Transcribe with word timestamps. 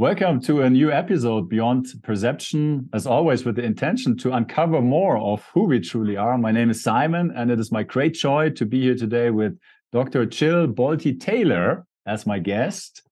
Welcome 0.00 0.40
to 0.44 0.62
a 0.62 0.70
new 0.70 0.90
episode 0.90 1.50
Beyond 1.50 1.86
Perception, 2.02 2.88
as 2.94 3.06
always, 3.06 3.44
with 3.44 3.56
the 3.56 3.64
intention 3.64 4.16
to 4.16 4.32
uncover 4.32 4.80
more 4.80 5.18
of 5.18 5.44
who 5.52 5.64
we 5.64 5.78
truly 5.78 6.16
are. 6.16 6.38
My 6.38 6.52
name 6.52 6.70
is 6.70 6.82
Simon, 6.82 7.30
and 7.36 7.50
it 7.50 7.60
is 7.60 7.70
my 7.70 7.82
great 7.82 8.14
joy 8.14 8.48
to 8.48 8.64
be 8.64 8.80
here 8.80 8.96
today 8.96 9.28
with 9.28 9.58
Dr. 9.92 10.24
Jill 10.24 10.68
Bolte 10.68 11.20
Taylor 11.20 11.84
as 12.06 12.26
my 12.26 12.38
guest. 12.38 13.02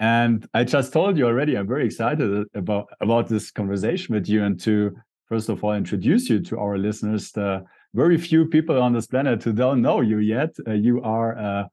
And 0.00 0.44
I 0.52 0.64
just 0.64 0.92
told 0.92 1.16
you 1.16 1.24
already, 1.24 1.56
I'm 1.56 1.68
very 1.68 1.86
excited 1.86 2.46
about, 2.52 2.88
about 3.00 3.28
this 3.28 3.52
conversation 3.52 4.12
with 4.12 4.28
you 4.28 4.42
and 4.42 4.58
to, 4.62 4.96
first 5.28 5.48
of 5.48 5.62
all, 5.62 5.74
introduce 5.74 6.28
you 6.28 6.40
to 6.46 6.58
our 6.58 6.78
listeners. 6.78 7.30
The 7.30 7.64
very 7.94 8.18
few 8.18 8.46
people 8.46 8.82
on 8.82 8.92
this 8.92 9.06
planet 9.06 9.44
who 9.44 9.52
don't 9.52 9.82
know 9.82 10.00
you 10.00 10.18
yet. 10.18 10.56
Uh, 10.66 10.72
you 10.72 11.00
are 11.00 11.34
a 11.34 11.70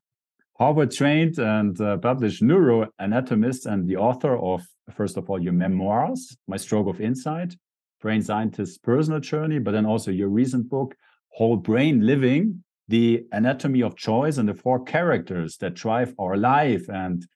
Harvard 0.58 0.92
trained 0.92 1.38
and 1.38 1.80
uh, 1.82 1.98
published 1.98 2.42
neuroanatomist 2.42 3.66
and 3.66 3.88
the 3.88 3.98
author 3.98 4.38
of, 4.38 4.62
first 4.94 5.18
of 5.18 5.30
all, 5.30 5.42
your 5.42 5.52
memoirs, 5.52 6.38
My 6.48 6.56
Stroke 6.56 6.88
of 6.88 7.02
Insight, 7.02 7.56
Brain 8.02 8.22
Scientist's 8.22 8.78
Personal 8.78 9.20
Journey, 9.20 9.60
but 9.60 9.72
then 9.72 9.86
also 9.86 10.12
your 10.12 10.30
recent 10.30 10.70
book, 10.70 10.96
Whole 11.30 11.58
Brain 11.58 12.06
Living, 12.06 12.64
The 12.88 13.26
Anatomy 13.34 13.84
of 13.84 13.98
Choice 13.98 14.38
and 14.38 14.48
the 14.48 14.54
Four 14.54 14.86
Characters 14.86 15.58
That 15.58 15.74
Drive 15.74 16.14
Our 16.18 16.38
Life. 16.38 16.88
And 16.88 17.28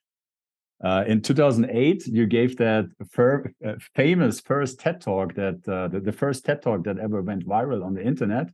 uh, 0.82 1.04
in 1.06 1.22
2008, 1.22 2.08
you 2.08 2.26
gave 2.26 2.56
that 2.58 2.86
fir- 3.12 3.52
uh, 3.66 3.74
famous 3.96 4.40
first 4.40 4.80
TED 4.80 5.02
Talk, 5.02 5.34
that 5.36 5.68
uh, 5.68 5.90
the, 5.90 6.00
the 6.00 6.14
first 6.14 6.46
TED 6.46 6.62
Talk 6.62 6.86
that 6.86 7.00
ever 7.00 7.22
went 7.22 7.46
viral 7.46 7.84
on 7.84 7.96
the 7.96 8.02
internet, 8.02 8.50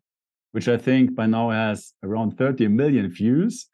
which 0.53 0.67
I 0.67 0.77
think 0.77 1.13
by 1.13 1.27
now 1.27 1.51
has 1.51 1.93
around 2.01 2.35
30 2.35 2.67
million 2.69 3.11
views 3.11 3.67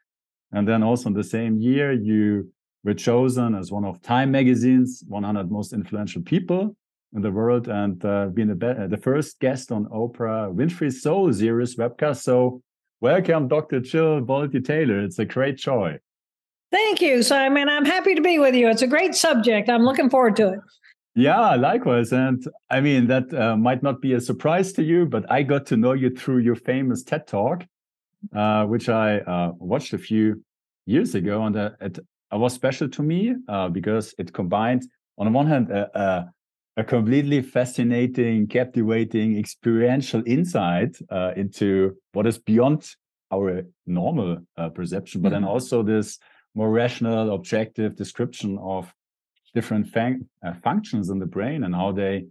and 0.52 0.68
then 0.68 0.84
also 0.84 1.08
in 1.08 1.14
the 1.14 1.24
same 1.24 1.58
year, 1.58 1.92
you 1.92 2.52
were 2.84 2.94
chosen 2.94 3.56
as 3.56 3.72
one 3.72 3.86
of 3.86 4.02
Time 4.02 4.32
Magazine's 4.32 5.04
100 5.08 5.52
most 5.52 5.74
influential 5.74 6.22
people 6.22 6.76
in 7.14 7.22
the 7.22 7.32
world 7.32 7.68
and 7.68 8.04
uh, 8.04 8.28
being 8.28 8.48
the, 8.48 8.88
the 8.90 8.98
first 8.98 9.40
guest 9.40 9.72
on 9.72 9.86
Oprah 9.86 10.54
Winfrey's 10.54 11.02
Soul 11.02 11.32
series 11.32 11.76
webcast. 11.76 12.22
So, 12.22 12.62
welcome, 13.00 13.48
Dr. 13.48 13.80
Jill 13.80 14.22
Bolte 14.22 14.64
Taylor. 14.64 15.00
It's 15.00 15.20
a 15.20 15.26
great 15.26 15.58
joy. 15.58 15.98
Thank 16.72 17.02
you, 17.02 17.22
Simon. 17.22 17.68
I'm 17.68 17.86
happy 17.86 18.16
to 18.16 18.22
be 18.22 18.40
with 18.40 18.56
you. 18.56 18.70
It's 18.70 18.82
a 18.82 18.88
great 18.88 19.14
subject. 19.14 19.70
I'm 19.70 19.84
looking 19.84 20.10
forward 20.10 20.38
to 20.38 20.54
it. 20.54 20.60
Yeah, 21.16 21.56
likewise. 21.56 22.14
And 22.14 22.42
I 22.70 22.80
mean, 22.80 23.08
that 23.08 23.34
uh, 23.34 23.58
might 23.58 23.84
not 23.84 24.02
be 24.02 24.14
a 24.14 24.22
surprise 24.22 24.72
to 24.74 24.84
you, 24.84 25.06
but 25.06 25.30
I 25.30 25.44
got 25.44 25.66
to 25.68 25.78
know 25.78 25.92
you 25.92 26.10
through 26.10 26.40
your 26.40 26.56
famous 26.56 27.04
TED 27.04 27.28
Talk 27.28 27.66
uh, 28.34 28.66
which 28.66 28.90
I 28.90 29.20
uh, 29.20 29.52
watched 29.58 29.94
a 29.94 29.98
few 29.98 30.44
years 30.86 31.16
ago, 31.16 31.44
and 31.46 31.56
uh, 31.56 31.72
it, 31.80 31.98
it 31.98 32.38
was 32.38 32.54
special 32.54 32.90
to 32.90 33.04
me 33.04 33.36
uh, 33.48 33.70
because 33.70 34.14
it 34.18 34.34
combined, 34.34 34.84
on 35.18 35.26
the 35.26 35.32
one 35.32 35.48
hand, 35.48 35.70
a, 35.70 36.32
a 36.78 36.84
completely 36.84 37.42
fascinating, 37.42 38.48
captivating, 38.48 39.38
experiential 39.38 40.24
insight 40.26 40.98
uh, 41.10 41.32
into 41.36 41.96
what 42.14 42.26
is 42.26 42.38
beyond 42.38 42.96
our 43.32 43.64
normal 43.86 44.38
uh, 44.58 44.70
perception, 44.70 45.22
but 45.22 45.32
mm-hmm. 45.32 45.44
then 45.44 45.50
also 45.50 45.84
this 45.84 46.18
more 46.56 46.70
rational, 46.70 47.34
objective 47.34 47.96
description 47.96 48.58
of 48.62 48.94
different 49.54 49.88
fun- 49.88 50.28
functions 50.64 51.10
in 51.10 51.20
the 51.20 51.26
brain 51.26 51.64
and 51.64 51.76
how 51.76 51.92
they 51.92 52.26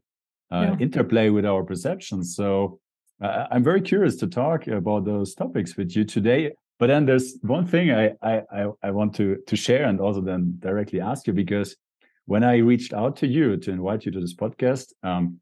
yeah. 0.51 0.77
interplay 0.81 1.31
with 1.31 1.47
our 1.47 1.63
perceptions. 1.63 2.35
So 2.35 2.81
uh, 3.23 3.47
I'm 3.51 3.63
very 3.63 3.81
curious 3.81 4.17
to 4.17 4.27
talk 4.27 4.67
about 4.67 5.05
those 5.05 5.35
topics 5.35 5.77
with 5.77 5.95
you 5.95 6.05
today. 6.05 6.53
But 6.81 6.87
then 6.87 7.05
there's 7.05 7.37
one 7.43 7.67
thing 7.67 7.93
I, 7.93 8.13
I, 8.23 8.67
I 8.83 8.91
want 8.91 9.15
to, 9.17 9.37
to 9.47 9.55
share 9.55 9.85
and 9.85 10.01
also 10.01 10.23
then 10.23 10.57
directly 10.61 10.99
ask 10.99 11.27
you 11.27 11.35
because 11.35 11.77
when 12.25 12.43
I 12.43 12.57
reached 12.57 12.95
out 12.95 13.17
to 13.17 13.27
you 13.27 13.59
to 13.59 13.71
invite 13.71 14.07
you 14.07 14.13
to 14.13 14.21
this 14.21 14.35
podcast, 14.35 14.95
um, 15.03 15.41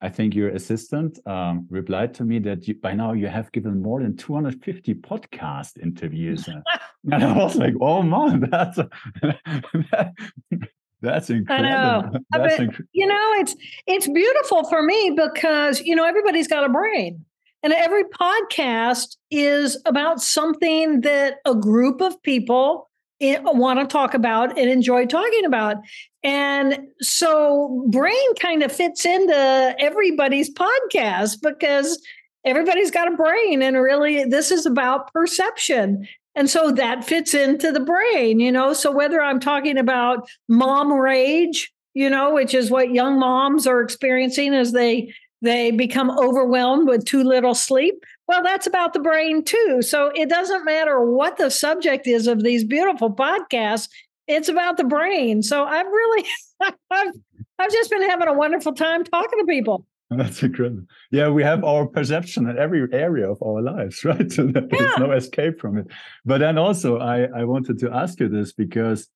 I 0.00 0.08
think 0.08 0.34
your 0.34 0.48
assistant 0.48 1.18
um, 1.26 1.66
replied 1.68 2.14
to 2.14 2.24
me 2.24 2.38
that 2.38 2.66
you, 2.66 2.76
by 2.76 2.94
now 2.94 3.12
you 3.12 3.26
have 3.26 3.52
given 3.52 3.82
more 3.82 4.00
than 4.00 4.16
250 4.16 4.94
podcast 4.94 5.78
interviews. 5.82 6.48
and 6.48 6.64
I 7.12 7.36
was 7.36 7.56
like, 7.56 7.74
oh 7.82 8.02
man, 8.02 8.48
that's 8.50 8.78
a, 8.78 8.88
that, 9.20 10.14
that's 11.02 11.28
incredible. 11.28 11.68
I 11.68 12.00
know. 12.00 12.10
That's 12.30 12.56
but, 12.56 12.68
inc- 12.68 12.86
you 12.92 13.06
know, 13.06 13.32
it's 13.34 13.54
it's 13.86 14.08
beautiful 14.08 14.64
for 14.64 14.82
me 14.82 15.14
because 15.14 15.80
you 15.80 15.94
know 15.94 16.06
everybody's 16.06 16.48
got 16.48 16.64
a 16.64 16.70
brain. 16.70 17.26
And 17.62 17.72
every 17.72 18.04
podcast 18.04 19.16
is 19.30 19.80
about 19.84 20.22
something 20.22 21.02
that 21.02 21.36
a 21.44 21.54
group 21.54 22.00
of 22.00 22.20
people 22.22 22.88
eh, 23.20 23.38
want 23.42 23.80
to 23.80 23.86
talk 23.86 24.14
about 24.14 24.58
and 24.58 24.70
enjoy 24.70 25.06
talking 25.06 25.44
about. 25.44 25.76
And 26.22 26.78
so 27.00 27.86
brain 27.90 28.34
kind 28.36 28.62
of 28.62 28.72
fits 28.72 29.04
into 29.04 29.74
everybody's 29.78 30.52
podcast 30.52 31.42
because 31.42 32.00
everybody's 32.44 32.90
got 32.90 33.12
a 33.12 33.16
brain 33.16 33.62
and 33.62 33.76
really 33.76 34.24
this 34.24 34.50
is 34.50 34.64
about 34.64 35.12
perception 35.12 36.06
and 36.34 36.48
so 36.48 36.70
that 36.72 37.04
fits 37.04 37.34
into 37.34 37.72
the 37.72 37.80
brain, 37.80 38.40
you 38.40 38.52
know. 38.52 38.72
So 38.72 38.92
whether 38.92 39.20
I'm 39.20 39.40
talking 39.40 39.76
about 39.78 40.28
mom 40.48 40.92
rage, 40.92 41.72
you 41.94 42.08
know, 42.08 42.32
which 42.32 42.54
is 42.54 42.70
what 42.70 42.92
young 42.92 43.18
moms 43.18 43.66
are 43.66 43.80
experiencing 43.80 44.54
as 44.54 44.72
they 44.72 45.12
they 45.42 45.70
become 45.70 46.10
overwhelmed 46.10 46.88
with 46.88 47.04
too 47.04 47.22
little 47.22 47.54
sleep, 47.54 48.04
well, 48.28 48.42
that's 48.42 48.66
about 48.66 48.92
the 48.92 49.00
brain 49.00 49.44
too. 49.44 49.80
So 49.82 50.12
it 50.14 50.28
doesn't 50.28 50.64
matter 50.64 51.04
what 51.04 51.36
the 51.36 51.50
subject 51.50 52.06
is 52.06 52.26
of 52.26 52.42
these 52.42 52.64
beautiful 52.64 53.12
podcasts, 53.12 53.88
it's 54.28 54.48
about 54.48 54.76
the 54.76 54.84
brain. 54.84 55.42
So 55.42 55.64
I've 55.64 55.86
really 55.86 56.28
I've, 56.90 57.12
I've 57.58 57.72
just 57.72 57.90
been 57.90 58.08
having 58.08 58.28
a 58.28 58.34
wonderful 58.34 58.72
time 58.72 59.04
talking 59.04 59.38
to 59.38 59.44
people. 59.46 59.86
That's 60.10 60.42
incredible. 60.42 60.84
Yeah, 61.12 61.28
we 61.28 61.42
have 61.44 61.62
our 61.62 61.86
perception 61.86 62.48
in 62.48 62.58
every 62.58 62.86
area 62.92 63.30
of 63.30 63.40
our 63.42 63.62
lives, 63.62 64.04
right? 64.04 64.30
So 64.30 64.46
there's 64.46 64.66
yeah. 64.72 64.94
no 64.98 65.12
escape 65.12 65.60
from 65.60 65.78
it. 65.78 65.86
But 66.24 66.38
then 66.38 66.58
also, 66.58 66.98
I, 66.98 67.28
I 67.34 67.44
wanted 67.44 67.78
to 67.80 67.92
ask 67.92 68.18
you 68.18 68.28
this 68.28 68.52
because 68.52 69.08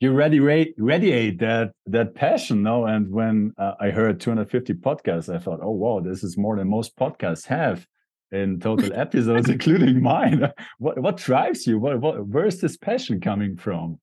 you 0.00 0.12
radiate 0.12 0.74
radiate 0.78 1.40
that 1.40 1.72
that 1.86 2.14
passion 2.14 2.62
now. 2.62 2.84
And 2.84 3.10
when 3.10 3.52
uh, 3.58 3.72
I 3.80 3.90
heard 3.90 4.20
250 4.20 4.74
podcasts, 4.74 5.34
I 5.34 5.38
thought, 5.38 5.60
oh 5.62 5.70
wow, 5.70 6.00
this 6.00 6.22
is 6.22 6.36
more 6.36 6.56
than 6.56 6.68
most 6.68 6.96
podcasts 6.96 7.46
have 7.46 7.86
in 8.30 8.60
total 8.60 8.92
episodes, 8.94 9.48
including 9.48 10.02
mine. 10.02 10.50
What 10.78 10.98
what 11.00 11.16
drives 11.16 11.66
you? 11.66 11.78
What, 11.78 12.00
what 12.00 12.26
where's 12.26 12.60
this 12.60 12.76
passion 12.76 13.20
coming 13.20 13.56
from? 13.56 13.98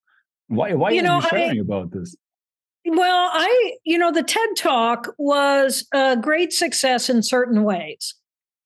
Why 0.47 0.73
why 0.73 0.91
you 0.91 1.01
are 1.01 1.03
know, 1.03 1.15
you 1.21 1.29
sharing 1.29 1.59
I, 1.59 1.61
about 1.61 1.91
this? 1.91 2.15
Well, 2.87 3.29
I, 3.33 3.77
you 3.83 3.97
know, 3.97 4.11
the 4.11 4.21
TED 4.21 4.55
Talk 4.57 5.15
was 5.17 5.87
a 5.91 6.15
great 6.17 6.53
success 6.53 7.09
in 7.09 7.23
certain 7.23 7.63
ways. 7.63 8.13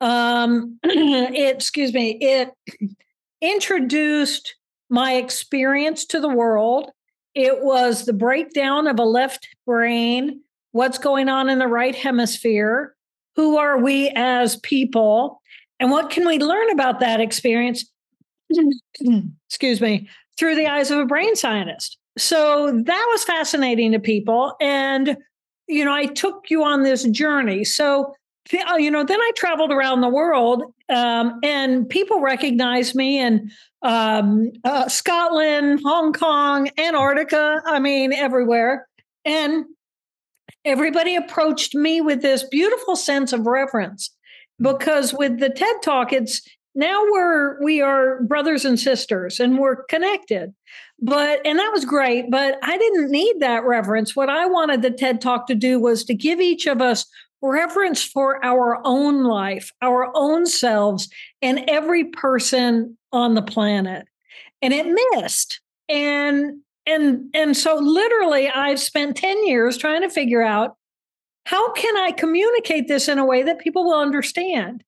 Um, 0.02 0.78
it, 0.84 1.56
excuse 1.56 1.94
me, 1.94 2.18
it 2.20 2.50
introduced 3.42 4.56
my 4.90 5.14
experience 5.14 6.06
to 6.08 6.20
the 6.20 6.28
world. 6.28 6.92
It 7.36 7.64
was 7.64 8.06
the 8.06 8.14
breakdown 8.14 8.88
of 8.88 9.00
a 9.00 9.06
left 9.06 9.48
brain, 9.66 10.42
what's 10.72 10.98
going 10.98 11.30
on 11.30 11.50
in 11.50 11.60
the 11.60 11.68
right 11.68 11.96
hemisphere, 11.96 12.96
who 13.36 13.58
are 13.58 13.78
we 13.78 14.12
as 14.16 14.58
people, 14.58 15.42
and 15.80 15.92
what 15.92 16.10
can 16.10 16.28
we 16.28 16.40
learn 16.40 16.70
about 16.72 17.00
that 17.00 17.22
experience, 17.22 17.86
excuse 19.48 19.80
me, 19.80 20.10
through 20.38 20.56
the 20.56 20.68
eyes 20.68 20.92
of 20.92 21.00
a 21.00 21.06
brain 21.06 21.36
scientist 21.36 22.00
so 22.20 22.72
that 22.86 23.08
was 23.12 23.24
fascinating 23.24 23.94
to 23.94 24.00
people. 24.00 24.56
And, 24.60 25.18
you 25.68 25.86
know, 25.86 25.94
I 25.94 26.06
took 26.06 26.50
you 26.50 26.64
on 26.64 26.84
this 26.84 27.04
journey. 27.06 27.64
So, 27.64 28.14
uh, 28.54 28.76
you 28.76 28.92
know, 28.92 29.04
then 29.04 29.20
I 29.20 29.32
traveled 29.36 29.72
around 29.72 30.02
the 30.02 30.10
world 30.10 30.64
um, 30.90 31.40
and 31.44 31.88
people 31.88 32.20
recognized 32.20 32.96
me 32.96 33.20
in 33.20 33.52
um, 33.82 34.52
uh, 34.64 34.90
Scotland, 34.90 35.82
Hong 35.84 36.14
Kong, 36.14 36.70
Antarctica, 36.78 37.62
I 37.66 37.80
mean, 37.80 38.12
everywhere. 38.12 38.88
And 39.26 39.66
everybody 40.66 41.16
approached 41.16 41.76
me 41.76 42.02
with 42.02 42.22
this 42.22 42.44
beautiful 42.44 42.96
sense 42.96 43.34
of 43.34 43.46
reverence 43.46 44.10
because 44.60 45.14
with 45.14 45.40
the 45.40 45.50
TED 45.50 45.76
Talk, 45.84 46.12
it's 46.12 46.42
now 46.76 47.04
we're 47.12 47.62
we 47.64 47.82
are 47.82 48.22
brothers 48.24 48.64
and 48.64 48.80
sisters 48.80 49.40
and 49.40 49.58
we're 49.58 49.84
connected 49.86 50.54
but 51.00 51.42
and 51.46 51.58
that 51.58 51.72
was 51.74 51.84
great 51.84 52.30
but 52.30 52.60
i 52.62 52.78
didn't 52.78 53.10
need 53.10 53.40
that 53.40 53.64
reverence 53.66 54.16
what 54.16 54.30
i 54.30 54.46
wanted 54.46 54.82
the 54.82 54.92
ted 54.92 55.20
talk 55.20 55.48
to 55.48 55.56
do 55.56 55.80
was 55.80 56.04
to 56.04 56.14
give 56.14 56.40
each 56.40 56.68
of 56.68 56.82
us 56.82 57.06
reverence 57.42 58.04
for 58.04 58.44
our 58.44 58.80
own 58.84 59.24
life 59.24 59.72
our 59.82 60.12
own 60.14 60.46
selves 60.46 61.10
and 61.42 61.64
every 61.70 62.06
person 62.06 62.98
on 63.12 63.34
the 63.34 63.42
planet. 63.42 64.06
And 64.62 64.74
it 64.74 64.86
missed. 65.14 65.62
And 65.88 66.62
and 66.86 67.26
and 67.34 67.56
so 67.56 67.76
literally 67.76 68.50
i've 68.50 68.80
spent 68.80 69.18
10 69.18 69.46
years 69.46 69.78
trying 69.78 70.02
to 70.02 70.10
figure 70.10 70.42
out 70.42 70.76
how 71.46 71.72
can 71.74 71.98
i 71.98 72.12
communicate 72.12 72.88
this 72.88 73.08
in 73.08 73.20
a 73.20 73.26
way 73.26 73.44
that 73.44 73.60
people 73.60 73.84
will 73.84 74.00
understand? 74.00 74.84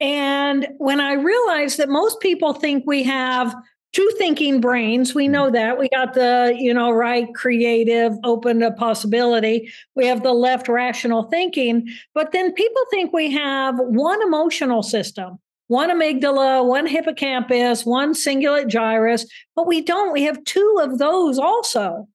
And 0.00 0.68
when 0.78 1.00
I 1.00 1.14
realized 1.14 1.78
that 1.78 1.88
most 1.88 2.20
people 2.20 2.52
think 2.52 2.84
we 2.86 3.02
have 3.04 3.54
two 3.92 4.10
thinking 4.18 4.60
brains. 4.60 5.14
We 5.14 5.28
know 5.28 5.48
mm. 5.48 5.52
that. 5.52 5.78
We 5.78 5.88
got 5.88 6.14
the, 6.14 6.54
you 6.58 6.74
know, 6.74 6.90
right 6.90 7.32
creative, 7.34 8.12
open 8.24 8.60
to 8.60 8.70
possibility. 8.72 9.72
We 9.94 10.06
have 10.06 10.22
the 10.22 10.32
left 10.32 10.68
rational 10.68 11.24
thinking. 11.24 11.88
But 12.14 12.32
then 12.32 12.52
people 12.52 12.82
think 12.90 13.12
we 13.12 13.30
have 13.32 13.76
one 13.78 14.20
emotional 14.22 14.82
system, 14.82 15.38
one 15.68 15.90
amygdala, 15.90 16.66
one 16.66 16.86
hippocampus, 16.86 17.86
one 17.86 18.12
cingulate 18.12 18.68
gyrus, 18.68 19.26
but 19.54 19.66
we 19.66 19.80
don't. 19.80 20.12
We 20.12 20.22
have 20.24 20.44
two 20.44 20.78
of 20.82 20.98
those 20.98 21.38
also. 21.38 22.08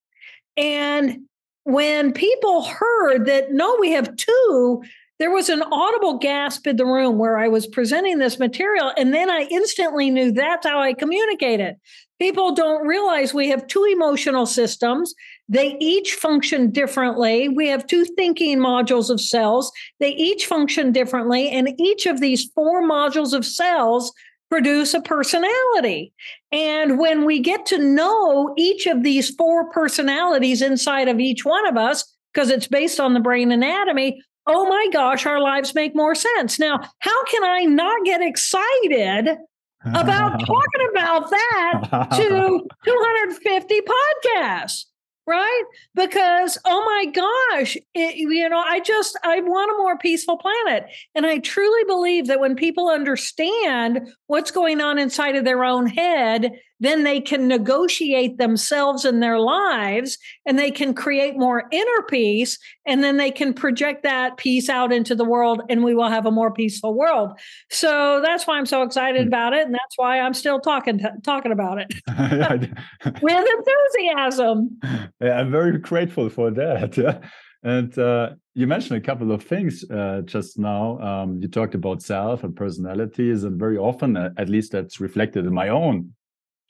And 0.57 1.21
when 1.63 2.11
people 2.11 2.63
heard 2.63 3.25
that, 3.25 3.51
no, 3.51 3.77
we 3.79 3.91
have 3.91 4.15
two, 4.15 4.83
there 5.21 5.29
was 5.29 5.49
an 5.49 5.61
audible 5.71 6.17
gasp 6.17 6.65
in 6.65 6.77
the 6.77 6.85
room 6.85 7.19
where 7.19 7.37
I 7.37 7.47
was 7.47 7.67
presenting 7.67 8.17
this 8.17 8.39
material. 8.39 8.91
And 8.97 9.13
then 9.13 9.29
I 9.29 9.47
instantly 9.51 10.09
knew 10.09 10.31
that's 10.31 10.65
how 10.65 10.81
I 10.81 10.93
communicated. 10.93 11.75
People 12.19 12.55
don't 12.55 12.87
realize 12.87 13.31
we 13.31 13.47
have 13.49 13.67
two 13.67 13.83
emotional 13.93 14.47
systems. 14.47 15.13
They 15.47 15.77
each 15.79 16.15
function 16.15 16.71
differently. 16.71 17.49
We 17.49 17.67
have 17.67 17.85
two 17.85 18.03
thinking 18.03 18.57
modules 18.57 19.11
of 19.11 19.21
cells. 19.21 19.71
They 19.99 20.09
each 20.15 20.47
function 20.47 20.91
differently. 20.91 21.49
And 21.49 21.79
each 21.79 22.07
of 22.07 22.19
these 22.19 22.49
four 22.55 22.81
modules 22.81 23.33
of 23.33 23.45
cells 23.45 24.11
produce 24.49 24.95
a 24.95 25.01
personality. 25.01 26.13
And 26.51 26.97
when 26.97 27.25
we 27.25 27.39
get 27.39 27.67
to 27.67 27.77
know 27.77 28.55
each 28.57 28.87
of 28.87 29.03
these 29.03 29.29
four 29.35 29.69
personalities 29.69 30.63
inside 30.63 31.07
of 31.07 31.19
each 31.19 31.45
one 31.45 31.67
of 31.67 31.77
us, 31.77 32.11
because 32.33 32.49
it's 32.49 32.67
based 32.67 32.99
on 32.99 33.13
the 33.13 33.19
brain 33.19 33.51
anatomy, 33.51 34.19
oh 34.47 34.67
my 34.67 34.87
gosh, 34.91 35.25
our 35.25 35.39
lives 35.39 35.75
make 35.75 35.95
more 35.95 36.15
sense. 36.15 36.59
Now, 36.59 36.79
how 36.99 37.23
can 37.25 37.43
I 37.43 37.65
not 37.65 38.05
get 38.05 38.21
excited 38.21 39.37
about 39.85 40.39
talking 40.45 40.87
about 40.91 41.29
that 41.29 42.07
to 42.13 42.67
250 42.85 43.81
podcasts? 43.81 44.85
right 45.27 45.63
because 45.93 46.57
oh 46.65 46.83
my 46.83 47.11
gosh 47.11 47.77
it, 47.93 48.15
you 48.15 48.49
know 48.49 48.57
i 48.57 48.79
just 48.79 49.17
i 49.23 49.39
want 49.39 49.71
a 49.71 49.77
more 49.77 49.97
peaceful 49.97 50.35
planet 50.37 50.85
and 51.13 51.27
i 51.27 51.37
truly 51.37 51.83
believe 51.83 52.25
that 52.25 52.39
when 52.39 52.55
people 52.55 52.89
understand 52.89 54.11
what's 54.27 54.49
going 54.49 54.81
on 54.81 54.97
inside 54.97 55.35
of 55.35 55.45
their 55.45 55.63
own 55.63 55.85
head 55.85 56.51
then 56.81 57.03
they 57.03 57.21
can 57.21 57.47
negotiate 57.47 58.37
themselves 58.37 59.05
and 59.05 59.23
their 59.23 59.39
lives 59.39 60.17
and 60.45 60.59
they 60.59 60.71
can 60.71 60.93
create 60.93 61.37
more 61.37 61.63
inner 61.71 62.01
peace 62.09 62.59
and 62.85 63.03
then 63.03 63.15
they 63.15 63.31
can 63.31 63.53
project 63.53 64.03
that 64.03 64.35
peace 64.35 64.67
out 64.67 64.91
into 64.91 65.15
the 65.15 65.23
world 65.23 65.61
and 65.69 65.83
we 65.83 65.95
will 65.95 66.09
have 66.09 66.25
a 66.25 66.31
more 66.31 66.51
peaceful 66.51 66.93
world 66.93 67.31
so 67.69 68.19
that's 68.23 68.45
why 68.45 68.57
i'm 68.57 68.65
so 68.65 68.81
excited 68.81 69.21
hmm. 69.21 69.27
about 69.27 69.53
it 69.53 69.65
and 69.65 69.73
that's 69.73 69.97
why 69.97 70.19
i'm 70.19 70.33
still 70.33 70.59
talking 70.59 70.99
talking 71.23 71.53
about 71.53 71.77
it 71.79 71.93
with 73.21 73.47
enthusiasm 73.57 74.77
yeah, 75.21 75.39
i'm 75.39 75.51
very 75.51 75.77
grateful 75.77 76.29
for 76.29 76.51
that 76.51 77.21
and 77.63 77.95
uh, 77.99 78.31
you 78.55 78.65
mentioned 78.65 78.97
a 78.97 79.05
couple 79.05 79.31
of 79.31 79.43
things 79.43 79.85
uh, 79.91 80.21
just 80.25 80.57
now. 80.57 80.99
Um, 80.99 81.39
you 81.43 81.47
talked 81.47 81.75
about 81.75 82.01
self 82.01 82.43
and 82.43 82.55
personalities, 82.55 83.43
and 83.43 83.59
very 83.59 83.77
often, 83.77 84.17
uh, 84.17 84.31
at 84.37 84.49
least 84.49 84.71
that's 84.71 84.99
reflected 84.99 85.45
in 85.45 85.53
my 85.53 85.69
own 85.69 86.11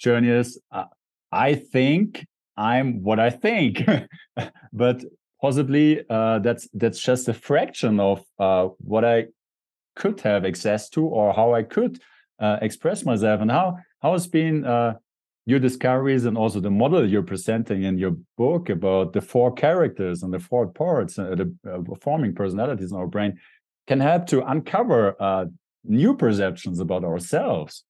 journey 0.02 0.30
is 0.30 0.60
uh, 0.72 0.86
I 1.32 1.56
think 1.56 2.26
I'm 2.58 3.04
what 3.04 3.20
I 3.20 3.30
think, 3.30 3.84
but 4.74 5.04
possibly 5.42 6.04
uh, 6.10 6.40
that's 6.40 6.68
that's 6.74 7.00
just 7.00 7.28
a 7.30 7.34
fraction 7.34 8.00
of 8.00 8.24
uh, 8.40 8.68
what 8.80 9.06
I 9.06 9.28
could 9.96 10.20
have 10.22 10.46
access 10.46 10.90
to 10.90 11.06
or 11.06 11.34
how 11.34 11.54
I 11.54 11.64
could 11.64 12.00
uh, 12.40 12.58
express 12.62 13.06
myself 13.06 13.42
and 13.42 13.52
how 13.52 13.78
how 14.02 14.14
has 14.14 14.28
been 14.28 14.66
uh, 14.66 14.96
your 15.46 15.60
discoveries 15.60 16.26
and 16.26 16.38
also 16.38 16.60
the 16.60 16.72
model 16.72 17.08
you're 17.08 17.24
presenting 17.24 17.84
in 17.84 17.98
your 17.98 18.16
book 18.38 18.70
about 18.70 19.14
the 19.14 19.22
four 19.22 19.54
characters 19.54 20.24
and 20.24 20.34
the 20.34 20.40
four 20.40 20.68
parts 20.68 21.18
uh, 21.18 21.36
the 21.36 21.96
forming 22.02 22.34
personalities 22.34 22.92
in 22.92 22.98
our 22.98 23.08
brain 23.08 23.40
can 23.88 24.00
help 24.00 24.28
to 24.28 24.46
uncover 24.46 25.16
new 25.84 26.16
perceptions 26.16 26.80
about 26.80 27.04
ourselves 27.04 27.84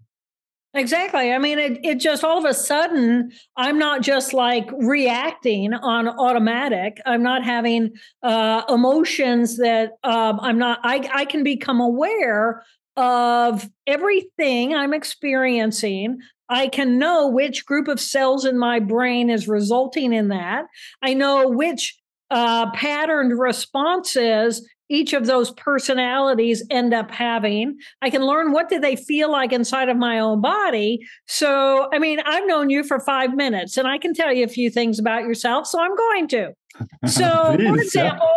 Exactly. 0.74 1.34
I 1.34 1.38
mean, 1.38 1.60
it, 1.60 1.80
it 1.84 1.96
just 2.00 2.24
all 2.24 2.38
of 2.38 2.46
a 2.46 2.54
sudden, 2.54 3.32
I'm 3.58 3.78
not 3.78 4.02
just 4.02 4.34
like 4.34 4.70
reacting 4.72 5.74
on 5.74 6.08
automatic. 6.08 7.02
I'm 7.06 7.22
not 7.24 7.44
having 7.44 7.92
uh, 8.24 8.64
emotions 8.70 9.58
that 9.58 9.92
um, 10.04 10.40
I'm 10.40 10.58
not, 10.58 10.80
I, 10.84 11.10
I 11.14 11.26
can 11.26 11.44
become 11.44 11.82
aware 11.82 12.64
of 12.96 13.70
everything 13.86 14.74
I'm 14.74 14.94
experiencing. 14.94 16.20
I 16.48 16.68
can 16.68 16.98
know 16.98 17.28
which 17.28 17.66
group 17.66 17.90
of 17.90 18.00
cells 18.00 18.46
in 18.46 18.58
my 18.58 18.80
brain 18.80 19.30
is 19.30 19.50
resulting 19.50 20.14
in 20.14 20.30
that. 20.30 20.66
I 21.02 21.14
know 21.14 21.50
which 21.50 21.98
uh, 22.30 22.72
patterned 22.72 23.38
responses 23.38 24.66
each 24.92 25.14
of 25.14 25.26
those 25.26 25.52
personalities 25.52 26.64
end 26.70 26.94
up 26.94 27.10
having. 27.10 27.78
I 28.02 28.10
can 28.10 28.26
learn 28.26 28.52
what 28.52 28.70
do 28.70 28.80
they 28.80 28.96
feel 28.96 29.32
like 29.32 29.54
inside 29.54 29.88
of 29.88 29.98
my 29.98 30.20
own 30.20 30.42
body. 30.42 31.00
So, 31.28 31.88
I 31.94 32.00
mean, 32.00 32.20
I've 32.26 32.46
known 32.46 32.70
you 32.70 32.84
for 32.84 33.00
five 33.00 33.34
minutes 33.34 33.78
and 33.78 33.88
I 33.88 33.98
can 33.98 34.14
tell 34.14 34.34
you 34.34 34.44
a 34.44 34.50
few 34.50 34.70
things 34.70 35.00
about 35.00 35.24
yourself. 35.24 35.66
So 35.68 35.80
I'm 35.80 35.96
going 35.96 36.28
to. 36.30 36.54
So, 37.06 37.56
Please, 37.56 37.68
for 37.68 37.82
example, 37.82 38.28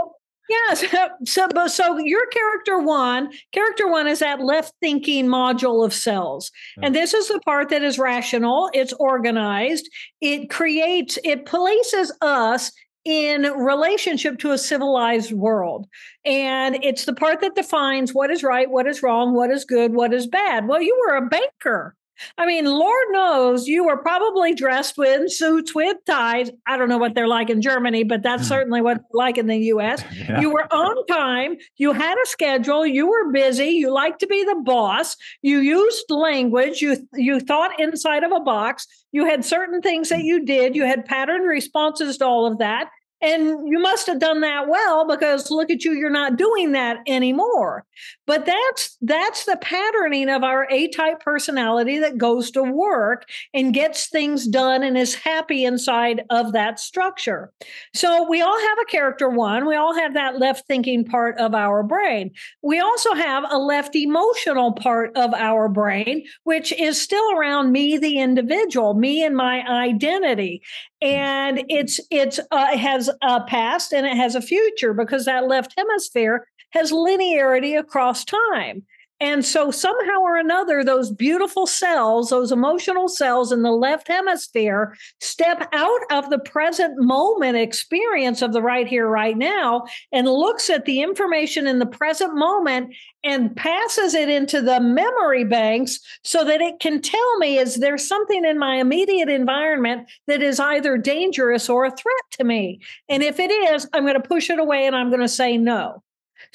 yeah. 0.48 0.56
Yes. 0.68 0.84
So, 1.24 1.48
so, 1.54 1.66
so 1.68 1.98
your 1.98 2.26
character 2.26 2.78
one, 2.78 3.30
character 3.52 3.88
one 3.88 4.06
is 4.06 4.18
that 4.18 4.40
left 4.40 4.74
thinking 4.80 5.26
module 5.26 5.84
of 5.84 5.94
cells. 5.94 6.50
And 6.82 6.94
this 6.94 7.14
is 7.14 7.28
the 7.28 7.40
part 7.40 7.70
that 7.70 7.82
is 7.82 7.98
rational, 7.98 8.70
it's 8.74 8.92
organized, 8.94 9.88
it 10.20 10.50
creates, 10.50 11.18
it 11.24 11.46
places 11.46 12.12
us 12.20 12.72
in 13.04 13.42
relationship 13.42 14.38
to 14.38 14.52
a 14.52 14.58
civilized 14.58 15.32
world. 15.32 15.86
And 16.24 16.78
it's 16.82 17.04
the 17.04 17.14
part 17.14 17.40
that 17.42 17.54
defines 17.54 18.12
what 18.12 18.30
is 18.30 18.42
right, 18.42 18.70
what 18.70 18.86
is 18.86 19.02
wrong, 19.02 19.34
what 19.34 19.50
is 19.50 19.64
good, 19.64 19.92
what 19.92 20.12
is 20.14 20.26
bad. 20.26 20.66
Well, 20.66 20.80
you 20.80 20.98
were 21.06 21.16
a 21.16 21.28
banker. 21.28 21.94
I 22.38 22.46
mean, 22.46 22.64
Lord 22.64 23.06
knows 23.10 23.66
you 23.66 23.84
were 23.84 23.96
probably 23.96 24.54
dressed 24.54 24.96
with 24.96 25.32
suits 25.32 25.74
with 25.74 25.96
ties. 26.06 26.50
I 26.66 26.76
don't 26.76 26.88
know 26.88 26.98
what 26.98 27.14
they're 27.14 27.28
like 27.28 27.50
in 27.50 27.60
Germany, 27.60 28.04
but 28.04 28.22
that's 28.22 28.42
mm-hmm. 28.42 28.48
certainly 28.48 28.80
what 28.80 28.98
they're 28.98 29.04
like 29.12 29.38
in 29.38 29.46
the 29.46 29.56
US. 29.56 30.02
Yeah. 30.14 30.40
You 30.40 30.50
were 30.50 30.72
on 30.72 31.04
time. 31.06 31.56
You 31.76 31.92
had 31.92 32.14
a 32.14 32.26
schedule. 32.26 32.86
You 32.86 33.08
were 33.08 33.30
busy. 33.30 33.66
You 33.66 33.92
liked 33.92 34.20
to 34.20 34.26
be 34.26 34.42
the 34.42 34.62
boss. 34.64 35.16
You 35.42 35.58
used 35.58 36.04
language. 36.08 36.80
You, 36.80 36.96
you 37.14 37.40
thought 37.40 37.78
inside 37.78 38.22
of 38.22 38.32
a 38.32 38.40
box. 38.40 38.86
You 39.12 39.26
had 39.26 39.44
certain 39.44 39.82
things 39.82 40.08
that 40.08 40.20
mm-hmm. 40.20 40.26
you 40.26 40.44
did. 40.44 40.74
You 40.74 40.84
had 40.84 41.04
pattern 41.04 41.42
responses 41.42 42.16
to 42.18 42.26
all 42.26 42.46
of 42.46 42.58
that. 42.58 42.88
And 43.20 43.68
you 43.68 43.78
must 43.78 44.06
have 44.06 44.18
done 44.18 44.40
that 44.42 44.68
well 44.68 45.06
because 45.06 45.50
look 45.50 45.70
at 45.70 45.84
you, 45.84 45.92
you're 45.92 46.10
not 46.10 46.36
doing 46.36 46.72
that 46.72 46.98
anymore. 47.06 47.86
But 48.26 48.44
that's 48.44 48.96
that's 49.00 49.44
the 49.44 49.56
patterning 49.60 50.28
of 50.28 50.42
our 50.42 50.66
A-type 50.70 51.20
personality 51.20 51.98
that 51.98 52.18
goes 52.18 52.50
to 52.52 52.62
work 52.62 53.26
and 53.52 53.72
gets 53.72 54.08
things 54.08 54.46
done 54.46 54.82
and 54.82 54.98
is 54.98 55.14
happy 55.14 55.64
inside 55.64 56.22
of 56.30 56.52
that 56.52 56.80
structure. 56.80 57.52
So 57.94 58.28
we 58.28 58.42
all 58.42 58.58
have 58.58 58.78
a 58.82 58.90
character 58.90 59.28
one, 59.28 59.66
we 59.66 59.76
all 59.76 59.94
have 59.94 60.14
that 60.14 60.38
left 60.38 60.66
thinking 60.66 61.04
part 61.04 61.38
of 61.38 61.54
our 61.54 61.82
brain. 61.82 62.32
We 62.62 62.80
also 62.80 63.14
have 63.14 63.44
a 63.50 63.58
left 63.58 63.94
emotional 63.94 64.72
part 64.72 65.16
of 65.16 65.32
our 65.34 65.68
brain, 65.68 66.24
which 66.42 66.72
is 66.72 67.00
still 67.00 67.32
around 67.32 67.72
me, 67.72 67.96
the 67.96 68.18
individual, 68.18 68.94
me 68.94 69.24
and 69.24 69.36
my 69.36 69.60
identity 69.66 70.62
and 71.04 71.62
it's 71.68 72.00
it's 72.10 72.40
uh, 72.50 72.76
has 72.76 73.03
a 73.08 73.16
uh, 73.22 73.44
past 73.44 73.92
and 73.92 74.06
it 74.06 74.16
has 74.16 74.34
a 74.34 74.40
future 74.42 74.92
because 74.92 75.24
that 75.24 75.46
left 75.46 75.74
hemisphere 75.76 76.46
has 76.70 76.92
linearity 76.92 77.78
across 77.78 78.24
time 78.24 78.84
and 79.20 79.44
so 79.44 79.70
somehow 79.70 80.20
or 80.20 80.36
another, 80.36 80.82
those 80.82 81.10
beautiful 81.10 81.66
cells, 81.66 82.30
those 82.30 82.50
emotional 82.50 83.08
cells 83.08 83.52
in 83.52 83.62
the 83.62 83.70
left 83.70 84.08
hemisphere, 84.08 84.96
step 85.20 85.68
out 85.72 86.00
of 86.10 86.30
the 86.30 86.40
present 86.40 86.98
moment 86.98 87.56
experience 87.56 88.42
of 88.42 88.52
the 88.52 88.60
right 88.60 88.88
here, 88.88 89.08
right 89.08 89.36
now, 89.36 89.84
and 90.12 90.26
looks 90.26 90.68
at 90.68 90.84
the 90.84 91.00
information 91.00 91.66
in 91.66 91.78
the 91.78 91.86
present 91.86 92.34
moment 92.34 92.94
and 93.22 93.54
passes 93.56 94.14
it 94.14 94.28
into 94.28 94.60
the 94.60 94.80
memory 94.80 95.44
banks 95.44 96.00
so 96.24 96.44
that 96.44 96.60
it 96.60 96.80
can 96.80 97.00
tell 97.00 97.38
me 97.38 97.56
is 97.56 97.76
there 97.76 97.96
something 97.96 98.44
in 98.44 98.58
my 98.58 98.76
immediate 98.76 99.28
environment 99.28 100.10
that 100.26 100.42
is 100.42 100.58
either 100.58 100.98
dangerous 100.98 101.68
or 101.68 101.84
a 101.84 101.90
threat 101.90 102.24
to 102.32 102.44
me? 102.44 102.80
And 103.08 103.22
if 103.22 103.38
it 103.38 103.50
is, 103.50 103.88
I'm 103.92 104.02
going 104.02 104.20
to 104.20 104.28
push 104.28 104.50
it 104.50 104.58
away 104.58 104.86
and 104.86 104.96
I'm 104.96 105.08
going 105.08 105.20
to 105.20 105.28
say 105.28 105.56
no. 105.56 106.02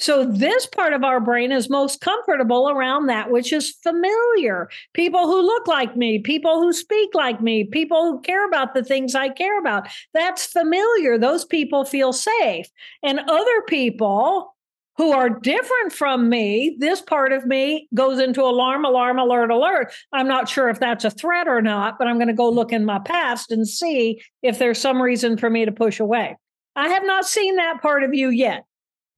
So, 0.00 0.24
this 0.24 0.66
part 0.66 0.94
of 0.94 1.04
our 1.04 1.20
brain 1.20 1.52
is 1.52 1.68
most 1.68 2.00
comfortable 2.00 2.70
around 2.70 3.06
that 3.06 3.30
which 3.30 3.52
is 3.52 3.76
familiar. 3.82 4.70
People 4.94 5.26
who 5.26 5.42
look 5.42 5.68
like 5.68 5.94
me, 5.94 6.18
people 6.18 6.60
who 6.60 6.72
speak 6.72 7.14
like 7.14 7.42
me, 7.42 7.64
people 7.64 8.02
who 8.02 8.20
care 8.22 8.46
about 8.48 8.74
the 8.74 8.82
things 8.82 9.14
I 9.14 9.28
care 9.28 9.58
about. 9.60 9.88
That's 10.14 10.46
familiar. 10.46 11.18
Those 11.18 11.44
people 11.44 11.84
feel 11.84 12.14
safe. 12.14 12.66
And 13.02 13.20
other 13.20 13.62
people 13.68 14.56
who 14.96 15.12
are 15.12 15.28
different 15.28 15.92
from 15.92 16.28
me, 16.28 16.76
this 16.78 17.02
part 17.02 17.32
of 17.32 17.46
me 17.46 17.86
goes 17.94 18.18
into 18.18 18.42
alarm, 18.42 18.86
alarm, 18.86 19.18
alert, 19.18 19.50
alert. 19.50 19.92
I'm 20.12 20.28
not 20.28 20.48
sure 20.48 20.70
if 20.70 20.80
that's 20.80 21.04
a 21.04 21.10
threat 21.10 21.46
or 21.46 21.60
not, 21.60 21.98
but 21.98 22.08
I'm 22.08 22.16
going 22.16 22.28
to 22.28 22.34
go 22.34 22.48
look 22.48 22.72
in 22.72 22.84
my 22.84 22.98
past 22.98 23.52
and 23.52 23.68
see 23.68 24.22
if 24.42 24.58
there's 24.58 24.78
some 24.78 25.00
reason 25.00 25.36
for 25.36 25.50
me 25.50 25.66
to 25.66 25.72
push 25.72 26.00
away. 26.00 26.36
I 26.74 26.88
have 26.88 27.04
not 27.04 27.26
seen 27.26 27.56
that 27.56 27.82
part 27.82 28.02
of 28.02 28.14
you 28.14 28.30
yet. 28.30 28.64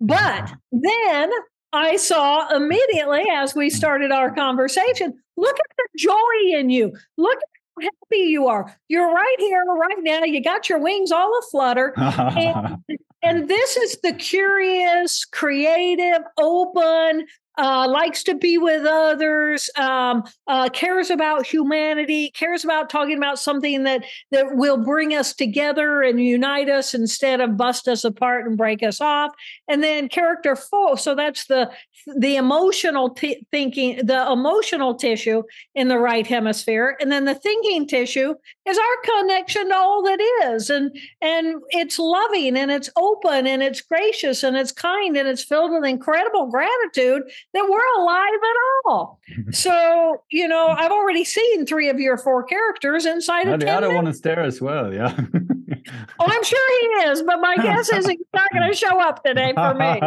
But 0.03 0.53
then 0.73 1.31
I 1.73 1.97
saw 1.97 2.55
immediately 2.55 3.23
as 3.31 3.55
we 3.55 3.69
mm. 3.69 3.73
started 3.73 4.11
our 4.11 4.35
conversation 4.35 5.19
look 5.37 5.57
at 5.59 5.77
the 5.77 5.89
joy 5.99 6.59
in 6.59 6.71
you. 6.71 6.93
Look 7.17 7.37
at 7.37 7.83
how 7.83 7.89
happy 7.89 8.25
you 8.25 8.49
are. 8.49 8.77
You're 8.89 9.13
right 9.13 9.37
here, 9.39 9.65
right 9.65 9.99
now. 9.99 10.25
You 10.25 10.43
got 10.43 10.69
your 10.69 10.79
wings 10.79 11.11
all 11.11 11.39
aflutter. 11.39 11.95
and, 11.97 12.77
and 13.23 13.49
this 13.49 13.77
is 13.77 13.99
the 14.03 14.13
curious, 14.13 15.25
creative, 15.25 16.23
open, 16.39 17.27
uh, 17.59 17.87
likes 17.89 18.23
to 18.25 18.35
be 18.35 18.57
with 18.59 18.87
others, 18.87 19.69
um, 19.77 20.25
uh, 20.47 20.69
cares 20.71 21.11
about 21.11 21.47
humanity, 21.47 22.31
cares 22.31 22.65
about 22.65 22.89
talking 22.89 23.17
about 23.17 23.39
something 23.39 23.85
that 23.85 24.05
that 24.31 24.57
will 24.57 24.79
bring 24.79 25.15
us 25.15 25.35
together 25.35 26.03
and 26.03 26.21
unite 26.21 26.69
us 26.69 26.95
instead 26.95 27.41
of 27.41 27.57
bust 27.57 27.89
us 27.89 28.05
apart 28.05 28.47
and 28.47 28.57
break 28.57 28.83
us 28.83 29.01
off. 29.01 29.33
And 29.69 29.83
then 29.83 30.09
character 30.09 30.57
four, 30.57 30.97
so 30.97 31.15
that's 31.15 31.47
the 31.47 31.71
the 32.17 32.37
emotional 32.37 33.11
t- 33.11 33.47
thinking, 33.51 34.05
the 34.05 34.31
emotional 34.31 34.95
tissue 34.95 35.43
in 35.75 35.89
the 35.89 35.99
right 35.99 36.27
hemisphere, 36.27 36.97
and 37.01 37.13
then 37.13 37.27
the 37.27 37.35
thinking 37.35 37.87
tissue 37.87 38.35
is 38.67 38.79
our 38.79 39.21
connection 39.21 39.69
to 39.69 39.75
all 39.75 40.03
that 40.03 40.21
is, 40.45 40.71
and 40.71 40.97
and 41.21 41.57
it's 41.71 41.99
loving 41.99 42.57
and 42.57 42.71
it's 42.71 42.91
open 42.97 43.47
and 43.47 43.63
it's 43.63 43.81
gracious 43.81 44.43
and 44.43 44.57
it's 44.57 44.73
kind 44.73 45.17
and 45.17 45.29
it's 45.29 45.45
filled 45.45 45.73
with 45.73 45.85
incredible 45.85 46.47
gratitude 46.47 47.23
that 47.55 47.69
we're 47.69 48.03
alive 48.03 48.29
at 48.43 48.91
all. 48.91 49.21
so, 49.51 50.23
you 50.31 50.49
know, 50.49 50.69
I've 50.69 50.91
already 50.91 51.25
seen 51.25 51.67
three 51.67 51.89
of 51.89 52.01
your 52.01 52.17
four 52.17 52.45
characters 52.45 53.07
inside 53.07 53.49
of 53.49 53.61
the 53.61 53.71
other 53.71 53.89
minutes. 53.89 53.97
one 53.97 54.07
is 54.09 54.21
there 54.21 54.41
as 54.41 54.61
well. 54.61 54.93
Yeah. 54.93 55.15
oh, 56.19 56.27
I'm 56.27 56.45
sure 56.45 56.81
he 56.81 56.87
is, 57.11 57.23
but 57.23 57.41
my 57.41 57.57
guess 57.57 57.91
is 57.91 58.07
he's 58.07 58.19
not 58.35 58.51
going 58.53 58.69
to 58.71 58.77
show 58.77 59.01
up 59.01 59.23
today 59.25 59.53
for 59.55 59.75
me. 59.75 60.01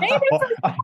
Maybe 0.00 0.26
for 0.30 0.74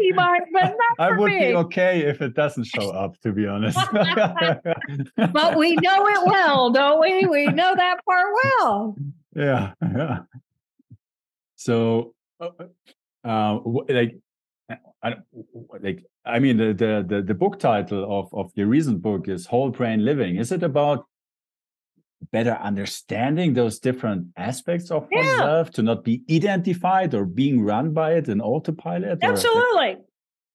he 0.00 0.12
might, 0.12 0.42
but 0.52 0.74
not 0.76 0.98
I 0.98 1.16
would 1.16 1.32
me. 1.32 1.38
be 1.38 1.54
okay 1.54 2.00
if 2.02 2.20
it 2.22 2.34
doesn't 2.34 2.64
show 2.64 2.90
up, 2.90 3.18
to 3.20 3.32
be 3.32 3.46
honest. 3.46 3.78
but 3.92 5.56
we 5.56 5.74
know 5.76 6.06
it 6.08 6.26
well, 6.26 6.70
don't 6.70 7.00
we? 7.00 7.26
We 7.26 7.46
know 7.46 7.74
that 7.74 8.04
part 8.04 8.26
well. 8.44 8.96
Yeah, 9.34 9.72
yeah. 9.82 10.18
So, 11.56 12.14
uh, 12.40 12.50
uh, 13.24 13.58
like 13.88 14.18
I 15.02 15.14
like 15.80 16.04
I 16.24 16.38
mean 16.38 16.56
the, 16.56 16.72
the 16.74 17.04
the 17.06 17.22
the 17.22 17.34
book 17.34 17.58
title 17.58 18.04
of 18.18 18.32
of 18.34 18.52
your 18.54 18.66
recent 18.66 19.00
book 19.00 19.28
is 19.28 19.46
Whole 19.46 19.70
Brain 19.70 20.04
Living. 20.04 20.36
Is 20.36 20.52
it 20.52 20.62
about 20.62 21.06
better 22.32 22.52
understanding 22.52 23.54
those 23.54 23.78
different 23.78 24.26
aspects 24.36 24.90
of 24.90 25.06
yeah. 25.10 25.18
oneself 25.18 25.70
to 25.70 25.82
not 25.82 26.04
be 26.04 26.22
identified 26.30 27.14
or 27.14 27.24
being 27.24 27.62
run 27.62 27.92
by 27.92 28.14
it 28.14 28.28
in 28.28 28.40
autopilot? 28.40 29.20
Absolutely. 29.22 29.90
Or? 29.90 30.04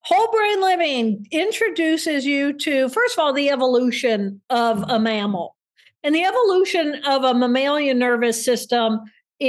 Whole 0.02 0.30
brain 0.30 0.60
living 0.60 1.26
introduces 1.30 2.26
you 2.26 2.52
to, 2.58 2.90
first 2.90 3.14
of 3.14 3.20
all, 3.20 3.32
the 3.32 3.48
evolution 3.48 4.42
of 4.50 4.78
mm-hmm. 4.78 4.90
a 4.90 4.98
mammal. 4.98 5.56
And 6.02 6.14
the 6.14 6.24
evolution 6.24 7.00
of 7.06 7.24
a 7.24 7.32
mammalian 7.32 7.98
nervous 7.98 8.44
system 8.44 9.00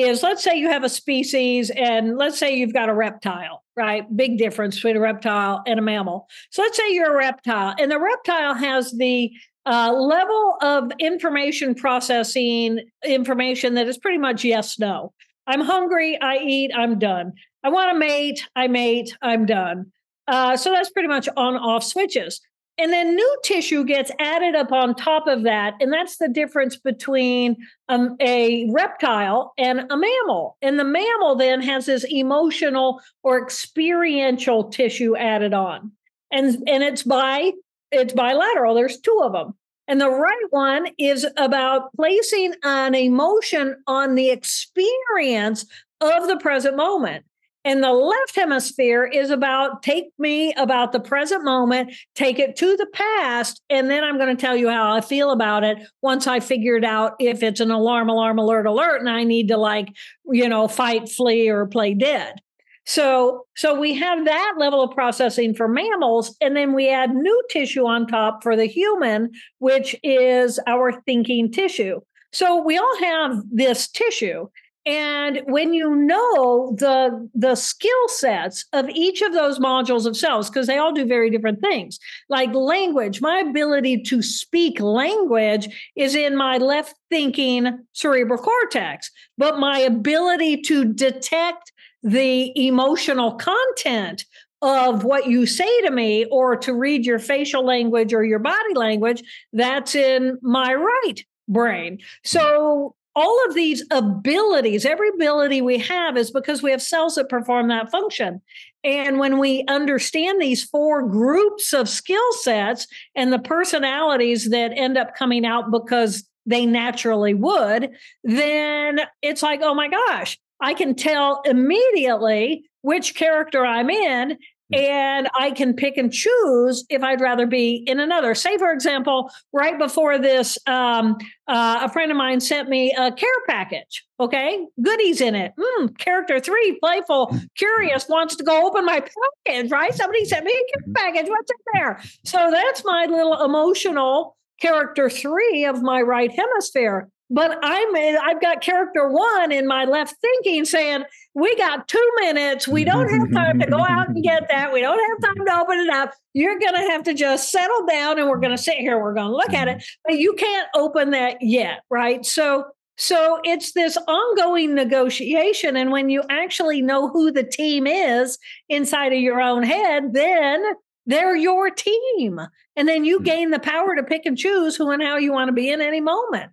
is 0.02 0.24
let's 0.24 0.44
say 0.44 0.56
you 0.56 0.70
have 0.70 0.84
a 0.84 0.90
species 0.90 1.70
and 1.70 2.18
let's 2.18 2.38
say 2.38 2.56
you've 2.56 2.74
got 2.74 2.90
a 2.90 2.94
reptile, 2.94 3.64
right? 3.76 4.06
Big 4.16 4.38
difference 4.38 4.76
between 4.76 4.98
a 4.98 5.00
reptile 5.00 5.64
and 5.66 5.80
a 5.80 5.82
mammal. 5.82 6.28
So 6.52 6.62
let's 6.62 6.78
say 6.78 6.92
you're 6.92 7.14
a 7.14 7.18
reptile 7.18 7.76
and 7.80 7.92
the 7.92 8.00
reptile 8.00 8.54
has 8.54 8.92
the 8.92 9.32
uh, 9.66 9.92
level 9.94 10.58
of 10.62 10.92
information 11.00 11.74
processing 11.76 12.82
information 13.04 13.74
that 13.76 13.88
is 13.88 13.98
pretty 13.98 14.20
much 14.20 14.44
yes, 14.44 14.78
no. 14.80 15.14
I'm 15.48 15.62
hungry, 15.62 16.20
I 16.22 16.38
eat, 16.38 16.72
I'm 16.76 17.00
done. 17.00 17.34
I 17.64 17.70
want 17.70 17.92
to 17.92 18.00
mate, 18.00 18.48
I 18.56 18.68
mate, 18.68 19.16
I'm 19.22 19.46
done. 19.46 19.92
Uh, 20.28 20.58
so 20.58 20.72
that's 20.72 20.90
pretty 20.90 21.08
much 21.08 21.30
on 21.38 21.56
off 21.56 21.84
switches. 21.84 22.42
And 22.78 22.92
then 22.92 23.16
new 23.16 23.38
tissue 23.44 23.86
gets 23.86 24.12
added 24.20 24.54
up 24.54 24.72
on 24.72 24.96
top 24.96 25.28
of 25.28 25.44
that. 25.44 25.76
And 25.80 25.94
that's 25.94 26.18
the 26.18 26.28
difference 26.28 26.76
between 26.76 27.56
um, 27.88 28.18
a 28.20 28.70
reptile 28.72 29.54
and 29.58 29.90
a 29.90 29.98
mammal. 29.98 30.58
And 30.62 30.78
the 30.78 30.84
mammal 30.84 31.36
then 31.36 31.62
has 31.62 31.86
this 31.86 32.04
emotional 32.10 33.02
or 33.24 33.42
experiential 33.42 34.66
tissue 34.66 35.16
added 35.16 35.54
on. 35.54 35.92
And, 36.32 36.68
and 36.68 36.84
it's 36.84 37.04
by 37.04 37.54
it's 37.92 38.14
bilateral. 38.14 38.76
There's 38.76 39.00
two 39.00 39.22
of 39.24 39.32
them. 39.32 39.54
And 39.88 40.02
the 40.02 40.10
right 40.10 40.46
one 40.50 40.88
is 40.98 41.26
about 41.38 41.94
placing 41.96 42.56
an 42.64 42.96
emotion 42.96 43.82
on 43.88 44.16
the 44.16 44.32
experience 44.32 45.66
of 46.02 46.28
the 46.28 46.38
present 46.38 46.76
moment. 46.76 47.26
And 47.66 47.84
the 47.84 47.92
left 47.92 48.36
hemisphere 48.36 49.04
is 49.04 49.32
about 49.32 49.82
take 49.82 50.06
me 50.20 50.54
about 50.54 50.92
the 50.92 51.00
present 51.00 51.44
moment, 51.44 51.94
take 52.14 52.38
it 52.38 52.56
to 52.58 52.78
the 52.78 52.86
past, 52.94 53.60
and 53.72 53.90
then 53.90 54.04
I'm 54.04 54.20
going 54.20 54.36
to 54.36 54.40
tell 54.40 54.56
you 54.56 54.70
how 54.70 54.94
I 54.94 55.02
feel 55.02 55.32
about 55.32 55.64
it 55.64 55.80
once 56.04 56.28
I 56.28 56.40
figured 56.40 56.86
out 56.86 57.14
if 57.20 57.42
it's 57.42 57.60
an 57.60 57.72
alarm, 57.72 58.08
alarm, 58.08 58.38
alert, 58.38 58.68
alert, 58.68 59.00
and 59.00 59.10
I 59.10 59.24
need 59.24 59.48
to 59.48 59.58
like, 59.58 59.88
you 60.32 60.48
know, 60.48 60.68
fight, 60.68 61.10
flee, 61.10 61.50
or 61.50 61.66
play 61.66 61.96
dead. 61.96 62.40
So, 62.86 63.48
so 63.56 63.80
we 63.80 63.96
have 63.96 64.26
that 64.26 64.54
level 64.60 64.84
of 64.84 64.94
processing 64.94 65.56
for 65.56 65.68
mammals, 65.68 66.38
and 66.40 66.56
then 66.56 66.74
we 66.74 66.92
add 66.92 67.16
new 67.16 67.44
tissue 67.50 67.88
on 67.88 68.06
top 68.06 68.44
for 68.44 68.56
the 68.56 68.68
human, 68.68 69.32
which 69.58 69.96
is 70.04 70.60
our 70.68 70.92
thinking 71.02 71.52
tissue. 71.52 72.00
So 72.32 72.62
we 72.62 72.78
all 72.78 73.00
have 73.00 73.42
this 73.52 73.88
tissue. 73.88 74.48
And 74.86 75.42
when 75.46 75.74
you 75.74 75.96
know 75.96 76.76
the 76.78 77.28
the 77.34 77.56
skill 77.56 78.08
sets 78.08 78.66
of 78.72 78.88
each 78.90 79.22
of 79.24 79.34
those 79.34 79.58
modules 79.58 80.06
of 80.06 80.16
cells, 80.16 80.50
because 80.50 80.68
they 80.68 80.78
all 80.78 80.94
do 80.94 81.06
very 81.06 81.32
different 81.32 81.62
things, 81.62 82.00
like 82.30 82.54
language, 82.54 83.20
my 83.20 83.40
ability 83.40 84.04
to 84.04 84.22
speak 84.22 84.80
language 84.80 85.68
is 85.96 86.16
in 86.16 86.38
my 86.38 86.58
left 86.58 86.96
thinking 87.10 87.80
cerebral 87.94 88.42
cortex, 88.42 89.10
but 89.38 89.60
my 89.60 89.80
ability 89.80 90.62
to 90.62 90.86
detect 90.86 91.72
the 92.04 92.54
emotional 92.68 93.34
content 93.34 94.26
of 94.62 95.04
what 95.04 95.28
you 95.28 95.46
say 95.46 95.82
to 95.82 95.92
me 95.92 96.26
or 96.26 96.56
to 96.56 96.74
read 96.74 97.06
your 97.06 97.20
facial 97.20 97.66
language 97.66 98.14
or 98.14 98.24
your 98.24 98.40
body 98.40 98.74
language, 98.76 99.24
that's 99.54 99.96
in 99.96 100.38
my 100.42 100.74
right 100.74 101.24
brain. 101.48 102.00
So 102.24 102.96
all 103.16 103.46
of 103.48 103.56
these 103.56 103.84
abilities, 103.92 104.86
every 104.86 105.10
ability 105.10 105.62
we 105.62 105.78
have 105.80 106.18
is 106.18 106.32
because 106.32 106.62
we 106.62 106.72
have 106.72 106.82
cells 106.82 107.16
that 107.16 107.30
perform 107.30 107.70
that 107.70 107.90
function. 107.90 108.42
And 108.84 109.18
when 109.18 109.40
we 109.40 109.64
understand 109.68 110.42
these 110.42 110.64
four 110.64 111.02
groups 111.08 111.74
of 111.74 111.90
skill 111.90 112.34
sets 112.42 112.88
and 113.16 113.34
the 113.34 113.40
personalities 113.40 114.50
that 114.52 114.74
end 114.76 114.98
up 114.98 115.16
coming 115.16 115.46
out 115.46 115.72
because 115.72 116.28
they 116.46 116.66
naturally 116.66 117.34
would, 117.34 117.90
then 118.24 119.00
it's 119.22 119.42
like, 119.42 119.62
oh 119.64 119.74
my 119.74 119.88
gosh, 119.88 120.38
I 120.62 120.74
can 120.74 120.94
tell 120.94 121.42
immediately 121.46 122.70
which 122.82 123.16
character 123.16 123.66
I'm 123.66 123.90
in. 123.90 124.38
And 124.74 125.30
I 125.38 125.52
can 125.52 125.74
pick 125.74 125.98
and 125.98 126.12
choose 126.12 126.86
if 126.90 127.04
I'd 127.04 127.22
rather 127.22 127.46
be 127.46 127.84
in 127.88 128.00
another. 128.00 128.34
Say, 128.36 128.58
for 128.58 128.72
example, 128.72 129.32
right 129.54 129.78
before 129.78 130.18
this, 130.18 130.58
um, 130.68 131.18
uh, 131.48 131.82
a 131.84 131.90
friend 131.90 132.12
of 132.12 132.18
mine 132.18 132.40
sent 132.40 132.70
me 132.70 132.94
a 132.98 133.12
care 133.12 133.30
package. 133.48 134.04
Okay, 134.20 134.66
goodies 134.82 135.22
in 135.22 135.36
it. 135.36 135.52
Mm, 135.60 135.98
character 135.98 136.40
three, 136.40 136.78
playful, 136.82 137.28
hmm. 137.28 137.38
curious, 137.58 138.08
wants 138.08 138.36
to 138.38 138.44
go 138.44 138.66
open 138.66 138.86
my 138.86 139.04
package. 139.46 139.72
Right? 139.72 139.94
Somebody 139.94 140.26
sent 140.26 140.46
me 140.46 140.52
a 140.52 140.56
care 140.56 140.84
mm-hmm. 140.84 140.94
package. 140.94 141.30
What's 141.30 141.52
in 141.52 141.58
there? 141.80 142.02
So 142.24 142.50
that's 142.52 142.84
my 142.86 143.08
little 143.10 143.44
emotional 143.44 144.38
character 144.62 145.10
three 145.10 145.66
of 145.66 145.82
my 145.82 146.02
right 146.02 146.32
hemisphere 146.32 147.10
but 147.30 147.58
I'm 147.64 147.96
I've 147.96 148.42
got 148.42 148.62
character 148.62 149.10
one 149.10 149.52
in 149.52 149.68
my 149.68 149.86
left 149.86 150.16
thinking 150.22 150.66
saying, 150.66 151.04
we 151.34 151.56
got 151.58 151.88
two 151.88 152.12
minutes. 152.20 152.68
We 152.68 152.84
don't 152.84 153.10
have 153.10 153.32
time 153.34 153.60
to 153.60 153.68
go 153.68 153.80
out 153.80 154.10
and 154.10 154.24
get 154.24 154.48
that. 154.50 154.72
We 154.72 154.82
don't 154.82 155.00
have 155.10 155.36
time 155.36 155.46
to 155.46 155.60
open 155.60 155.80
it 155.80 155.90
up. 155.90 156.14
You're 156.34 156.60
going 156.60 156.76
to 156.76 156.92
have 156.92 157.04
to 157.04 157.14
just 157.14 157.52
settle 157.52 157.86
down 157.86 158.20
and 158.20 158.30
we're 158.30 158.40
going 158.40 158.56
to 158.56 158.62
sit 158.62 158.76
here. 158.76 159.02
We're 159.02 159.14
going 159.14 159.32
to 159.32 159.36
look 159.36 159.54
at 159.54 159.68
it, 159.68 159.84
but 160.06 160.18
you 160.18 160.34
can't 160.34 160.68
open 160.76 161.12
that 161.12 161.38
yet. 161.42 161.82
Right. 161.90 162.26
So, 162.26 162.66
so 162.98 163.42
it's 163.44 163.74
this 163.74 163.98
ongoing 164.08 164.76
negotiation. 164.76 165.76
And 165.76 165.92
when 165.92 166.10
you 166.10 166.24
actually 166.30 166.82
know 166.82 167.10
who 167.10 167.32
the 167.32 167.44
team 167.44 167.88
is 167.88 168.38
inside 168.70 169.12
of 169.12 169.20
your 169.20 169.42
own 169.42 169.64
head, 169.64 170.14
then 170.14 170.64
they're 171.06 171.36
your 171.36 171.70
team. 171.70 172.40
And 172.76 172.88
then 172.88 173.04
you 173.04 173.18
hmm. 173.18 173.24
gain 173.24 173.52
the 173.52 173.60
power 173.60 173.96
to 173.96 174.04
pick 174.04 174.26
and 174.26 174.38
choose 174.38 174.76
who 174.76 174.92
and 174.92 175.04
how 175.04 175.18
you 175.18 175.32
want 175.32 175.50
to 175.50 175.54
be 175.54 175.70
in 175.70 175.82
any 175.82 176.02
moment. 176.02 176.52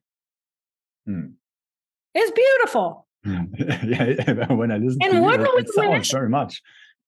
Hmm. 1.06 1.26
It's 2.14 2.30
beautiful. 2.30 3.06
yeah, 3.24 4.52
when 4.52 4.72
I 4.72 4.78
listen 4.78 4.98
and 5.02 5.12
to 5.12 5.18
you, 5.18 5.30
it, 5.30 5.40
it 5.40 5.68
sounds 5.68 6.10
very 6.10 6.28
much. 6.28 6.60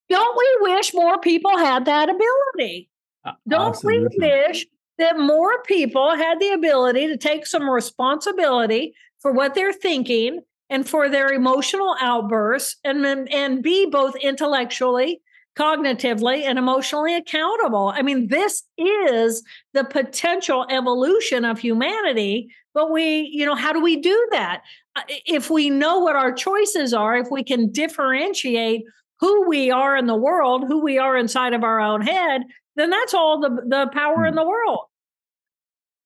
don't 0.09 0.39
we 0.39 0.73
wish 0.73 0.95
more 0.95 1.19
people 1.19 1.57
had 1.59 1.87
that 1.87 2.09
ability? 2.09 2.89
Uh, 3.25 3.33
don't 3.49 3.71
Absolutely. 3.71 4.17
we 4.19 4.27
wish 4.27 4.67
that 4.99 5.19
more 5.19 5.63
people 5.63 6.15
had 6.15 6.39
the 6.39 6.51
ability 6.51 7.09
to 7.09 7.17
take 7.17 7.47
some 7.47 7.69
responsibility 7.69 8.95
for 9.19 9.33
what 9.33 9.55
they're 9.55 9.73
thinking 9.73 10.41
and 10.71 10.89
for 10.89 11.09
their 11.09 11.33
emotional 11.33 11.97
outbursts 12.01 12.77
and, 12.85 13.05
and 13.05 13.63
be 13.63 13.87
both 13.87 14.15
intellectually 14.17 15.21
cognitively 15.59 16.43
and 16.43 16.59
emotionally 16.59 17.15
accountable. 17.15 17.93
I 17.95 18.03
mean, 18.03 18.29
this 18.29 18.63
is 18.77 19.43
the 19.73 19.85
potential 19.85 20.67
evolution 20.71 21.45
of 21.45 21.59
humanity. 21.59 22.49
But 22.75 22.91
we, 22.91 23.31
you 23.33 23.47
know, 23.47 23.55
how 23.55 23.73
do 23.73 23.81
we 23.81 23.97
do 23.97 24.29
that? 24.33 24.63
Uh, 24.97 25.03
if 25.27 25.49
we 25.49 25.71
know 25.71 26.01
what 26.01 26.17
our 26.17 26.33
choices 26.33 26.93
are, 26.93 27.17
if 27.17 27.29
we 27.31 27.45
can 27.45 27.71
differentiate 27.71 28.83
who 29.21 29.49
we 29.49 29.71
are 29.71 29.97
in 29.97 30.07
the 30.07 30.17
world, 30.17 30.65
who 30.67 30.83
we 30.83 30.99
are 30.99 31.17
inside 31.17 31.53
of 31.53 31.63
our 31.63 31.81
own 31.81 32.01
head, 32.01 32.43
then 32.77 32.91
that's 32.91 33.15
all 33.15 33.41
the, 33.41 33.51
the 33.69 33.89
power 33.93 34.27
in 34.27 34.33
hmm. 34.33 34.39
the 34.39 34.45
world. 34.45 34.81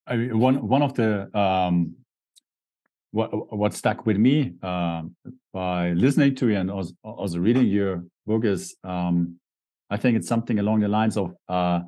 I 0.06 0.16
mean, 0.16 0.38
one 0.38 0.66
one 0.66 0.82
of 0.82 0.94
the 0.94 1.36
um, 1.38 1.94
what 3.10 3.28
what 3.54 3.74
stuck 3.74 4.06
with 4.06 4.16
me 4.16 4.54
uh, 4.62 5.02
by 5.52 5.92
listening 5.92 6.34
to 6.36 6.48
you 6.48 6.56
and 6.56 6.70
also, 6.70 6.94
also 7.02 7.38
reading 7.38 7.66
your 7.66 8.04
book 8.28 8.44
is 8.44 8.76
um, 8.84 9.40
I 9.90 9.96
think 9.96 10.16
it's 10.16 10.28
something 10.28 10.58
along 10.60 10.80
the 10.80 10.88
lines 10.88 11.16
of 11.16 11.34
uh, 11.48 11.80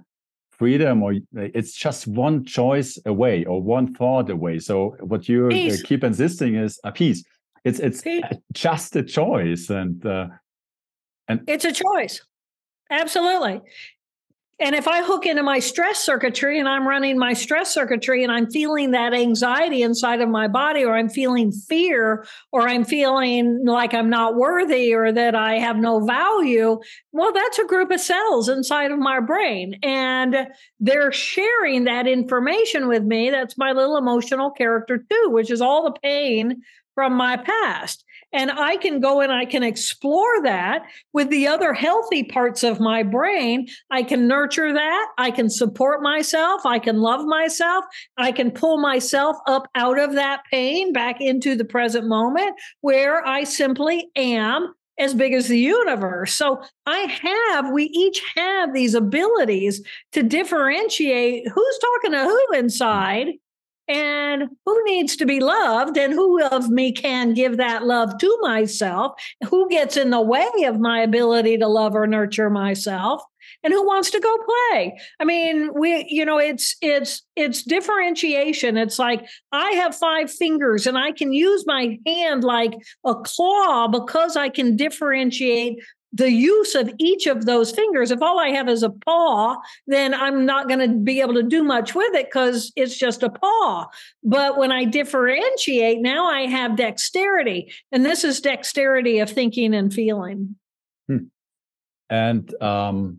freedom, 0.51 1.03
or 1.03 1.15
it's 1.35 1.75
just 1.75 2.07
one 2.07 2.45
choice 2.45 2.99
away 3.07 3.45
or 3.45 3.63
one 3.63 3.95
thought 3.95 4.29
away. 4.31 4.59
So 4.59 4.97
what 5.01 5.29
you 5.29 5.49
uh, 5.49 5.77
keep 5.85 6.03
insisting 6.03 6.57
is 6.57 6.81
a 6.83 6.91
peace. 6.91 7.23
It's 7.65 7.79
it's 7.79 8.01
peace. 8.01 8.25
just 8.53 8.97
a 8.97 9.03
choice, 9.03 9.71
and 9.71 10.05
uh, 10.05 10.29
and 11.29 11.41
it's 11.47 11.67
a 11.67 11.73
choice. 11.73 12.21
Absolutely. 12.91 13.61
And 14.61 14.75
if 14.75 14.87
I 14.87 15.03
hook 15.03 15.25
into 15.25 15.43
my 15.43 15.59
stress 15.59 15.99
circuitry 15.99 16.59
and 16.59 16.69
I'm 16.69 16.87
running 16.87 17.19
my 17.19 17.33
stress 17.33 17.73
circuitry 17.73 18.23
and 18.23 18.31
I'm 18.31 18.51
feeling 18.51 18.91
that 18.91 19.15
anxiety 19.15 19.83
inside 19.83 20.21
of 20.21 20.29
my 20.29 20.49
body, 20.49 20.85
or 20.85 20.95
I'm 20.95 21.09
feeling 21.09 21.51
fear, 21.51 22.27
or 22.53 22.69
I'm 22.69 22.85
feeling 22.85 23.65
like 23.65 23.95
I'm 23.95 24.11
not 24.11 24.37
worthy 24.37 24.93
or 24.93 25.13
that 25.13 25.35
I 25.35 25.55
have 25.55 25.79
no 25.79 26.05
value, 26.05 26.79
well, 27.13 27.33
that's 27.33 27.59
a 27.59 27.67
group 27.67 27.91
of 27.91 28.01
cells 28.01 28.51
inside 28.51 28.91
of 28.91 28.99
my 28.99 29.19
brain. 29.21 29.79
And 29.83 30.49
they're 30.79 31.13
sharing 31.13 31.85
that 31.85 32.07
information 32.07 32.87
with 32.87 33.03
me. 33.03 33.31
That's 33.31 33.57
my 33.57 33.73
little 33.73 33.97
emotional 33.97 34.51
character, 34.51 34.99
too, 34.99 35.31
which 35.31 35.51
is 35.51 35.63
all 35.63 35.85
the 35.85 35.99
pain 36.03 36.61
from 36.95 37.15
my 37.15 37.39
past. 37.39 38.05
And 38.33 38.51
I 38.51 38.77
can 38.77 39.01
go 39.01 39.21
and 39.21 39.33
I 39.33 39.45
can 39.45 39.63
explore 39.63 40.43
that 40.45 40.83
with 41.13 41.31
the 41.31 41.47
other 41.47 41.73
healthy 41.73 42.25
parts 42.25 42.63
of 42.63 42.81
my 42.81 43.03
brain. 43.03 43.67
I 43.91 44.03
can 44.03 44.29
nurture 44.29 44.73
that. 44.73 45.09
I 45.19 45.31
can 45.31 45.51
support 45.51 46.03
myself. 46.03 46.65
I 46.65 46.79
can 46.79 47.01
love 47.01 47.25
myself. 47.25 47.85
I 48.17 48.33
can 48.33 48.51
pull 48.51 48.79
myself 48.79 49.37
up 49.47 49.69
out 49.75 49.99
of 49.99 50.15
that 50.15 50.43
pain 50.51 50.93
back 50.93 51.21
into 51.21 51.57
the 51.57 51.65
present 51.65 52.07
moment 52.07 52.55
where 52.81 53.27
I 53.27 53.45
simply 53.45 54.11
am 54.15 54.75
as 54.99 55.15
big 55.15 55.33
as 55.33 55.49
the 55.49 55.59
universe. 55.59 56.33
So 56.35 56.63
I 56.87 56.99
have, 56.99 57.73
we 57.73 57.85
each 57.85 58.23
have 58.37 58.75
these 58.75 58.95
abilities 58.95 59.83
to 60.13 60.23
differentiate 60.23 61.49
who's 61.49 61.79
talking 61.79 62.13
to 62.13 62.25
who 62.25 62.59
inside 62.59 63.29
and 63.91 64.45
who 64.65 64.85
needs 64.85 65.17
to 65.17 65.27
be 65.27 65.41
loved? 65.41 65.99
And 65.99 66.13
who 66.13 66.41
of 66.45 66.71
me 66.71 66.93
can 66.93 67.35
give 67.35 67.57
that 67.57 67.85
love 67.85 68.17
to 68.19 68.39
myself? 68.41 69.21
Who 69.49 69.69
gets 69.69 69.97
in 69.97 70.11
the 70.11 70.21
way 70.21 70.49
of 70.65 70.79
my 70.79 71.01
ability 71.01 71.59
to 71.59 71.67
love 71.67 71.97
or 71.97 72.07
nurture 72.07 72.51
myself? 72.51 73.21
And 73.65 73.73
who 73.73 73.85
wants 73.85 74.11
to 74.13 74.21
go 74.21 74.39
play? 74.71 74.99
I 75.19 75.25
mean 75.25 75.71
we 75.75 76.07
you 76.09 76.25
know 76.25 76.39
it's 76.39 76.77
it's 76.81 77.23
it's 77.35 77.63
differentiation. 77.63 78.77
It's 78.77 78.99
like 78.99 79.27
i 79.51 79.73
have 79.73 79.97
five 79.97 80.31
fingers 80.31 80.87
and 80.87 80.97
i 80.97 81.11
can 81.11 81.33
use 81.33 81.65
my 81.67 81.99
hand 82.07 82.45
like 82.45 82.75
a 83.05 83.15
claw 83.15 83.89
because 83.89 84.37
i 84.37 84.49
can 84.49 84.77
differentiate 84.77 85.79
the 86.13 86.31
use 86.31 86.75
of 86.75 86.91
each 86.99 87.27
of 87.27 87.47
those 87.47 87.71
fingers, 87.71 88.11
if 88.11 88.21
all 88.21 88.39
I 88.39 88.49
have 88.49 88.69
is 88.69 88.83
a 88.83 88.91
paw, 88.91 89.57
then 89.87 90.13
I'm 90.13 90.45
not 90.45 90.69
going 90.69 90.81
to 90.81 90.97
be 90.97 91.21
able 91.21 91.35
to 91.35 91.43
do 91.43 91.63
much 91.63 91.95
with 91.95 92.15
it 92.15 92.27
because 92.27 92.73
it's 92.75 92.97
just 92.97 93.23
a 93.23 93.31
paw. 93.31 93.87
But 94.25 94.59
when 94.59 94.73
I 94.73 94.85
differentiate, 94.85 96.01
now 96.01 96.27
I 96.27 96.43
have 96.43 96.77
dexterity. 96.77 97.73
And 97.93 98.05
this 98.05 98.25
is 98.25 98.41
dexterity 98.41 99.21
of 99.21 99.31
thinking 99.31 99.75
and 99.75 99.93
feeling. 99.93 100.57
Hmm. 101.07 101.29
And 102.09 102.53
um, 102.61 103.19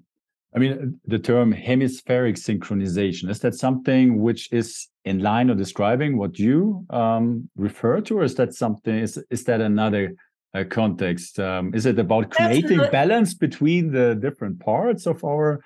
I 0.54 0.60
mean, 0.60 1.00
the 1.06 1.20
term 1.20 1.54
hemispheric 1.54 2.36
synchronization, 2.36 3.30
is 3.30 3.40
that 3.40 3.56
something 3.56 4.22
which 4.22 4.52
is 4.52 4.90
in 5.06 5.20
line 5.20 5.50
or 5.50 5.56
describing 5.56 6.18
what 6.18 6.38
you 6.38 6.86
um, 6.90 7.50
refer 7.56 8.02
to, 8.02 8.20
or 8.20 8.24
is 8.24 8.36
that 8.36 8.54
something, 8.54 8.96
is, 8.98 9.24
is 9.30 9.46
that 9.46 9.62
another? 9.62 10.14
Uh, 10.54 10.64
context? 10.70 11.40
Um, 11.40 11.74
is 11.74 11.86
it 11.86 12.00
about 12.00 12.32
creating 12.32 12.80
balance 12.92 13.34
between 13.34 13.92
the 13.92 14.16
different 14.16 14.60
parts 14.60 15.06
of 15.06 15.24
our 15.24 15.62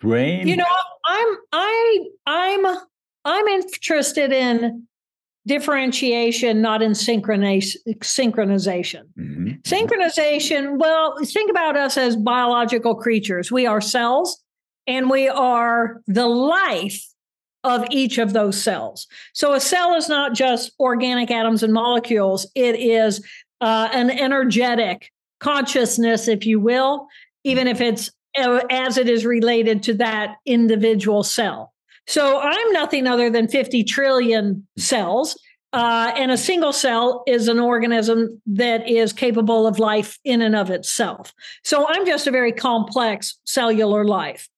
brain? 0.00 0.48
You 0.48 0.56
know, 0.56 0.64
I'm 1.06 1.36
I 1.52 2.06
I'm 2.26 2.66
I'm 3.24 3.46
interested 3.48 4.32
in 4.32 4.86
differentiation, 5.46 6.60
not 6.62 6.82
in 6.82 6.92
synchronization. 6.92 7.82
Mm-hmm. 9.18 9.48
Synchronization. 9.62 10.78
Well, 10.78 11.16
think 11.24 11.50
about 11.50 11.76
us 11.76 11.96
as 11.96 12.16
biological 12.16 12.94
creatures. 12.94 13.50
We 13.50 13.66
are 13.66 13.80
cells, 13.80 14.42
and 14.86 15.10
we 15.10 15.28
are 15.28 16.00
the 16.06 16.26
life 16.26 17.04
of 17.64 17.86
each 17.90 18.18
of 18.18 18.32
those 18.32 18.60
cells. 18.60 19.06
So 19.34 19.52
a 19.52 19.60
cell 19.60 19.94
is 19.94 20.08
not 20.08 20.34
just 20.34 20.72
organic 20.80 21.30
atoms 21.30 21.62
and 21.62 21.72
molecules, 21.72 22.46
it 22.54 22.74
is 22.74 23.24
uh, 23.62 23.88
an 23.92 24.10
energetic 24.10 25.10
consciousness, 25.40 26.28
if 26.28 26.44
you 26.44 26.60
will, 26.60 27.06
even 27.44 27.66
if 27.68 27.80
it's 27.80 28.10
uh, 28.36 28.60
as 28.70 28.98
it 28.98 29.08
is 29.08 29.24
related 29.24 29.82
to 29.84 29.94
that 29.94 30.36
individual 30.44 31.22
cell. 31.22 31.72
So 32.06 32.40
I'm 32.40 32.72
nothing 32.72 33.06
other 33.06 33.30
than 33.30 33.48
50 33.48 33.84
trillion 33.84 34.66
cells. 34.76 35.38
Uh, 35.72 36.12
and 36.16 36.30
a 36.30 36.36
single 36.36 36.72
cell 36.72 37.22
is 37.26 37.48
an 37.48 37.58
organism 37.58 38.42
that 38.46 38.88
is 38.88 39.12
capable 39.12 39.66
of 39.66 39.78
life 39.78 40.18
in 40.24 40.42
and 40.42 40.54
of 40.54 40.70
itself. 40.70 41.32
So 41.64 41.86
I'm 41.88 42.04
just 42.04 42.26
a 42.26 42.30
very 42.30 42.52
complex 42.52 43.38
cellular 43.44 44.04
life. 44.04 44.48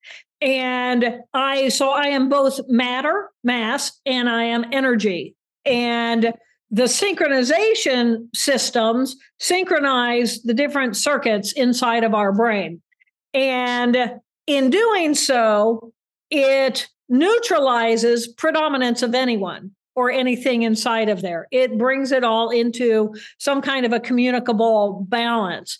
And 0.40 1.20
I, 1.32 1.68
so 1.68 1.90
I 1.90 2.06
am 2.06 2.28
both 2.28 2.60
matter, 2.68 3.30
mass, 3.44 4.00
and 4.04 4.28
I 4.28 4.44
am 4.44 4.64
energy. 4.72 5.36
And 5.64 6.34
the 6.74 6.84
synchronization 6.84 8.26
systems 8.34 9.16
synchronize 9.38 10.42
the 10.42 10.52
different 10.52 10.96
circuits 10.96 11.52
inside 11.52 12.02
of 12.02 12.14
our 12.14 12.32
brain. 12.32 12.82
And 13.32 13.96
in 14.48 14.70
doing 14.70 15.14
so, 15.14 15.92
it 16.30 16.88
neutralizes 17.08 18.26
predominance 18.26 19.02
of 19.02 19.14
anyone 19.14 19.70
or 19.94 20.10
anything 20.10 20.62
inside 20.62 21.08
of 21.08 21.22
there. 21.22 21.46
It 21.52 21.78
brings 21.78 22.10
it 22.10 22.24
all 22.24 22.50
into 22.50 23.14
some 23.38 23.62
kind 23.62 23.86
of 23.86 23.92
a 23.92 24.00
communicable 24.00 25.06
balance. 25.08 25.78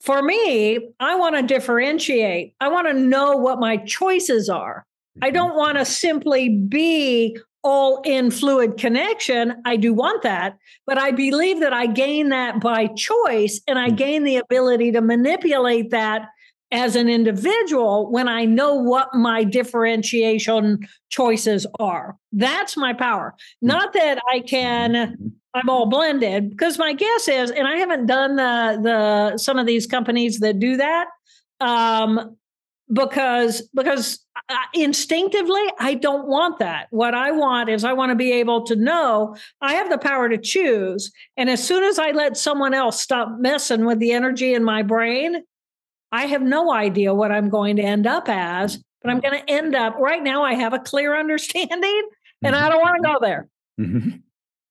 For 0.00 0.22
me, 0.22 0.90
I 0.98 1.14
want 1.14 1.36
to 1.36 1.42
differentiate. 1.42 2.56
I 2.60 2.66
want 2.66 2.88
to 2.88 2.94
know 2.94 3.36
what 3.36 3.60
my 3.60 3.76
choices 3.76 4.48
are. 4.48 4.84
I 5.22 5.26
mm-hmm. 5.26 5.34
don't 5.34 5.56
want 5.56 5.78
to 5.78 5.84
simply 5.84 6.48
be 6.48 7.38
all 7.62 8.00
in 8.04 8.30
fluid 8.30 8.76
connection. 8.78 9.54
I 9.64 9.76
do 9.76 9.92
want 9.92 10.22
that, 10.22 10.56
but 10.86 10.98
I 10.98 11.10
believe 11.10 11.60
that 11.60 11.72
I 11.72 11.86
gain 11.86 12.30
that 12.30 12.60
by 12.60 12.86
choice 12.86 13.60
and 13.66 13.78
I 13.78 13.90
mm. 13.90 13.96
gain 13.96 14.24
the 14.24 14.36
ability 14.36 14.92
to 14.92 15.00
manipulate 15.00 15.90
that 15.90 16.28
as 16.72 16.94
an 16.94 17.08
individual 17.08 18.10
when 18.10 18.28
I 18.28 18.44
know 18.44 18.74
what 18.74 19.12
my 19.12 19.44
differentiation 19.44 20.86
choices 21.10 21.66
are. 21.78 22.16
That's 22.32 22.76
my 22.76 22.92
power. 22.92 23.34
Mm. 23.62 23.68
Not 23.68 23.92
that 23.94 24.20
I 24.32 24.40
can 24.40 24.92
mm-hmm. 24.92 25.28
I'm 25.52 25.68
all 25.68 25.86
blended 25.86 26.50
because 26.50 26.78
my 26.78 26.92
guess 26.92 27.26
is 27.26 27.50
and 27.50 27.66
I 27.66 27.76
haven't 27.76 28.06
done 28.06 28.36
the 28.36 28.80
the 28.82 29.38
some 29.38 29.58
of 29.58 29.66
these 29.66 29.86
companies 29.86 30.38
that 30.40 30.60
do 30.60 30.76
that 30.76 31.08
um 31.60 32.36
because 32.92 33.68
because 33.74 34.24
instinctively 34.74 35.62
i 35.78 35.94
don't 35.94 36.26
want 36.26 36.58
that. 36.58 36.86
What 36.90 37.14
i 37.14 37.30
want 37.30 37.68
is 37.68 37.84
i 37.84 37.92
want 37.92 38.10
to 38.10 38.16
be 38.16 38.32
able 38.32 38.64
to 38.66 38.76
know 38.76 39.36
i 39.60 39.74
have 39.74 39.90
the 39.90 39.98
power 39.98 40.28
to 40.28 40.38
choose 40.38 41.12
and 41.36 41.48
as 41.48 41.62
soon 41.66 41.84
as 41.84 41.98
i 41.98 42.10
let 42.10 42.36
someone 42.36 42.74
else 42.74 43.00
stop 43.00 43.38
messing 43.38 43.84
with 43.84 43.98
the 43.98 44.12
energy 44.12 44.54
in 44.54 44.64
my 44.64 44.82
brain 44.82 45.42
i 46.10 46.26
have 46.26 46.42
no 46.42 46.72
idea 46.72 47.14
what 47.14 47.30
i'm 47.30 47.48
going 47.48 47.76
to 47.76 47.82
end 47.82 48.06
up 48.06 48.28
as 48.28 48.82
but 49.02 49.10
i'm 49.10 49.20
going 49.20 49.38
to 49.38 49.50
end 49.50 49.74
up 49.74 49.94
right 49.96 50.22
now 50.22 50.42
i 50.42 50.54
have 50.54 50.72
a 50.72 50.78
clear 50.78 51.16
understanding 51.18 52.08
and 52.42 52.56
i 52.56 52.68
don't 52.68 52.80
want 52.80 52.96
to 52.96 53.08
go 53.08 53.18
there. 53.20 53.48
Mm-hmm. 53.80 54.16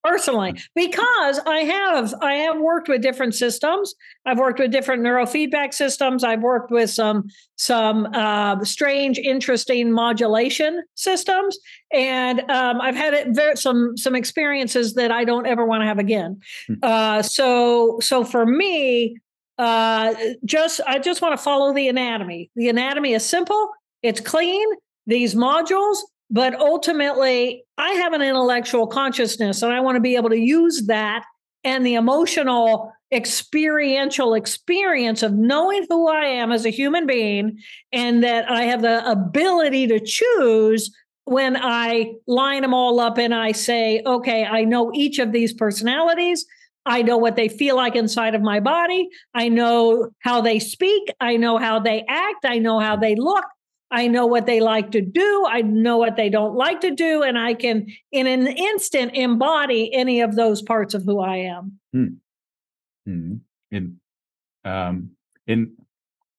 Personally 0.02 0.54
because 0.74 1.38
i 1.46 1.58
have 1.58 2.14
i 2.22 2.34
have 2.34 2.58
worked 2.58 2.88
with 2.88 3.02
different 3.02 3.34
systems. 3.34 3.94
I've 4.26 4.38
worked 4.38 4.58
with 4.58 4.70
different 4.70 5.02
neurofeedback 5.02 5.72
systems. 5.74 6.22
I've 6.24 6.42
worked 6.42 6.70
with 6.70 6.90
some 6.90 7.28
some 7.56 8.06
uh, 8.14 8.64
strange 8.64 9.18
interesting 9.18 9.92
modulation 9.92 10.82
systems. 10.94 11.58
And 11.92 12.40
um, 12.50 12.80
i've 12.80 12.94
had 12.94 13.14
it 13.14 13.58
some 13.58 13.96
some 13.96 14.14
experiences 14.14 14.94
that 14.94 15.10
i 15.10 15.24
don't 15.24 15.46
ever 15.46 15.64
want 15.66 15.82
to 15.82 15.86
have 15.86 15.98
again. 15.98 16.40
Hmm. 16.66 16.74
uh, 16.82 17.22
so 17.22 17.98
so 18.00 18.24
for 18.24 18.46
me 18.46 19.16
uh, 19.58 20.14
just 20.44 20.80
i 20.86 20.98
just 20.98 21.20
want 21.22 21.36
to 21.36 21.42
follow 21.42 21.72
the 21.74 21.88
anatomy. 21.88 22.50
The 22.56 22.68
anatomy 22.68 23.14
is 23.14 23.24
simple. 23.24 23.70
It's 24.02 24.20
clean. 24.20 24.66
These 25.06 25.34
modules 25.34 25.98
but 26.30 26.54
ultimately, 26.54 27.64
I 27.76 27.90
have 27.92 28.12
an 28.12 28.22
intellectual 28.22 28.86
consciousness 28.86 29.62
and 29.62 29.72
I 29.72 29.80
want 29.80 29.96
to 29.96 30.00
be 30.00 30.16
able 30.16 30.30
to 30.30 30.38
use 30.38 30.86
that 30.86 31.24
and 31.64 31.84
the 31.84 31.94
emotional 31.94 32.92
experiential 33.12 34.34
experience 34.34 35.22
of 35.22 35.32
knowing 35.32 35.84
who 35.88 36.08
I 36.08 36.26
am 36.26 36.52
as 36.52 36.64
a 36.64 36.70
human 36.70 37.06
being 37.06 37.58
and 37.92 38.22
that 38.22 38.48
I 38.48 38.62
have 38.62 38.82
the 38.82 39.08
ability 39.10 39.88
to 39.88 39.98
choose 39.98 40.94
when 41.24 41.56
I 41.56 42.12
line 42.26 42.62
them 42.62 42.74
all 42.74 43.00
up 43.00 43.18
and 43.18 43.34
I 43.34 43.52
say, 43.52 44.02
okay, 44.06 44.44
I 44.44 44.64
know 44.64 44.92
each 44.94 45.18
of 45.18 45.32
these 45.32 45.52
personalities. 45.52 46.46
I 46.86 47.02
know 47.02 47.18
what 47.18 47.36
they 47.36 47.48
feel 47.48 47.76
like 47.76 47.94
inside 47.94 48.34
of 48.34 48.42
my 48.42 48.60
body. 48.60 49.08
I 49.34 49.48
know 49.48 50.10
how 50.20 50.40
they 50.40 50.58
speak. 50.58 51.12
I 51.20 51.36
know 51.36 51.58
how 51.58 51.80
they 51.80 52.04
act. 52.08 52.44
I 52.44 52.58
know 52.58 52.78
how 52.78 52.96
they 52.96 53.16
look. 53.16 53.44
I 53.90 54.06
know 54.06 54.26
what 54.26 54.46
they 54.46 54.60
like 54.60 54.92
to 54.92 55.00
do. 55.00 55.44
I 55.48 55.62
know 55.62 55.98
what 55.98 56.16
they 56.16 56.28
don't 56.28 56.54
like 56.54 56.80
to 56.82 56.92
do. 56.92 57.22
And 57.22 57.38
I 57.38 57.54
can, 57.54 57.86
in 58.12 58.26
an 58.26 58.46
instant, 58.46 59.12
embody 59.14 59.92
any 59.92 60.20
of 60.20 60.36
those 60.36 60.62
parts 60.62 60.94
of 60.94 61.04
who 61.04 61.20
I 61.20 61.36
am. 61.36 61.80
Hmm. 61.92 62.06
Hmm. 63.04 63.34
In, 63.72 64.00
um, 64.64 65.10
in 65.46 65.72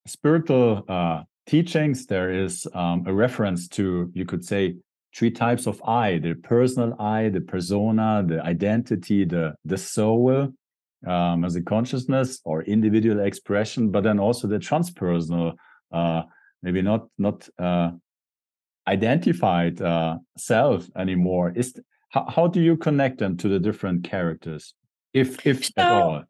spiritual 0.07 0.85
uh, 0.87 1.23
teachings, 1.45 2.05
there 2.05 2.31
is 2.31 2.67
um, 2.73 3.03
a 3.05 3.13
reference 3.13 3.67
to, 3.69 4.09
you 4.13 4.25
could 4.25 4.45
say, 4.45 4.75
three 5.13 5.31
types 5.31 5.67
of 5.67 5.81
I 5.83 6.19
the 6.19 6.35
personal 6.35 6.95
I, 7.01 7.27
the 7.27 7.41
persona, 7.41 8.23
the 8.25 8.41
identity, 8.41 9.25
the, 9.25 9.55
the 9.65 9.77
soul. 9.77 10.53
Um, 11.07 11.43
as 11.43 11.55
a 11.55 11.63
consciousness 11.63 12.41
or 12.45 12.61
individual 12.61 13.21
expression, 13.21 13.89
but 13.89 14.03
then 14.03 14.19
also 14.19 14.47
the 14.47 14.59
transpersonal 14.59 15.55
uh, 15.91 16.21
maybe 16.63 16.82
not 16.82 17.08
not 17.17 17.47
uh, 17.60 17.91
identified 18.88 19.82
uh, 19.82 20.17
self 20.38 20.88
anymore 20.95 21.52
is 21.56 21.80
how, 22.10 22.26
how 22.28 22.47
do 22.47 22.62
you 22.62 22.76
connect 22.78 23.19
them 23.19 23.38
to 23.38 23.47
the 23.47 23.60
different 23.60 24.04
characters 24.04 24.74
if 25.13 25.45
if 25.45 25.65
so, 25.65 25.71
at 25.78 25.91
all 25.91 26.24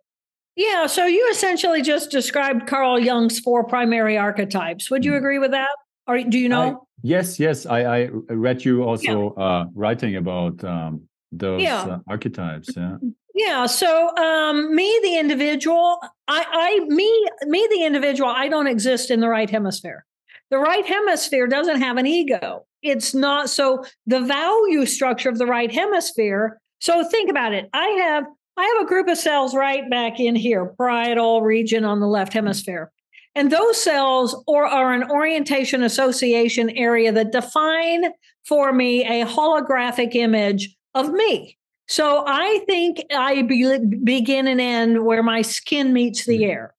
yeah 0.55 0.85
so 0.87 1.05
you 1.05 1.27
essentially 1.31 1.81
just 1.81 2.11
described 2.11 2.67
carl 2.67 2.99
jung's 2.99 3.39
four 3.39 3.63
primary 3.63 4.17
archetypes 4.17 4.89
would 4.91 5.05
you 5.05 5.11
mm. 5.13 5.17
agree 5.17 5.39
with 5.39 5.51
that 5.51 5.75
or 6.07 6.21
do 6.23 6.37
you 6.37 6.49
know 6.49 6.61
I, 6.61 6.75
yes 7.03 7.39
yes 7.39 7.65
i 7.65 7.81
i 7.81 8.09
read 8.29 8.65
you 8.65 8.83
also 8.83 9.33
yeah. 9.37 9.43
uh, 9.43 9.65
writing 9.73 10.15
about 10.17 10.63
um, 10.63 11.03
those 11.31 11.61
yeah. 11.61 11.83
Uh, 11.83 11.99
archetypes 12.07 12.69
yeah 12.75 12.97
yeah. 13.33 13.65
So 13.65 14.15
um, 14.17 14.75
me, 14.75 14.99
the 15.03 15.17
individual, 15.17 15.99
I, 16.27 16.45
I, 16.51 16.85
me, 16.85 17.27
me, 17.43 17.67
the 17.71 17.85
individual, 17.85 18.29
I 18.29 18.49
don't 18.49 18.67
exist 18.67 19.11
in 19.11 19.19
the 19.19 19.29
right 19.29 19.49
hemisphere. 19.49 20.05
The 20.51 20.59
right 20.59 20.85
hemisphere 20.85 21.47
doesn't 21.47 21.81
have 21.81 21.97
an 21.97 22.05
ego. 22.05 22.65
It's 22.83 23.15
not 23.15 23.49
so 23.49 23.85
the 24.05 24.19
value 24.19 24.85
structure 24.85 25.29
of 25.29 25.37
the 25.37 25.45
right 25.45 25.71
hemisphere. 25.71 26.59
So 26.79 27.03
think 27.05 27.29
about 27.29 27.53
it. 27.53 27.69
I 27.73 27.87
have 27.87 28.25
I 28.57 28.65
have 28.65 28.85
a 28.85 28.87
group 28.87 29.07
of 29.07 29.17
cells 29.17 29.55
right 29.55 29.89
back 29.89 30.19
in 30.19 30.35
here, 30.35 30.73
parietal 30.77 31.41
region 31.41 31.85
on 31.85 32.01
the 32.01 32.07
left 32.07 32.33
hemisphere. 32.33 32.91
And 33.33 33.49
those 33.49 33.81
cells 33.81 34.43
or 34.45 34.65
are 34.65 34.91
an 34.91 35.09
orientation 35.09 35.83
association 35.83 36.69
area 36.71 37.13
that 37.13 37.31
define 37.31 38.11
for 38.45 38.73
me 38.73 39.05
a 39.05 39.25
holographic 39.25 40.15
image 40.15 40.75
of 40.93 41.13
me. 41.13 41.57
So 41.87 42.25
I 42.27 42.59
think 42.67 43.05
I 43.15 43.41
be, 43.43 43.79
begin 44.03 44.47
and 44.47 44.59
end 44.59 45.05
where 45.05 45.23
my 45.23 45.43
skin 45.43 45.93
meets 45.93 46.25
the 46.25 46.37
hmm. 46.37 46.51
air 46.51 46.75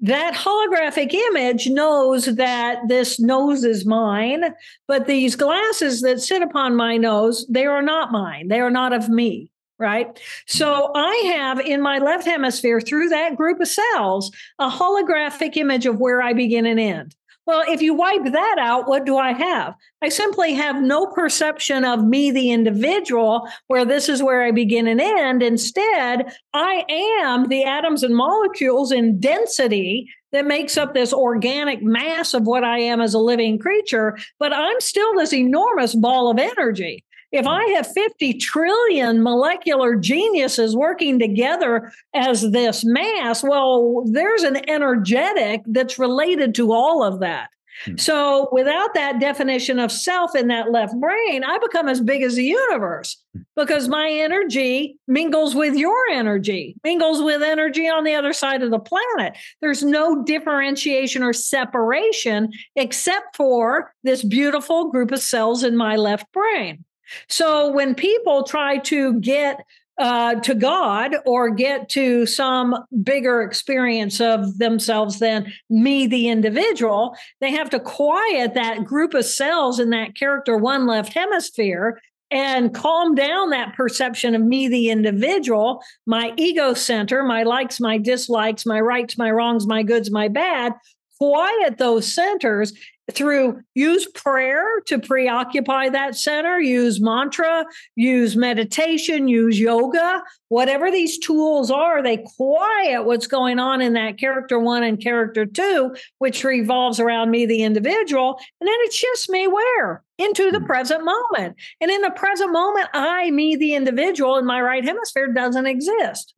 that 0.00 0.34
holographic 0.34 1.12
image 1.12 1.68
knows 1.68 2.26
that 2.26 2.80
this 2.88 3.18
nose 3.18 3.64
is 3.64 3.84
mine, 3.84 4.54
but 4.86 5.06
these 5.06 5.34
glasses 5.34 6.02
that 6.02 6.20
sit 6.20 6.42
upon 6.42 6.76
my 6.76 6.96
nose, 6.96 7.46
they 7.48 7.66
are 7.66 7.82
not 7.82 8.12
mine. 8.12 8.48
They 8.48 8.60
are 8.60 8.70
not 8.70 8.92
of 8.92 9.08
me. 9.08 9.50
Right. 9.80 10.20
So 10.46 10.90
I 10.96 11.14
have 11.36 11.60
in 11.60 11.80
my 11.80 11.98
left 11.98 12.26
hemisphere 12.26 12.80
through 12.80 13.10
that 13.10 13.36
group 13.36 13.60
of 13.60 13.68
cells 13.68 14.32
a 14.58 14.68
holographic 14.68 15.56
image 15.56 15.86
of 15.86 16.00
where 16.00 16.20
I 16.20 16.32
begin 16.32 16.66
and 16.66 16.80
end. 16.80 17.14
Well, 17.48 17.64
if 17.66 17.80
you 17.80 17.94
wipe 17.94 18.24
that 18.24 18.56
out, 18.60 18.88
what 18.88 19.06
do 19.06 19.16
I 19.16 19.32
have? 19.32 19.72
I 20.02 20.10
simply 20.10 20.52
have 20.52 20.82
no 20.82 21.06
perception 21.06 21.82
of 21.82 22.04
me, 22.04 22.30
the 22.30 22.50
individual, 22.50 23.48
where 23.68 23.86
this 23.86 24.10
is 24.10 24.22
where 24.22 24.42
I 24.42 24.50
begin 24.50 24.86
and 24.86 25.00
end. 25.00 25.42
Instead, 25.42 26.30
I 26.52 26.84
am 27.22 27.48
the 27.48 27.64
atoms 27.64 28.02
and 28.02 28.14
molecules 28.14 28.92
in 28.92 29.18
density 29.18 30.10
that 30.30 30.44
makes 30.44 30.76
up 30.76 30.92
this 30.92 31.10
organic 31.14 31.82
mass 31.82 32.34
of 32.34 32.46
what 32.46 32.64
I 32.64 32.80
am 32.80 33.00
as 33.00 33.14
a 33.14 33.18
living 33.18 33.58
creature, 33.58 34.18
but 34.38 34.52
I'm 34.52 34.78
still 34.82 35.14
this 35.14 35.32
enormous 35.32 35.94
ball 35.94 36.30
of 36.30 36.38
energy. 36.38 37.02
If 37.30 37.46
I 37.46 37.64
have 37.72 37.92
50 37.92 38.34
trillion 38.34 39.22
molecular 39.22 39.96
geniuses 39.96 40.74
working 40.74 41.18
together 41.18 41.92
as 42.14 42.50
this 42.52 42.84
mass, 42.84 43.42
well, 43.42 44.04
there's 44.06 44.44
an 44.44 44.68
energetic 44.68 45.62
that's 45.66 45.98
related 45.98 46.54
to 46.56 46.72
all 46.72 47.02
of 47.02 47.20
that. 47.20 47.50
Hmm. 47.84 47.96
So, 47.96 48.48
without 48.50 48.94
that 48.94 49.20
definition 49.20 49.78
of 49.78 49.92
self 49.92 50.34
in 50.34 50.48
that 50.48 50.72
left 50.72 50.98
brain, 50.98 51.44
I 51.44 51.58
become 51.58 51.88
as 51.88 52.00
big 52.00 52.22
as 52.22 52.34
the 52.34 52.44
universe 52.44 53.22
hmm. 53.34 53.42
because 53.56 53.88
my 53.88 54.10
energy 54.10 54.98
mingles 55.06 55.54
with 55.54 55.76
your 55.76 56.08
energy, 56.10 56.76
mingles 56.82 57.22
with 57.22 57.42
energy 57.42 57.88
on 57.88 58.04
the 58.04 58.14
other 58.14 58.32
side 58.32 58.62
of 58.62 58.70
the 58.70 58.80
planet. 58.80 59.36
There's 59.60 59.82
no 59.82 60.24
differentiation 60.24 61.22
or 61.22 61.32
separation 61.32 62.50
except 62.74 63.36
for 63.36 63.92
this 64.02 64.24
beautiful 64.24 64.90
group 64.90 65.12
of 65.12 65.20
cells 65.20 65.62
in 65.62 65.76
my 65.76 65.96
left 65.96 66.32
brain. 66.32 66.84
So 67.28 67.70
when 67.70 67.94
people 67.94 68.42
try 68.44 68.78
to 68.78 69.20
get 69.20 69.60
uh, 69.98 70.36
to 70.36 70.54
God 70.54 71.16
or 71.26 71.50
get 71.50 71.88
to 71.90 72.24
some 72.24 72.84
bigger 73.02 73.42
experience 73.42 74.20
of 74.20 74.58
themselves 74.58 75.18
than 75.18 75.52
me, 75.68 76.06
the 76.06 76.28
individual, 76.28 77.16
they 77.40 77.50
have 77.50 77.68
to 77.70 77.80
quiet 77.80 78.54
that 78.54 78.84
group 78.84 79.14
of 79.14 79.24
cells 79.24 79.80
in 79.80 79.90
that 79.90 80.14
character 80.14 80.56
one 80.56 80.86
left 80.86 81.12
hemisphere 81.12 82.00
and 82.30 82.74
calm 82.74 83.14
down 83.14 83.50
that 83.50 83.74
perception 83.74 84.34
of 84.34 84.42
me, 84.42 84.68
the 84.68 84.90
individual, 84.90 85.82
my 86.06 86.32
ego 86.36 86.74
center, 86.74 87.22
my 87.22 87.42
likes, 87.42 87.80
my 87.80 87.98
dislikes, 87.98 88.66
my 88.66 88.80
rights, 88.80 89.16
my 89.16 89.30
wrongs, 89.30 89.66
my 89.66 89.82
goods, 89.82 90.10
my 90.10 90.28
bad. 90.28 90.74
Quiet 91.18 91.78
those 91.78 92.12
centers 92.12 92.72
through 93.12 93.60
use 93.74 94.06
prayer 94.06 94.80
to 94.86 94.98
preoccupy 94.98 95.88
that 95.88 96.14
center, 96.16 96.60
use 96.60 97.00
mantra, 97.00 97.64
use 97.96 98.36
meditation, 98.36 99.28
use 99.28 99.58
yoga, 99.58 100.22
whatever 100.48 100.90
these 100.90 101.18
tools 101.18 101.70
are, 101.70 102.02
they 102.02 102.18
quiet 102.36 103.04
what's 103.04 103.26
going 103.26 103.58
on 103.58 103.80
in 103.80 103.94
that 103.94 104.18
character 104.18 104.58
one 104.58 104.82
and 104.82 105.02
character 105.02 105.46
two, 105.46 105.94
which 106.18 106.44
revolves 106.44 107.00
around 107.00 107.30
me, 107.30 107.46
the 107.46 107.62
individual. 107.62 108.38
And 108.60 108.68
then 108.68 108.76
it 108.80 108.92
shifts 108.92 109.28
me 109.28 109.46
where? 109.46 110.02
Into 110.18 110.50
the 110.50 110.60
hmm. 110.60 110.66
present 110.66 111.04
moment. 111.04 111.56
And 111.80 111.90
in 111.90 112.02
the 112.02 112.10
present 112.10 112.52
moment, 112.52 112.88
I, 112.92 113.30
me, 113.30 113.56
the 113.56 113.74
individual 113.74 114.36
in 114.36 114.44
my 114.44 114.60
right 114.60 114.84
hemisphere 114.84 115.32
doesn't 115.32 115.66
exist. 115.66 116.34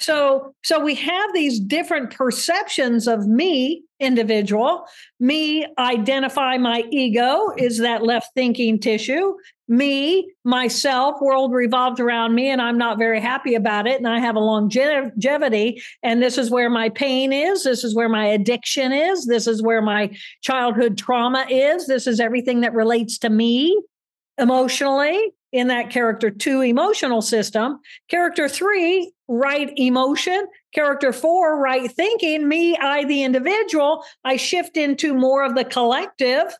So, 0.00 0.54
so 0.64 0.80
we 0.80 0.94
have 0.94 1.34
these 1.34 1.60
different 1.60 2.10
perceptions 2.10 3.06
of 3.06 3.26
me, 3.26 3.84
individual. 4.00 4.86
Me 5.20 5.66
identify 5.78 6.56
my 6.56 6.84
ego 6.90 7.50
is 7.58 7.78
that 7.78 8.02
left 8.02 8.28
thinking 8.34 8.80
tissue. 8.80 9.34
Me, 9.68 10.32
myself, 10.42 11.20
world 11.20 11.52
revolved 11.52 12.00
around 12.00 12.34
me, 12.34 12.48
and 12.48 12.62
I'm 12.62 12.78
not 12.78 12.98
very 12.98 13.20
happy 13.20 13.54
about 13.54 13.86
it. 13.86 13.98
And 13.98 14.08
I 14.08 14.18
have 14.20 14.36
a 14.36 14.40
longevity. 14.40 15.82
And 16.02 16.22
this 16.22 16.38
is 16.38 16.50
where 16.50 16.70
my 16.70 16.88
pain 16.88 17.30
is. 17.32 17.62
This 17.62 17.84
is 17.84 17.94
where 17.94 18.08
my 18.08 18.26
addiction 18.26 18.92
is. 18.92 19.26
This 19.26 19.46
is 19.46 19.62
where 19.62 19.82
my 19.82 20.16
childhood 20.40 20.96
trauma 20.96 21.44
is. 21.48 21.86
This 21.86 22.06
is 22.06 22.20
everything 22.20 22.62
that 22.62 22.72
relates 22.72 23.18
to 23.18 23.28
me 23.28 23.80
emotionally 24.38 25.30
in 25.52 25.68
that 25.68 25.90
character 25.90 26.30
two 26.30 26.62
emotional 26.62 27.22
system. 27.22 27.80
Character 28.08 28.48
three, 28.48 29.12
right 29.30 29.72
emotion. 29.76 30.46
Character 30.74 31.12
four, 31.12 31.60
right 31.60 31.90
thinking. 31.90 32.48
Me, 32.48 32.76
I, 32.76 33.04
the 33.04 33.22
individual, 33.22 34.04
I 34.24 34.36
shift 34.36 34.76
into 34.76 35.14
more 35.14 35.44
of 35.44 35.54
the 35.54 35.64
collective 35.64 36.54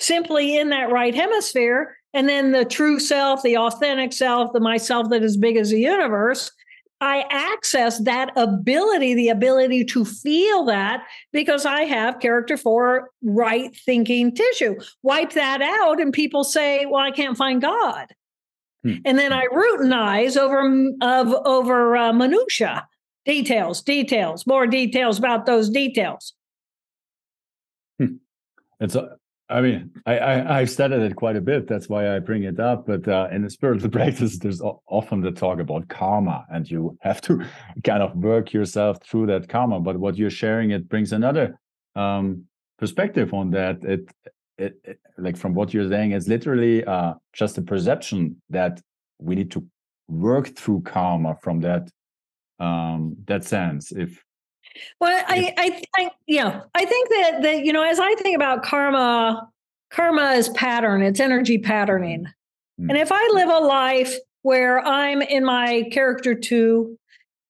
simply 0.00 0.56
in 0.56 0.70
that 0.70 0.90
right 0.90 1.14
hemisphere. 1.14 1.96
and 2.14 2.28
then 2.28 2.52
the 2.52 2.64
true 2.64 3.00
self, 3.00 3.42
the 3.42 3.56
authentic 3.56 4.12
self, 4.12 4.52
the 4.52 4.60
myself 4.60 5.10
that 5.10 5.22
is 5.22 5.36
big 5.36 5.56
as 5.56 5.70
the 5.70 5.80
universe. 5.80 6.50
I 7.00 7.24
access 7.28 7.98
that 8.04 8.30
ability, 8.36 9.14
the 9.14 9.28
ability 9.28 9.84
to 9.86 10.04
feel 10.04 10.64
that 10.66 11.02
because 11.32 11.66
I 11.66 11.82
have 11.82 12.20
character 12.20 12.56
four 12.56 13.10
right 13.22 13.76
thinking 13.84 14.34
tissue. 14.34 14.76
Wipe 15.02 15.32
that 15.32 15.60
out, 15.60 16.00
and 16.00 16.12
people 16.12 16.44
say, 16.44 16.86
Well, 16.86 17.02
I 17.02 17.10
can't 17.10 17.36
find 17.36 17.60
God. 17.60 18.06
Hmm. 18.84 18.96
And 19.04 19.18
then 19.18 19.32
I 19.32 19.46
routinize 19.46 20.36
over 20.36 20.60
of 21.00 21.34
over 21.46 21.96
uh, 21.96 22.12
minutia, 22.12 22.86
details, 23.24 23.82
details, 23.82 24.46
more 24.46 24.66
details 24.66 25.18
about 25.18 25.46
those 25.46 25.70
details. 25.70 26.34
Hmm. 27.98 28.16
It's 28.80 28.94
a, 28.94 29.16
I 29.48 29.60
mean, 29.60 29.90
I, 30.06 30.18
I 30.18 30.58
have 30.60 30.70
studied 30.70 31.00
it 31.00 31.16
quite 31.16 31.36
a 31.36 31.40
bit. 31.40 31.66
That's 31.66 31.88
why 31.88 32.14
I 32.14 32.18
bring 32.18 32.44
it 32.44 32.60
up. 32.60 32.86
But 32.86 33.06
uh, 33.08 33.28
in 33.30 33.42
the 33.42 33.50
spirit 33.50 33.80
spiritual 33.80 33.90
practice, 34.00 34.38
there's 34.38 34.60
often 34.60 35.22
the 35.22 35.32
talk 35.32 35.60
about 35.60 35.88
karma, 35.88 36.44
and 36.50 36.70
you 36.70 36.98
have 37.00 37.20
to 37.22 37.44
kind 37.84 38.02
of 38.02 38.14
work 38.16 38.52
yourself 38.52 38.98
through 39.02 39.26
that 39.26 39.48
karma. 39.48 39.80
But 39.80 39.98
what 39.98 40.16
you're 40.16 40.30
sharing, 40.30 40.70
it 40.70 40.88
brings 40.88 41.12
another 41.12 41.58
um, 41.96 42.44
perspective 42.78 43.32
on 43.32 43.50
that. 43.50 43.82
It 43.82 44.10
it, 44.58 44.80
it, 44.84 44.98
like 45.18 45.36
from 45.36 45.54
what 45.54 45.74
you're 45.74 45.88
saying, 45.88 46.12
it's 46.12 46.28
literally 46.28 46.84
uh, 46.84 47.14
just 47.32 47.58
a 47.58 47.62
perception 47.62 48.40
that 48.50 48.80
we 49.18 49.34
need 49.34 49.50
to 49.52 49.66
work 50.08 50.54
through 50.56 50.82
karma 50.82 51.36
from 51.42 51.60
that 51.60 51.90
um, 52.60 53.16
that 53.26 53.44
sense. 53.44 53.92
If 53.92 54.22
well, 55.00 55.24
I, 55.28 55.54
I 55.58 55.70
think 55.96 56.12
yeah, 56.26 56.62
I 56.74 56.84
think 56.84 57.08
that 57.10 57.42
that 57.42 57.64
you 57.64 57.72
know, 57.72 57.82
as 57.82 57.98
I 57.98 58.14
think 58.16 58.36
about 58.36 58.62
karma, 58.62 59.48
karma 59.90 60.32
is 60.32 60.48
pattern, 60.50 61.02
it's 61.02 61.20
energy 61.20 61.58
patterning, 61.58 62.26
mm. 62.80 62.88
and 62.88 62.96
if 62.96 63.10
I 63.12 63.30
live 63.34 63.48
a 63.48 63.58
life 63.58 64.14
where 64.42 64.80
I'm 64.80 65.22
in 65.22 65.44
my 65.44 65.88
character 65.90 66.34
two, 66.34 66.98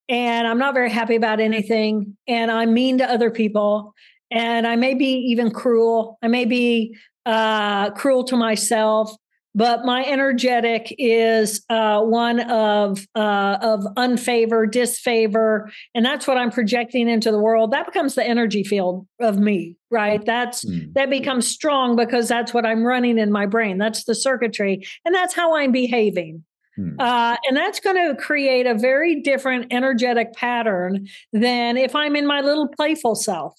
and 0.08 0.46
I'm 0.46 0.58
not 0.58 0.74
very 0.74 0.90
happy 0.90 1.16
about 1.16 1.40
anything, 1.40 2.16
and 2.28 2.50
I'm 2.50 2.72
mean 2.72 2.98
to 2.98 3.10
other 3.10 3.30
people, 3.30 3.94
and 4.34 4.66
I 4.66 4.76
may 4.76 4.94
be 4.94 5.12
even 5.30 5.50
cruel. 5.50 6.18
I 6.20 6.28
may 6.28 6.44
be 6.44 6.96
uh, 7.24 7.92
cruel 7.92 8.24
to 8.24 8.36
myself, 8.36 9.14
but 9.54 9.84
my 9.84 10.04
energetic 10.04 10.92
is 10.98 11.64
uh, 11.70 12.02
one 12.02 12.40
of 12.40 13.06
uh, 13.14 13.58
of 13.62 13.84
unfavor, 13.96 14.70
disfavor, 14.70 15.70
and 15.94 16.04
that's 16.04 16.26
what 16.26 16.36
I'm 16.36 16.50
projecting 16.50 17.08
into 17.08 17.30
the 17.30 17.38
world. 17.38 17.70
That 17.70 17.86
becomes 17.86 18.16
the 18.16 18.24
energy 18.24 18.64
field 18.64 19.06
of 19.20 19.38
me, 19.38 19.76
right? 19.90 20.22
That's 20.24 20.64
mm. 20.64 20.92
that 20.94 21.08
becomes 21.08 21.46
strong 21.46 21.94
because 21.94 22.26
that's 22.26 22.52
what 22.52 22.66
I'm 22.66 22.82
running 22.82 23.18
in 23.18 23.30
my 23.30 23.46
brain. 23.46 23.78
That's 23.78 24.04
the 24.04 24.16
circuitry, 24.16 24.84
and 25.04 25.14
that's 25.14 25.32
how 25.32 25.56
I'm 25.56 25.70
behaving. 25.70 26.44
Hmm. 26.76 26.96
Uh, 26.98 27.36
and 27.46 27.56
that's 27.56 27.78
going 27.78 27.94
to 27.94 28.20
create 28.20 28.66
a 28.66 28.74
very 28.74 29.22
different 29.22 29.72
energetic 29.72 30.32
pattern 30.32 31.06
than 31.32 31.76
if 31.76 31.94
I'm 31.94 32.16
in 32.16 32.26
my 32.26 32.40
little 32.40 32.66
playful 32.66 33.14
self. 33.14 33.54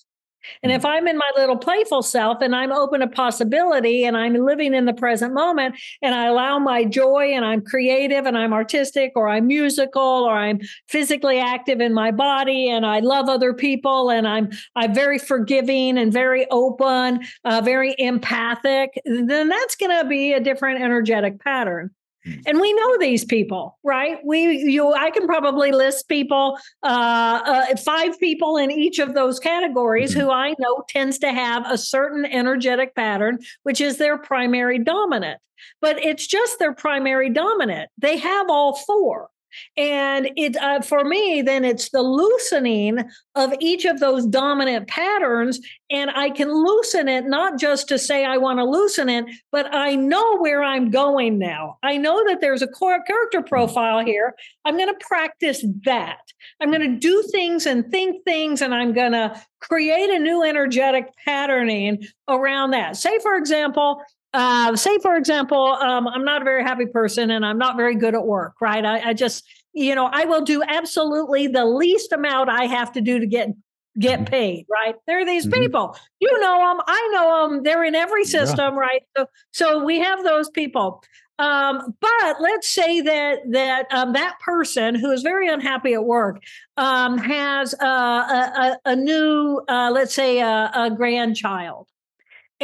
And 0.63 0.71
if 0.71 0.83
mm. 0.83 0.89
I'm 0.89 1.07
in 1.07 1.17
my 1.17 1.31
little 1.35 1.57
playful 1.57 2.01
self 2.01 2.41
and 2.41 2.55
I'm 2.55 2.71
open 2.71 3.01
to 3.01 3.07
possibility 3.07 4.05
and 4.05 4.17
I'm 4.17 4.33
living 4.33 4.73
in 4.73 4.85
the 4.85 4.93
present 4.93 5.33
moment 5.33 5.75
and 6.01 6.15
I 6.15 6.25
allow 6.25 6.59
my 6.59 6.83
joy 6.83 7.31
and 7.33 7.45
I'm 7.45 7.61
creative 7.61 8.25
and 8.25 8.37
I'm 8.37 8.53
artistic 8.53 9.13
or 9.15 9.27
I'm 9.27 9.47
musical 9.47 10.01
or 10.01 10.33
I'm 10.33 10.59
physically 10.87 11.39
active 11.39 11.81
in 11.81 11.93
my 11.93 12.11
body 12.11 12.69
and 12.69 12.85
I 12.85 12.99
love 12.99 13.29
other 13.29 13.53
people 13.53 14.09
and 14.09 14.27
I'm 14.27 14.49
I'm 14.75 14.93
very 14.93 15.19
forgiving 15.19 15.97
and 15.97 16.11
very 16.11 16.45
open, 16.51 17.21
uh, 17.43 17.61
very 17.63 17.95
empathic, 17.97 19.01
then 19.05 19.49
that's 19.49 19.75
going 19.75 19.97
to 20.01 20.07
be 20.07 20.33
a 20.33 20.39
different 20.39 20.81
energetic 20.81 21.39
pattern. 21.39 21.91
Mm. 22.25 22.41
And 22.45 22.59
we 22.59 22.73
know 22.73 22.97
these 22.97 23.23
people, 23.23 23.77
right? 23.83 24.19
We, 24.25 24.57
you, 24.57 24.93
I 24.93 25.11
can 25.11 25.27
probably 25.27 25.71
list 25.71 26.07
people, 26.07 26.57
uh, 26.83 27.41
uh, 27.45 27.75
five 27.77 28.19
people 28.19 28.57
in 28.57 28.71
each 28.71 28.99
of 28.99 29.13
those 29.13 29.39
categories 29.39 30.11
mm-hmm. 30.11 30.21
who 30.21 30.31
I 30.31 30.55
know 30.59 30.83
tends 30.89 31.19
to 31.19 31.31
have 31.31 31.69
a 31.69 31.77
certain 31.77 32.25
energetic 32.25 32.95
pattern, 32.95 33.39
which 33.63 33.81
is 33.81 33.97
their 33.97 34.17
primary 34.17 34.79
dominant. 34.79 35.39
But 35.81 36.03
it's 36.03 36.27
just 36.27 36.59
their 36.59 36.73
primary 36.73 37.29
dominant. 37.29 37.89
They 37.97 38.17
have 38.17 38.49
all 38.49 38.75
four. 38.75 39.29
And 39.77 40.29
it 40.35 40.55
uh, 40.57 40.81
for 40.81 41.03
me, 41.03 41.41
then 41.41 41.65
it's 41.65 41.89
the 41.89 42.01
loosening 42.01 43.03
of 43.35 43.53
each 43.59 43.85
of 43.85 43.99
those 43.99 44.25
dominant 44.25 44.87
patterns, 44.87 45.59
and 45.89 46.09
I 46.11 46.29
can 46.29 46.51
loosen 46.51 47.07
it 47.07 47.25
not 47.25 47.59
just 47.59 47.87
to 47.89 47.99
say 47.99 48.25
I 48.25 48.37
want 48.37 48.59
to 48.59 48.65
loosen 48.65 49.09
it, 49.09 49.25
but 49.51 49.73
I 49.73 49.95
know 49.95 50.37
where 50.37 50.63
I'm 50.63 50.89
going 50.89 51.37
now. 51.37 51.77
I 51.83 51.97
know 51.97 52.23
that 52.27 52.41
there's 52.41 52.61
a 52.61 52.67
core 52.67 53.03
character 53.03 53.41
mm. 53.41 53.47
profile 53.47 54.03
here. 54.03 54.33
I'm 54.63 54.77
going 54.77 54.93
to 54.93 55.05
practice 55.05 55.65
that. 55.85 56.19
I'm 56.61 56.69
going 56.69 56.81
to 56.81 56.99
do 56.99 57.23
things 57.31 57.65
and 57.65 57.89
think 57.91 58.23
things, 58.23 58.61
and 58.61 58.73
I'm 58.73 58.93
going 58.93 59.11
to 59.11 59.41
create 59.59 60.09
a 60.09 60.19
new 60.19 60.43
energetic 60.43 61.07
patterning 61.25 62.05
around 62.27 62.71
that. 62.71 62.97
Say, 62.97 63.19
for 63.19 63.35
example, 63.35 64.01
uh, 64.35 64.75
say, 64.75 64.97
for 64.99 65.15
example, 65.15 65.65
um, 65.65 66.07
I'm 66.07 66.25
not 66.25 66.41
a 66.41 66.45
very 66.45 66.61
happy 66.61 66.85
person 66.85 67.31
and 67.31 67.45
I'm 67.45 67.57
not 67.57 67.77
very 67.77 67.95
good 67.95 68.13
at 68.15 68.25
work, 68.25 68.55
right? 68.59 68.83
I, 68.83 69.09
I, 69.09 69.13
just, 69.13 69.45
you 69.73 69.95
know, 69.95 70.09
I 70.11 70.25
will 70.25 70.41
do 70.41 70.61
absolutely 70.61 71.47
the 71.47 71.65
least 71.65 72.11
amount 72.11 72.49
I 72.49 72.65
have 72.65 72.91
to 72.93 73.01
do 73.01 73.19
to 73.19 73.25
get 73.25 73.49
get 73.97 74.19
mm-hmm. 74.19 74.25
paid, 74.25 74.65
right? 74.69 74.95
There 75.07 75.21
are 75.21 75.25
these 75.25 75.47
mm-hmm. 75.47 75.61
people. 75.61 75.97
You 76.19 76.37
know 76.41 76.57
them, 76.57 76.83
I 76.85 77.09
know 77.13 77.49
them. 77.49 77.63
They're 77.63 77.85
in 77.85 77.95
every 77.95 78.25
system, 78.25 78.73
yeah. 78.73 78.79
right? 78.79 79.01
So, 79.15 79.25
so 79.53 79.83
we 79.85 79.99
have 79.99 80.21
those 80.21 80.49
people. 80.49 81.01
Um, 81.39 81.95
but 82.01 82.41
let's 82.41 82.67
say 82.67 82.99
that 83.01 83.39
that 83.51 83.87
um, 83.91 84.13
that 84.13 84.37
person 84.41 84.95
who 84.95 85.11
is 85.11 85.21
very 85.21 85.47
unhappy 85.47 85.93
at 85.93 86.03
work 86.03 86.41
um, 86.75 87.17
has 87.17 87.73
a, 87.73 87.85
a, 87.85 88.79
a, 88.83 88.95
new, 88.95 89.61
uh, 89.69 89.91
let's 89.93 90.13
say, 90.13 90.39
a, 90.39 90.71
a 90.73 90.91
grandchild 90.91 91.87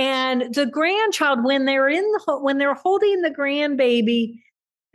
and 0.01 0.51
the 0.55 0.65
grandchild, 0.65 1.43
when 1.43 1.65
they're 1.65 1.87
in 1.87 2.01
the 2.01 2.39
when 2.41 2.57
they're 2.57 2.73
holding 2.73 3.21
the 3.21 3.29
grandbaby, 3.29 4.39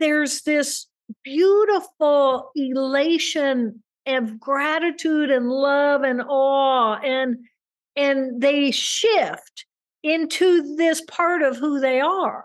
there's 0.01 0.41
this 0.41 0.85
beautiful 1.23 2.51
elation 2.55 3.81
of 4.05 4.37
gratitude 4.37 5.31
and 5.31 5.49
love 5.49 6.03
and 6.03 6.21
awe 6.27 6.95
and 6.95 7.37
and 7.95 8.41
they 8.41 8.69
shift 8.71 9.65
into 10.03 10.75
this 10.75 10.99
part 11.07 11.41
of 11.41 11.55
who 11.55 11.79
they 11.79 12.01
are. 12.01 12.43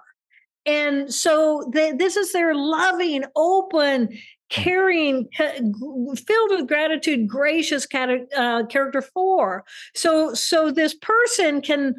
And 0.65 1.13
so 1.13 1.69
they, 1.75 1.91
this 1.91 2.17
is 2.17 2.33
their 2.33 2.55
loving 2.55 3.25
open 3.35 4.09
caring 4.51 5.29
filled 5.35 6.51
with 6.51 6.69
gratitude 6.69 7.27
gracious 7.27 7.89
uh, 7.93 8.67
character 8.67 9.01
four 9.01 9.65
so 9.95 10.35
so 10.35 10.71
this 10.71 10.93
person 10.93 11.63
can 11.63 11.95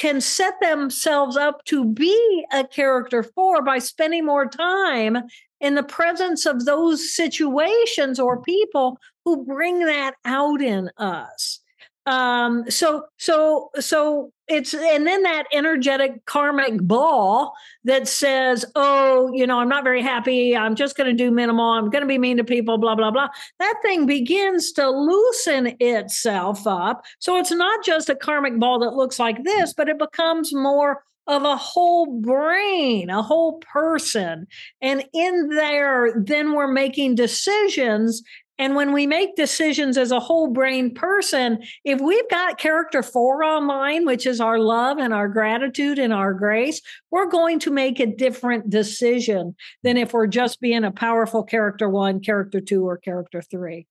can 0.00 0.18
set 0.18 0.54
themselves 0.62 1.36
up 1.36 1.62
to 1.66 1.84
be 1.84 2.46
a 2.54 2.66
character 2.66 3.22
four 3.22 3.60
by 3.60 3.78
spending 3.78 4.24
more 4.24 4.48
time 4.48 5.18
in 5.60 5.74
the 5.74 5.82
presence 5.82 6.46
of 6.46 6.64
those 6.64 7.14
situations 7.14 8.18
or 8.18 8.40
people 8.40 8.98
who 9.26 9.44
bring 9.44 9.80
that 9.80 10.14
out 10.24 10.62
in 10.62 10.90
us 10.96 11.60
um 12.06 12.64
so 12.70 13.04
so 13.18 13.70
so 13.78 14.32
it's 14.48 14.74
and 14.74 15.06
then 15.06 15.22
that 15.22 15.44
energetic 15.52 16.24
karmic 16.24 16.80
ball 16.80 17.52
that 17.84 18.08
says 18.08 18.64
oh 18.74 19.30
you 19.32 19.46
know 19.46 19.60
i'm 19.60 19.68
not 19.68 19.84
very 19.84 20.02
happy. 20.02 20.56
I'm 20.56 20.74
just 20.74 20.96
going 20.96 21.08
to 21.08 21.24
do 21.24 21.30
minimal. 21.30 21.70
I'm 21.70 21.90
going 21.90 22.02
to 22.02 22.08
be 22.08 22.18
mean 22.18 22.38
to 22.38 22.44
people 22.44 22.78
blah 22.78 22.94
blah 22.94 23.10
blah. 23.10 23.28
That 23.58 23.74
thing 23.82 24.06
begins 24.06 24.72
to 24.72 24.88
loosen 24.88 25.76
itself 25.78 26.66
up. 26.66 27.04
So 27.18 27.36
it's 27.36 27.52
not 27.52 27.84
just 27.84 28.08
a 28.08 28.14
karmic 28.14 28.58
ball 28.58 28.78
that 28.80 28.94
looks 28.94 29.18
like 29.18 29.44
this 29.44 29.74
but 29.74 29.88
it 29.88 29.98
becomes 29.98 30.54
more 30.54 31.02
of 31.26 31.44
a 31.44 31.56
whole 31.56 32.20
brain, 32.20 33.08
a 33.08 33.22
whole 33.22 33.60
person. 33.60 34.46
And 34.82 35.04
in 35.14 35.48
there, 35.50 36.12
then 36.16 36.54
we're 36.54 36.72
making 36.72 37.14
decisions 37.14 38.22
and 38.60 38.74
when 38.74 38.92
we 38.92 39.06
make 39.06 39.36
decisions 39.36 39.96
as 39.96 40.10
a 40.10 40.20
whole 40.20 40.46
brain 40.48 40.92
person, 40.92 41.62
if 41.82 41.98
we've 41.98 42.28
got 42.28 42.58
character 42.58 43.02
four 43.02 43.42
online, 43.42 44.04
which 44.04 44.26
is 44.26 44.38
our 44.38 44.58
love 44.58 44.98
and 44.98 45.14
our 45.14 45.28
gratitude 45.28 45.98
and 45.98 46.12
our 46.12 46.34
grace, 46.34 46.82
we're 47.10 47.30
going 47.30 47.58
to 47.60 47.70
make 47.70 47.98
a 48.00 48.06
different 48.06 48.68
decision 48.68 49.56
than 49.82 49.96
if 49.96 50.12
we're 50.12 50.26
just 50.26 50.60
being 50.60 50.84
a 50.84 50.90
powerful 50.90 51.42
character 51.42 51.88
one, 51.88 52.20
character 52.20 52.60
two, 52.60 52.86
or 52.86 52.98
character 52.98 53.40
three. 53.40 53.86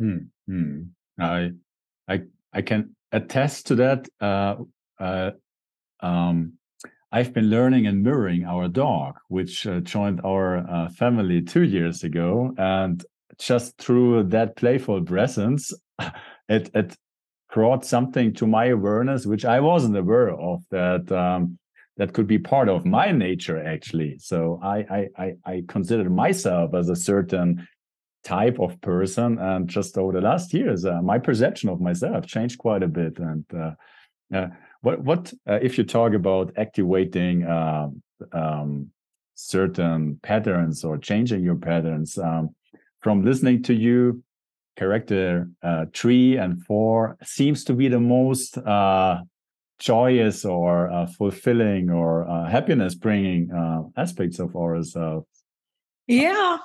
Hmm. 0.00 0.18
hmm. 0.48 0.82
I, 1.20 1.52
I, 2.08 2.22
I 2.52 2.62
can 2.62 2.96
attest 3.12 3.68
to 3.68 3.76
that. 3.76 4.08
Uh, 4.20 4.56
uh, 4.98 5.30
um, 6.00 6.54
I've 7.12 7.32
been 7.32 7.50
learning 7.50 7.86
and 7.86 8.02
mirroring 8.02 8.44
our 8.44 8.66
dog, 8.66 9.20
which 9.28 9.64
uh, 9.64 9.78
joined 9.78 10.22
our 10.24 10.58
uh, 10.58 10.88
family 10.88 11.40
two 11.40 11.62
years 11.62 12.02
ago, 12.02 12.52
and 12.58 13.04
just 13.38 13.78
through 13.78 14.24
that 14.24 14.56
playful 14.56 15.02
presence, 15.02 15.72
it 16.48 16.70
it 16.74 16.96
brought 17.52 17.84
something 17.84 18.34
to 18.34 18.46
my 18.46 18.66
awareness 18.66 19.24
which 19.26 19.44
I 19.44 19.60
wasn't 19.60 19.96
aware 19.96 20.30
of. 20.30 20.62
That 20.70 21.10
um, 21.12 21.58
that 21.96 22.12
could 22.12 22.26
be 22.26 22.38
part 22.38 22.68
of 22.68 22.86
my 22.86 23.10
nature 23.12 23.62
actually. 23.62 24.18
So 24.18 24.60
I 24.62 24.76
I 24.78 25.08
I, 25.16 25.32
I 25.44 25.62
consider 25.68 26.08
myself 26.10 26.74
as 26.74 26.88
a 26.88 26.96
certain 26.96 27.66
type 28.24 28.58
of 28.60 28.80
person, 28.80 29.38
and 29.38 29.68
just 29.68 29.96
over 29.96 30.12
the 30.12 30.20
last 30.20 30.52
years, 30.52 30.84
uh, 30.84 31.00
my 31.02 31.18
perception 31.18 31.68
of 31.68 31.80
myself 31.80 32.26
changed 32.26 32.58
quite 32.58 32.82
a 32.82 32.88
bit. 32.88 33.18
And 33.18 33.44
uh, 33.54 33.72
uh, 34.34 34.48
what 34.82 35.00
what 35.02 35.32
uh, 35.48 35.58
if 35.62 35.78
you 35.78 35.84
talk 35.84 36.12
about 36.14 36.52
activating 36.56 37.46
um, 37.46 38.02
um, 38.32 38.90
certain 39.34 40.18
patterns 40.22 40.84
or 40.84 40.98
changing 40.98 41.42
your 41.42 41.56
patterns 41.56 42.18
um, 42.18 42.50
from 43.00 43.24
listening 43.24 43.62
to 43.64 43.74
you? 43.74 44.22
Character 44.76 45.48
uh, 45.62 45.86
three 45.92 46.36
and 46.36 46.62
four 46.64 47.16
seems 47.24 47.64
to 47.64 47.72
be 47.72 47.88
the 47.88 47.98
most 47.98 48.56
uh, 48.58 49.22
joyous 49.78 50.44
or 50.44 50.90
uh, 50.90 51.06
fulfilling 51.06 51.90
or 51.90 52.28
uh, 52.28 52.48
happiness 52.48 52.94
bringing 52.94 53.50
uh, 53.50 53.82
aspects 53.96 54.38
of 54.38 54.54
ourselves. 54.54 55.26
Yeah, 56.06 56.58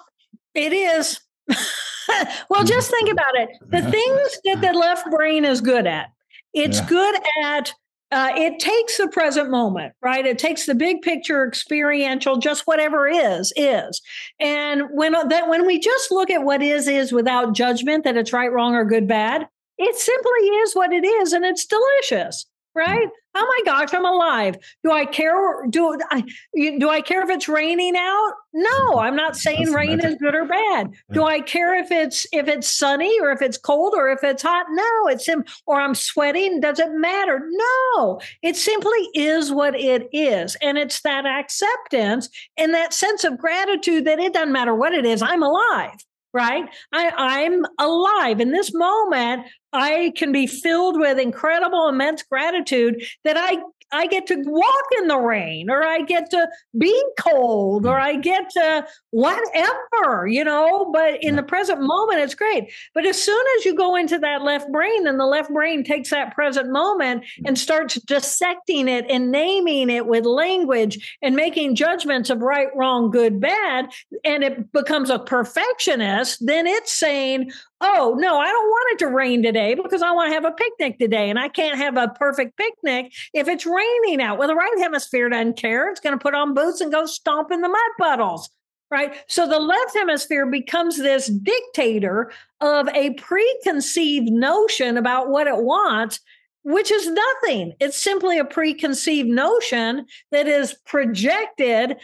it 0.54 0.74
is. 0.74 1.20
well, 2.50 2.64
just 2.64 2.92
think 2.92 3.12
about 3.12 3.36
it. 3.36 3.50
The 3.68 3.82
things 3.92 4.40
that 4.46 4.62
the 4.62 4.78
left 4.78 5.10
brain 5.10 5.46
is 5.46 5.62
good 5.62 5.88
at, 5.88 6.12
it's 6.54 6.80
yeah. 6.80 6.88
good 6.88 7.16
at 7.44 7.74
uh, 8.14 8.32
it 8.36 8.60
takes 8.60 8.98
the 8.98 9.08
present 9.08 9.50
moment, 9.50 9.94
right? 10.02 10.26
It 10.26 10.38
takes 10.38 10.66
the 10.66 10.76
big 10.76 11.02
picture, 11.02 11.46
experiential, 11.48 12.38
just 12.38 12.68
whatever 12.68 13.08
is 13.08 13.52
is. 13.56 14.02
And 14.40 14.84
when 14.92 15.16
uh, 15.16 15.26
that 15.26 15.50
when 15.50 15.66
we 15.66 15.80
just 15.80 16.12
look 16.12 16.30
at 16.30 16.44
what 16.44 16.62
is 16.62 16.88
is 16.88 17.12
without 17.12 17.54
judgment 17.56 18.04
that 18.04 18.18
it's 18.18 18.34
right, 18.34 18.52
wrong, 18.52 18.76
or 18.76 18.86
good, 18.86 19.08
bad, 19.08 19.48
it 19.78 19.96
simply 19.96 20.48
is 20.48 20.74
what 20.74 20.94
it 20.94 21.06
is, 21.06 21.34
and 21.34 21.44
it's 21.44 21.66
delicious 21.66 22.46
right? 22.76 23.08
Oh 23.36 23.46
my 23.46 23.62
gosh, 23.66 23.94
I'm 23.94 24.06
alive. 24.06 24.58
Do 24.84 24.92
I 24.92 25.06
care? 25.06 25.66
Do 25.70 25.98
I 26.12 26.24
do 26.56 26.90
I 26.90 27.02
care 27.02 27.24
if 27.24 27.30
it's 27.30 27.48
raining 27.48 27.96
out? 27.96 28.34
No, 28.54 28.70
mm-hmm. 28.70 29.00
I'm 29.00 29.16
not 29.16 29.36
saying 29.36 29.72
rain 29.72 30.00
is 30.00 30.16
good 30.16 30.36
or 30.36 30.46
bad. 30.46 30.92
Do 31.12 31.22
mm. 31.22 31.28
I 31.28 31.42
care 31.42 31.76
if 31.76 31.92
it's 31.92 32.28
if 32.32 32.48
it's 32.48 32.70
sunny 32.70 33.20
or 33.20 33.32
if 33.32 33.42
it's 33.42 33.58
cold 33.58 33.94
or 33.96 34.10
if 34.10 34.24
it's 34.24 34.44
hot? 34.44 34.68
No, 34.70 35.08
it's 35.08 35.26
sim- 35.26 35.46
or 35.66 35.80
I'm 35.80 35.96
sweating. 35.96 36.60
Does 36.60 36.80
it 36.80 36.92
matter? 36.92 37.42
No, 37.50 38.22
it 38.44 38.56
simply 38.56 39.10
is 39.16 39.52
what 39.52 39.76
it 39.76 40.10
is, 40.14 40.56
and 40.62 40.78
it's 40.78 41.02
that 41.02 41.26
acceptance 41.26 42.30
and 42.58 42.74
that 42.74 42.94
sense 42.94 43.24
of 43.24 43.40
gratitude 43.40 44.06
that 44.06 44.20
it 44.20 44.34
doesn't 44.34 44.54
matter 44.54 44.76
what 44.76 44.94
it 44.94 45.06
is. 45.06 45.24
I'm 45.24 45.42
alive 45.42 45.98
right? 46.34 46.66
I, 46.92 47.12
I'm 47.16 47.66
alive. 47.78 48.40
In 48.40 48.52
this 48.52 48.74
moment, 48.74 49.46
I 49.72 50.14
can 50.16 50.32
be 50.32 50.48
filled 50.48 51.00
with 51.00 51.20
incredible, 51.20 51.88
immense 51.88 52.24
gratitude 52.24 53.04
that 53.24 53.38
I 53.38 53.58
I 53.94 54.08
get 54.08 54.28
to 54.28 54.44
walk 54.46 54.86
in 54.98 55.08
the 55.08 55.18
rain 55.18 55.70
or 55.70 55.84
I 55.84 56.02
get 56.02 56.30
to 56.32 56.48
be 56.78 57.04
cold 57.20 57.86
or 57.86 57.96
mm. 57.96 58.02
I 58.02 58.16
get 58.18 58.50
to 58.52 58.86
whatever, 59.12 60.28
you 60.28 60.44
know. 60.44 60.92
But 60.92 61.24
in 61.24 61.36
the 61.36 61.44
present 61.44 61.82
moment, 61.82 62.20
it's 62.20 62.36
great. 62.36 62.74
But 62.94 63.06
as 63.06 63.22
soon 63.22 63.44
as 63.58 63.66
you 63.66 63.76
go 63.76 63.96
into 63.96 64.18
that 64.20 64.42
left 64.42 64.72
brain 64.72 65.08
and 65.08 65.20
the 65.20 65.26
left 65.26 65.54
brain 65.54 65.84
takes 65.84 66.10
that 66.10 66.34
present 66.34 66.72
moment 66.72 67.24
mm. 67.24 67.48
and 67.48 67.58
starts 67.58 67.96
dissecting 68.02 68.88
it 68.88 69.06
and 69.10 69.32
naming 69.32 69.90
it 69.90 70.08
with 70.08 70.26
language 70.26 71.18
and 71.22 71.36
making 71.36 71.76
judgments 71.76 72.30
of 72.30 72.42
right, 72.42 72.70
wrong, 72.76 73.12
good, 73.12 73.40
bad, 73.40 73.90
and 74.26 74.44
it 74.44 74.72
becomes 74.72 75.10
a 75.10 75.20
perfectionist, 75.20 76.46
then 76.46 76.66
it's 76.68 76.92
saying, 76.92 77.52
oh 77.84 78.16
no 78.18 78.38
i 78.38 78.48
don't 78.48 78.68
want 78.70 78.94
it 78.94 79.00
to 79.00 79.08
rain 79.08 79.44
today 79.44 79.76
because 79.76 80.02
i 80.02 80.12
want 80.12 80.30
to 80.30 80.34
have 80.34 80.46
a 80.46 80.52
picnic 80.52 80.98
today 80.98 81.30
and 81.30 81.38
i 81.38 81.48
can't 81.48 81.78
have 81.78 81.98
a 81.98 82.08
perfect 82.20 82.58
picnic 82.58 83.14
if 83.34 83.48
it's 83.48 83.66
raining 83.66 84.22
out. 84.22 84.38
Well 84.38 84.48
the 84.48 84.56
right 84.56 84.78
hemisphere 84.80 85.30
doesn't 85.30 85.58
care. 85.58 85.90
It's 85.90 86.00
going 86.00 86.18
to 86.18 86.22
put 86.22 86.36
on 86.36 86.54
boots 86.54 86.82
and 86.82 86.92
go 86.92 87.06
stomp 87.06 87.52
in 87.52 87.62
the 87.62 87.70
mud 87.70 87.92
puddles 88.00 88.50
right? 88.92 89.16
So 89.28 89.48
the 89.48 89.60
left 89.60 89.96
hemisphere 89.96 90.46
becomes 90.46 90.98
this 90.98 91.26
dictator 91.28 92.32
of 92.62 92.88
a 92.90 93.16
preconceived 93.16 94.32
notion 94.32 94.98
about 94.98 95.30
what 95.30 95.48
it 95.48 95.58
wants 95.58 96.20
which 96.64 96.92
is 96.92 97.08
nothing. 97.08 97.74
It's 97.80 98.02
simply 98.02 98.40
a 98.40 98.46
preconceived 98.46 99.28
notion 99.28 100.06
that 100.32 100.48
is 100.48 100.76
projected 100.86 101.98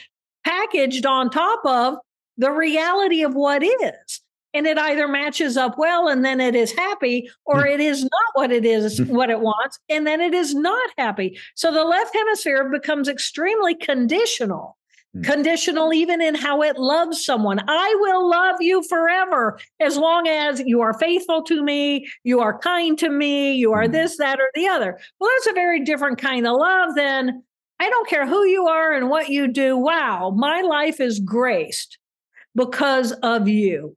packaged 0.46 1.06
on 1.06 1.30
top 1.30 1.62
of 1.66 1.96
the 2.38 2.52
reality 2.52 3.24
of 3.24 3.36
what 3.36 3.64
is 3.64 4.19
and 4.54 4.66
it 4.66 4.78
either 4.78 5.08
matches 5.08 5.58
up 5.58 5.78
well 5.78 6.08
and 6.08 6.26
then 6.26 6.42
it 6.42 6.56
is 6.56 6.72
happy 6.72 7.30
or 7.46 7.62
hmm. 7.62 7.68
it 7.68 7.80
is 7.80 8.04
not 8.04 8.12
what 8.34 8.52
it 8.52 8.66
is 8.66 8.98
hmm. 8.98 9.06
what 9.16 9.30
it 9.30 9.42
wants 9.42 9.80
and 9.90 10.06
then 10.06 10.22
it 10.22 10.34
is 10.34 10.56
not 10.56 10.90
happy 10.98 11.38
so 11.56 11.72
the 11.72 11.84
left 11.84 12.14
hemisphere 12.14 12.70
becomes 12.70 13.08
extremely 13.08 13.76
conditional 13.76 14.78
hmm. 15.14 15.22
conditional 15.22 15.94
even 15.94 16.22
in 16.22 16.36
how 16.36 16.62
it 16.62 16.78
loves 16.78 17.24
someone 17.24 17.60
i 17.68 17.96
will 18.00 18.30
love 18.30 18.56
you 18.60 18.84
forever 18.84 19.60
as 19.80 19.98
long 19.98 20.28
as 20.28 20.62
you 20.66 20.82
are 20.82 20.98
faithful 20.98 21.44
to 21.44 21.64
me 21.64 22.08
you 22.24 22.40
are 22.40 22.58
kind 22.60 22.98
to 22.98 23.10
me 23.10 23.54
you 23.54 23.74
are 23.74 23.88
this 23.88 24.18
that 24.18 24.40
or 24.40 24.50
the 24.56 24.68
other 24.68 25.00
well 25.20 25.30
that's 25.36 25.48
a 25.48 25.54
very 25.54 25.84
different 25.84 26.18
kind 26.18 26.48
of 26.48 26.58
love 26.58 26.96
than 26.96 27.44
i 27.80 27.90
don't 27.90 28.10
care 28.10 28.28
who 28.28 28.46
you 28.46 28.68
are 28.68 28.94
and 28.94 29.10
what 29.10 29.30
you 29.30 29.48
do 29.48 29.78
wow 29.78 30.34
my 30.36 30.62
life 30.62 31.00
is 31.00 31.20
graced 31.20 31.98
because 32.56 33.12
of 33.24 33.48
you 33.48 33.96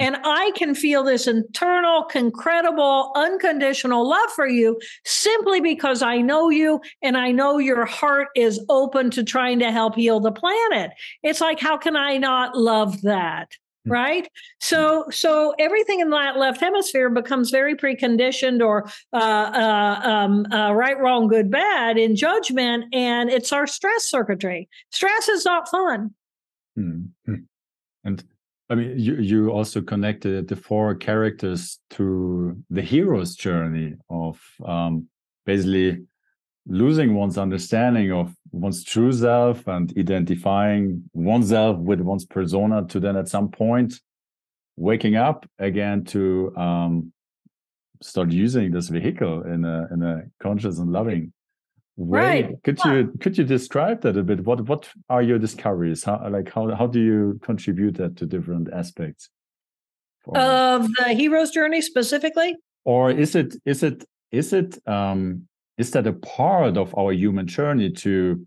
and 0.00 0.16
I 0.24 0.50
can 0.56 0.74
feel 0.74 1.04
this 1.04 1.26
internal, 1.26 2.06
incredible, 2.14 3.12
unconditional 3.14 4.08
love 4.08 4.30
for 4.30 4.48
you 4.48 4.80
simply 5.04 5.60
because 5.60 6.02
I 6.02 6.18
know 6.18 6.48
you 6.48 6.80
and 7.02 7.16
I 7.16 7.30
know 7.30 7.58
your 7.58 7.84
heart 7.84 8.28
is 8.34 8.64
open 8.68 9.10
to 9.10 9.22
trying 9.22 9.58
to 9.60 9.70
help 9.70 9.94
heal 9.94 10.18
the 10.18 10.32
planet. 10.32 10.92
It's 11.22 11.40
like, 11.40 11.60
how 11.60 11.76
can 11.76 11.96
I 11.96 12.16
not 12.16 12.56
love 12.56 13.02
that? 13.02 13.52
Hmm. 13.86 13.92
right 13.92 14.28
so 14.60 15.06
so 15.10 15.54
everything 15.58 16.00
in 16.00 16.10
that 16.10 16.36
left 16.36 16.60
hemisphere 16.60 17.08
becomes 17.08 17.50
very 17.50 17.74
preconditioned 17.74 18.60
or 18.60 18.84
uh, 19.14 19.16
uh, 19.16 20.00
um, 20.04 20.46
uh, 20.52 20.70
right 20.74 20.98
wrong 20.98 21.28
good 21.28 21.50
bad 21.50 21.96
in 21.96 22.14
judgment 22.14 22.84
and 22.92 23.30
it's 23.30 23.52
our 23.54 23.66
stress 23.66 24.04
circuitry 24.04 24.68
stress 24.90 25.28
is 25.28 25.46
not 25.46 25.66
fun 25.70 26.14
mm-hmm. 26.78 27.34
and 28.04 28.24
I 28.70 28.76
mean, 28.76 28.98
you, 28.98 29.16
you 29.16 29.50
also 29.50 29.82
connected 29.82 30.46
the 30.46 30.54
four 30.54 30.94
characters 30.94 31.80
to 31.90 32.56
the 32.70 32.80
hero's 32.80 33.34
journey 33.34 33.94
of 34.08 34.40
um, 34.64 35.08
basically 35.44 36.06
losing 36.66 37.14
one's 37.14 37.36
understanding 37.36 38.12
of 38.12 38.32
one's 38.52 38.84
true 38.84 39.12
self 39.12 39.66
and 39.66 39.92
identifying 39.98 41.02
oneself 41.12 41.78
with 41.78 42.00
one's 42.00 42.24
persona 42.24 42.86
to 42.86 43.00
then 43.00 43.16
at 43.16 43.28
some 43.28 43.50
point 43.50 43.94
waking 44.76 45.16
up 45.16 45.46
again 45.58 46.04
to 46.04 46.54
um, 46.56 47.12
start 48.00 48.30
using 48.30 48.70
this 48.70 48.88
vehicle 48.88 49.42
in 49.42 49.64
a 49.64 49.88
in 49.92 50.02
a 50.02 50.22
conscious 50.40 50.78
and 50.78 50.92
loving 50.92 51.32
way. 52.00 52.20
Right. 52.20 52.62
Could 52.64 52.78
yeah. 52.84 52.92
you 52.94 53.12
could 53.20 53.36
you 53.36 53.44
describe 53.44 54.00
that 54.02 54.16
a 54.16 54.22
bit? 54.22 54.44
What 54.44 54.62
what 54.68 54.90
are 55.08 55.22
your 55.22 55.38
discoveries? 55.38 56.04
How 56.04 56.28
like 56.28 56.52
how 56.52 56.74
how 56.74 56.86
do 56.86 57.00
you 57.00 57.38
contribute 57.42 57.96
that 57.96 58.16
to 58.16 58.26
different 58.26 58.72
aspects 58.72 59.28
of 60.26 60.88
the 60.98 61.12
hero's 61.12 61.50
journey 61.50 61.80
specifically? 61.80 62.56
Or 62.84 63.10
is 63.10 63.34
it 63.34 63.56
is 63.64 63.82
it 63.82 64.04
is 64.32 64.52
it 64.52 64.78
um 64.88 65.46
is 65.78 65.90
that 65.92 66.06
a 66.06 66.12
part 66.12 66.76
of 66.76 66.94
our 66.96 67.12
human 67.12 67.46
journey 67.46 67.90
to 67.90 68.46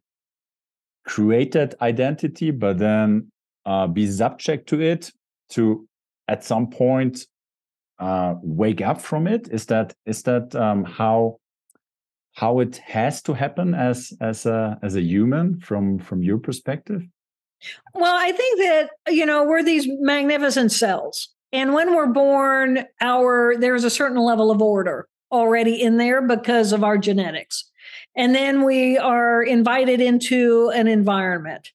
create 1.06 1.52
that 1.54 1.76
identity, 1.82 2.52
but 2.52 2.78
then 2.78 3.32
uh, 3.66 3.88
be 3.88 4.10
subject 4.10 4.70
to 4.70 4.82
it 4.82 5.12
to 5.50 5.88
at 6.28 6.44
some 6.44 6.70
point 6.70 7.26
uh, 8.00 8.36
wake 8.42 8.82
up 8.82 9.02
from 9.02 9.28
it? 9.28 9.50
Is 9.52 9.66
that 9.68 9.94
is 10.06 10.24
that 10.24 10.56
um, 10.56 10.84
how 10.84 11.38
how 12.34 12.60
it 12.60 12.78
has 12.78 13.22
to 13.24 13.34
happen 13.34 13.74
as 13.74 14.14
as 14.20 14.46
a 14.46 14.80
as 14.82 14.96
a 14.96 15.02
human 15.02 15.60
from 15.60 16.00
from 16.00 16.24
your 16.24 16.38
perspective? 16.38 17.04
Well 17.94 18.16
i 18.16 18.32
think 18.32 18.60
that 18.60 18.90
you 19.14 19.26
know 19.26 19.46
we're 19.46 19.64
these 19.64 19.88
magnificent 19.88 20.72
cells 20.72 21.30
and 21.52 21.74
when 21.74 21.96
we're 21.96 22.08
born 22.08 22.86
our 23.00 23.56
there's 23.58 23.84
a 23.84 23.90
certain 23.90 24.18
level 24.18 24.52
of 24.52 24.62
order 24.62 25.08
already 25.32 25.82
in 25.82 25.98
there 25.98 26.22
because 26.22 26.74
of 26.74 26.84
our 26.84 26.98
genetics 26.98 27.70
and 28.16 28.36
then 28.36 28.64
we 28.64 28.98
are 28.98 29.42
invited 29.42 30.02
into 30.02 30.70
an 30.76 30.88
environment 30.88 31.72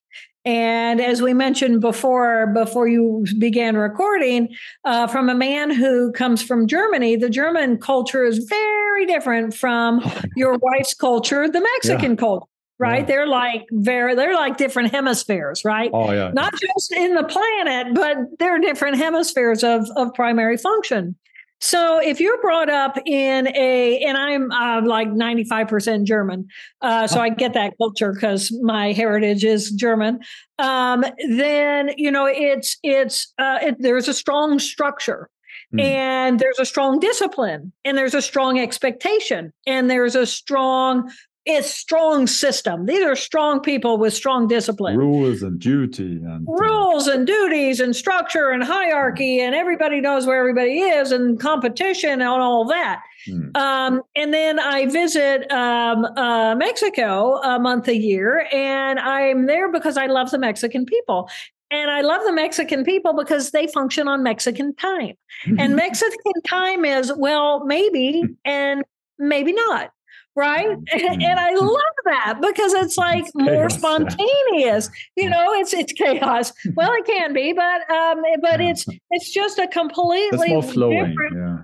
and 0.49 0.99
as 0.99 1.21
we 1.21 1.35
mentioned 1.35 1.79
before, 1.79 2.47
before 2.55 2.87
you 2.87 3.23
began 3.37 3.77
recording, 3.77 4.49
uh, 4.83 5.05
from 5.05 5.29
a 5.29 5.35
man 5.35 5.69
who 5.69 6.11
comes 6.11 6.41
from 6.41 6.65
Germany, 6.65 7.15
the 7.17 7.29
German 7.29 7.77
culture 7.77 8.25
is 8.25 8.39
very 8.39 9.05
different 9.05 9.53
from 9.53 10.01
your 10.35 10.57
wife's 10.59 10.95
culture, 10.95 11.47
the 11.47 11.61
Mexican 11.61 12.11
yeah. 12.11 12.17
culture 12.17 12.45
right? 12.81 13.01
Yeah. 13.01 13.05
They're 13.05 13.27
like 13.27 13.67
very, 13.71 14.15
they're 14.15 14.33
like 14.33 14.55
different 14.55 14.91
hemispheres, 14.91 15.65
right? 15.65 15.91
Oh 15.93 16.13
yeah. 16.13 16.31
Not 16.33 16.53
just 16.53 16.93
in 16.93 17.13
the 17.13 17.25
planet, 17.25 17.93
but 17.93 18.15
they're 18.39 18.57
different 18.57 18.95
hemispheres 18.95 19.65
of 19.65 19.85
of 19.97 20.13
primary 20.13 20.55
function. 20.55 21.15
So 21.61 21.99
if 22.01 22.19
you're 22.19 22.39
brought 22.41 22.69
up 22.69 22.97
in 23.05 23.47
a, 23.55 23.99
and 23.99 24.17
I'm 24.17 24.51
uh, 24.51 24.81
like 24.85 25.09
95% 25.09 26.05
German, 26.05 26.47
uh, 26.81 27.07
so 27.07 27.19
I 27.21 27.29
get 27.29 27.53
that 27.53 27.73
culture 27.77 28.13
because 28.13 28.51
my 28.61 28.93
heritage 28.93 29.43
is 29.43 29.71
German. 29.71 30.19
Um, 30.57 31.05
then 31.29 31.91
you 31.97 32.11
know 32.11 32.25
it's 32.25 32.77
it's 32.83 33.33
uh, 33.37 33.59
it, 33.61 33.75
there's 33.79 34.07
a 34.07 34.13
strong 34.13 34.59
structure. 34.59 35.29
Mm. 35.73 35.81
And 35.83 36.39
there's 36.39 36.57
a 36.57 36.65
strong 36.65 36.99
discipline, 36.99 37.71
and 37.85 37.95
there's 37.95 38.15
a 38.15 38.23
strong 38.23 38.57
expectation, 38.57 39.53
and 39.67 39.87
there's 39.87 40.15
a 40.15 40.25
strong 40.25 41.11
it's 41.49 41.73
strong 41.73 42.27
system. 42.27 42.85
These 42.85 43.03
are 43.03 43.15
strong 43.15 43.59
people 43.59 43.97
with 43.97 44.13
strong 44.13 44.47
discipline. 44.47 44.97
Rules 44.97 45.41
and 45.41 45.59
duty 45.59 46.17
and 46.17 46.47
uh, 46.47 46.51
rules 46.51 47.07
and 47.07 47.25
duties 47.25 47.79
and 47.79 47.95
structure 47.95 48.49
and 48.49 48.63
hierarchy 48.63 49.39
and 49.39 49.55
everybody 49.55 49.99
knows 49.99 50.27
where 50.27 50.39
everybody 50.39 50.79
is 50.79 51.11
and 51.11 51.39
competition 51.39 52.21
and 52.21 52.23
all 52.23 52.65
that. 52.65 53.01
Hmm. 53.25 53.49
Um, 53.55 54.01
and 54.15 54.31
then 54.31 54.59
I 54.59 54.85
visit 54.85 55.51
um, 55.51 56.05
uh, 56.05 56.55
Mexico 56.55 57.41
a 57.41 57.59
month 57.59 57.87
a 57.87 57.97
year, 57.97 58.47
and 58.53 58.99
I'm 58.99 59.47
there 59.47 59.71
because 59.71 59.97
I 59.97 60.05
love 60.05 60.31
the 60.31 60.37
Mexican 60.37 60.85
people. 60.85 61.29
And 61.71 61.91
I 61.91 62.01
love 62.01 62.21
the 62.25 62.33
Mexican 62.33 62.83
people 62.83 63.13
because 63.13 63.51
they 63.51 63.67
function 63.67 64.07
on 64.07 64.23
Mexican 64.23 64.73
time. 64.75 65.15
and 65.57 65.75
Mexican 65.75 66.41
time 66.47 66.85
is, 66.85 67.11
well, 67.15 67.65
maybe 67.65 68.23
and 68.45 68.83
maybe 69.17 69.51
not 69.51 69.91
right? 70.35 70.67
Mm-hmm. 70.67 71.21
And 71.21 71.39
I 71.39 71.53
love 71.53 71.95
that 72.05 72.39
because 72.41 72.73
it's 72.73 72.97
like 72.97 73.25
it's 73.25 73.31
more 73.35 73.69
spontaneous. 73.69 74.89
You 75.15 75.29
know, 75.29 75.53
it's 75.53 75.73
it's 75.73 75.93
chaos. 75.93 76.53
Well, 76.75 76.91
it 76.93 77.05
can 77.05 77.33
be, 77.33 77.53
but 77.53 77.89
um, 77.89 78.21
but 78.41 78.61
it's 78.61 78.85
it's 79.11 79.31
just 79.31 79.59
a 79.59 79.67
completely 79.67 80.53
it's 80.53 80.71
flowing, 80.71 81.09
different. 81.09 81.35
Yeah. 81.35 81.57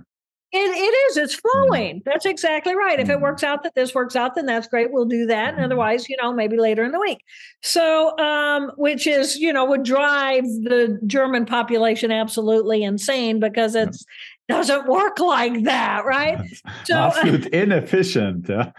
It, 0.52 0.58
it 0.58 0.94
is. 1.10 1.16
It's 1.16 1.36
mm-hmm. 1.36 1.68
flowing. 1.68 2.02
That's 2.04 2.24
exactly 2.24 2.74
right. 2.74 2.98
If 2.98 3.08
it 3.08 3.12
mm-hmm. 3.12 3.22
works 3.22 3.42
out 3.42 3.62
that 3.64 3.74
this 3.74 3.94
works 3.94 4.16
out, 4.16 4.34
then 4.34 4.46
that's 4.46 4.68
great. 4.68 4.92
We'll 4.92 5.04
do 5.04 5.26
that. 5.26 5.54
And 5.54 5.64
otherwise, 5.64 6.08
you 6.08 6.16
know, 6.20 6.32
maybe 6.32 6.56
later 6.56 6.84
in 6.84 6.92
the 6.92 7.00
week. 7.00 7.18
So, 7.62 8.16
um, 8.18 8.70
which 8.76 9.06
is, 9.06 9.36
you 9.36 9.52
know, 9.52 9.64
would 9.64 9.82
drive 9.82 10.44
the 10.44 10.98
German 11.06 11.46
population 11.46 12.12
absolutely 12.12 12.82
insane 12.84 13.40
because 13.40 13.74
it's 13.74 14.04
doesn't 14.48 14.86
work 14.86 15.18
like 15.18 15.64
that, 15.64 16.04
right? 16.04 16.38
So 16.84 16.94
absolute 16.94 17.46
inefficient. 17.48 18.48
Yeah. 18.48 18.70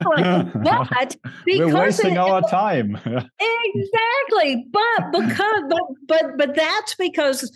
but 0.00 1.16
we're 1.46 1.74
wasting 1.74 2.12
it, 2.12 2.18
our 2.18 2.42
time. 2.42 2.96
exactly, 3.04 4.66
but 4.70 5.12
because 5.12 5.62
but 5.68 5.82
but 6.06 6.38
but 6.38 6.54
that's 6.54 6.94
because 6.94 7.52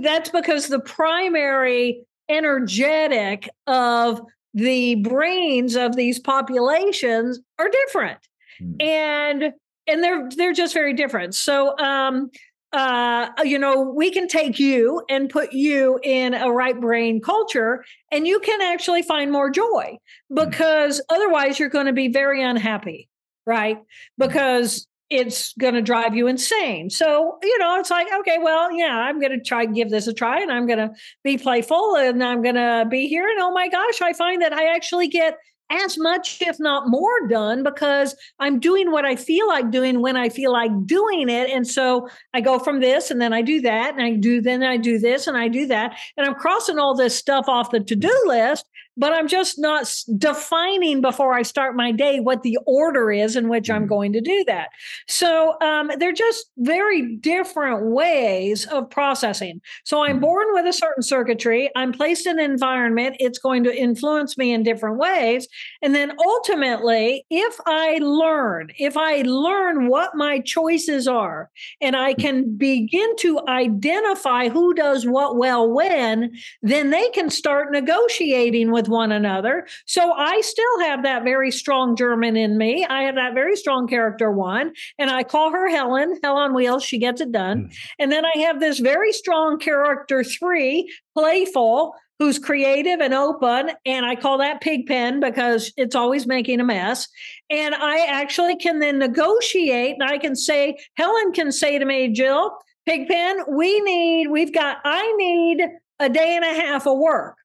that's 0.00 0.30
because 0.30 0.68
the 0.68 0.80
primary 0.80 2.04
energetic 2.28 3.48
of 3.66 4.20
the 4.54 4.96
brains 4.96 5.76
of 5.76 5.94
these 5.96 6.18
populations 6.18 7.40
are 7.58 7.68
different, 7.68 8.18
hmm. 8.58 8.74
and 8.80 9.52
and 9.86 10.02
they're 10.02 10.28
they're 10.36 10.52
just 10.52 10.74
very 10.74 10.94
different. 10.94 11.34
So 11.34 11.76
um, 11.78 12.30
uh, 12.74 13.28
you 13.44 13.56
know, 13.58 13.82
we 13.82 14.10
can 14.10 14.26
take 14.26 14.58
you 14.58 15.00
and 15.08 15.30
put 15.30 15.52
you 15.52 16.00
in 16.02 16.34
a 16.34 16.50
right 16.50 16.78
brain 16.78 17.20
culture, 17.20 17.84
and 18.10 18.26
you 18.26 18.40
can 18.40 18.60
actually 18.60 19.02
find 19.02 19.30
more 19.30 19.48
joy 19.48 19.96
hmm. 20.28 20.34
because 20.34 21.00
otherwise 21.08 21.58
you're 21.58 21.68
going 21.68 21.86
to 21.86 21.92
be 21.92 22.08
very 22.08 22.42
unhappy, 22.42 23.08
right? 23.46 23.76
Hmm. 23.76 23.82
Because 24.18 24.88
it's 25.10 25.52
going 25.54 25.74
to 25.74 25.82
drive 25.82 26.16
you 26.16 26.26
insane. 26.26 26.90
So, 26.90 27.38
you 27.42 27.58
know, 27.58 27.78
it's 27.78 27.90
like, 27.90 28.08
okay, 28.20 28.38
well, 28.40 28.72
yeah, 28.72 28.96
I'm 28.96 29.20
going 29.20 29.32
to 29.32 29.40
try 29.40 29.66
give 29.66 29.90
this 29.90 30.08
a 30.08 30.12
try 30.12 30.40
and 30.40 30.50
I'm 30.50 30.66
going 30.66 30.78
to 30.78 30.90
be 31.22 31.38
playful 31.38 31.94
and 31.94 32.24
I'm 32.24 32.42
going 32.42 32.54
to 32.56 32.86
be 32.90 33.06
here. 33.06 33.28
And 33.28 33.38
oh 33.38 33.52
my 33.52 33.68
gosh, 33.68 34.00
I 34.00 34.14
find 34.14 34.42
that 34.42 34.52
I 34.52 34.74
actually 34.74 35.08
get 35.08 35.36
as 35.82 35.98
much, 35.98 36.40
if 36.40 36.58
not 36.60 36.88
more, 36.88 37.26
done 37.28 37.62
because 37.62 38.14
I'm 38.38 38.60
doing 38.60 38.90
what 38.90 39.04
I 39.04 39.16
feel 39.16 39.48
like 39.48 39.70
doing 39.70 40.00
when 40.00 40.16
I 40.16 40.28
feel 40.28 40.52
like 40.52 40.70
doing 40.86 41.28
it. 41.28 41.50
And 41.50 41.66
so 41.66 42.08
I 42.32 42.40
go 42.40 42.58
from 42.58 42.80
this 42.80 43.10
and 43.10 43.20
then 43.20 43.32
I 43.32 43.42
do 43.42 43.60
that 43.62 43.94
and 43.94 44.02
I 44.02 44.14
do, 44.14 44.40
then 44.40 44.62
I 44.62 44.76
do 44.76 44.98
this 44.98 45.26
and 45.26 45.36
I 45.36 45.48
do 45.48 45.66
that. 45.66 45.96
And 46.16 46.26
I'm 46.26 46.34
crossing 46.34 46.78
all 46.78 46.94
this 46.94 47.16
stuff 47.16 47.48
off 47.48 47.70
the 47.70 47.80
to 47.80 47.96
do 47.96 48.24
list 48.26 48.66
but 48.96 49.12
I'm 49.12 49.28
just 49.28 49.58
not 49.58 49.92
defining 50.18 51.00
before 51.00 51.34
I 51.34 51.42
start 51.42 51.76
my 51.76 51.92
day 51.92 52.20
what 52.20 52.42
the 52.42 52.58
order 52.66 53.10
is 53.10 53.36
in 53.36 53.48
which 53.48 53.70
I'm 53.70 53.82
mm-hmm. 53.82 53.88
going 53.88 54.12
to 54.12 54.20
do 54.20 54.44
that. 54.46 54.68
So 55.08 55.60
um, 55.60 55.90
they're 55.98 56.12
just 56.12 56.46
very 56.58 57.16
different 57.16 57.86
ways 57.86 58.66
of 58.66 58.88
processing. 58.90 59.60
So 59.84 60.02
I'm 60.02 60.16
mm-hmm. 60.16 60.20
born 60.20 60.46
with 60.52 60.66
a 60.66 60.72
certain 60.72 61.02
circuitry, 61.02 61.70
I'm 61.76 61.92
placed 61.92 62.26
in 62.26 62.38
an 62.38 62.50
environment, 62.50 63.16
it's 63.20 63.38
going 63.38 63.64
to 63.64 63.76
influence 63.76 64.38
me 64.38 64.52
in 64.52 64.62
different 64.62 64.98
ways. 64.98 65.48
And 65.82 65.94
then 65.94 66.12
ultimately, 66.24 67.24
if 67.30 67.58
I 67.66 67.98
learn, 68.00 68.70
if 68.78 68.96
I 68.96 69.22
learn 69.22 69.88
what 69.88 70.14
my 70.14 70.40
choices 70.40 71.08
are, 71.08 71.50
and 71.80 71.96
I 71.96 72.14
can 72.14 72.56
begin 72.56 73.16
to 73.16 73.40
identify 73.48 74.48
who 74.48 74.74
does 74.74 75.06
what 75.06 75.36
well 75.36 75.68
when, 75.70 76.32
then 76.62 76.90
they 76.90 77.08
can 77.10 77.30
start 77.30 77.72
negotiating 77.72 78.70
with 78.70 78.83
with 78.84 78.90
one 78.90 79.12
another. 79.12 79.66
So 79.86 80.12
I 80.12 80.40
still 80.42 80.80
have 80.80 81.02
that 81.04 81.24
very 81.24 81.50
strong 81.50 81.96
German 81.96 82.36
in 82.36 82.58
me. 82.58 82.84
I 82.84 83.04
have 83.04 83.14
that 83.14 83.34
very 83.34 83.56
strong 83.56 83.88
character 83.88 84.30
one, 84.30 84.72
and 84.98 85.10
I 85.10 85.22
call 85.22 85.50
her 85.52 85.68
Helen, 85.68 86.18
Hell 86.22 86.36
on 86.36 86.54
Wheels. 86.54 86.84
She 86.84 86.98
gets 86.98 87.20
it 87.20 87.32
done. 87.32 87.64
Mm. 87.64 87.76
And 87.98 88.12
then 88.12 88.24
I 88.24 88.38
have 88.40 88.60
this 88.60 88.78
very 88.78 89.12
strong 89.12 89.58
character 89.58 90.22
three, 90.22 90.92
playful, 91.16 91.94
who's 92.18 92.38
creative 92.38 93.00
and 93.00 93.12
open. 93.12 93.70
And 93.84 94.06
I 94.06 94.14
call 94.14 94.38
that 94.38 94.60
Pigpen 94.60 95.18
because 95.18 95.72
it's 95.76 95.96
always 95.96 96.26
making 96.26 96.60
a 96.60 96.64
mess. 96.64 97.08
And 97.50 97.74
I 97.74 98.06
actually 98.06 98.56
can 98.56 98.78
then 98.78 98.98
negotiate 98.98 99.96
and 99.98 100.08
I 100.08 100.18
can 100.18 100.36
say, 100.36 100.78
Helen 100.96 101.32
can 101.32 101.50
say 101.50 101.78
to 101.78 101.84
me, 101.84 102.12
Jill, 102.12 102.56
Pigpen, 102.86 103.44
we 103.48 103.80
need, 103.80 104.28
we've 104.28 104.54
got, 104.54 104.76
I 104.84 105.12
need 105.16 105.66
a 105.98 106.08
day 106.08 106.36
and 106.36 106.44
a 106.44 106.60
half 106.60 106.86
of 106.86 106.98
work. 106.98 107.36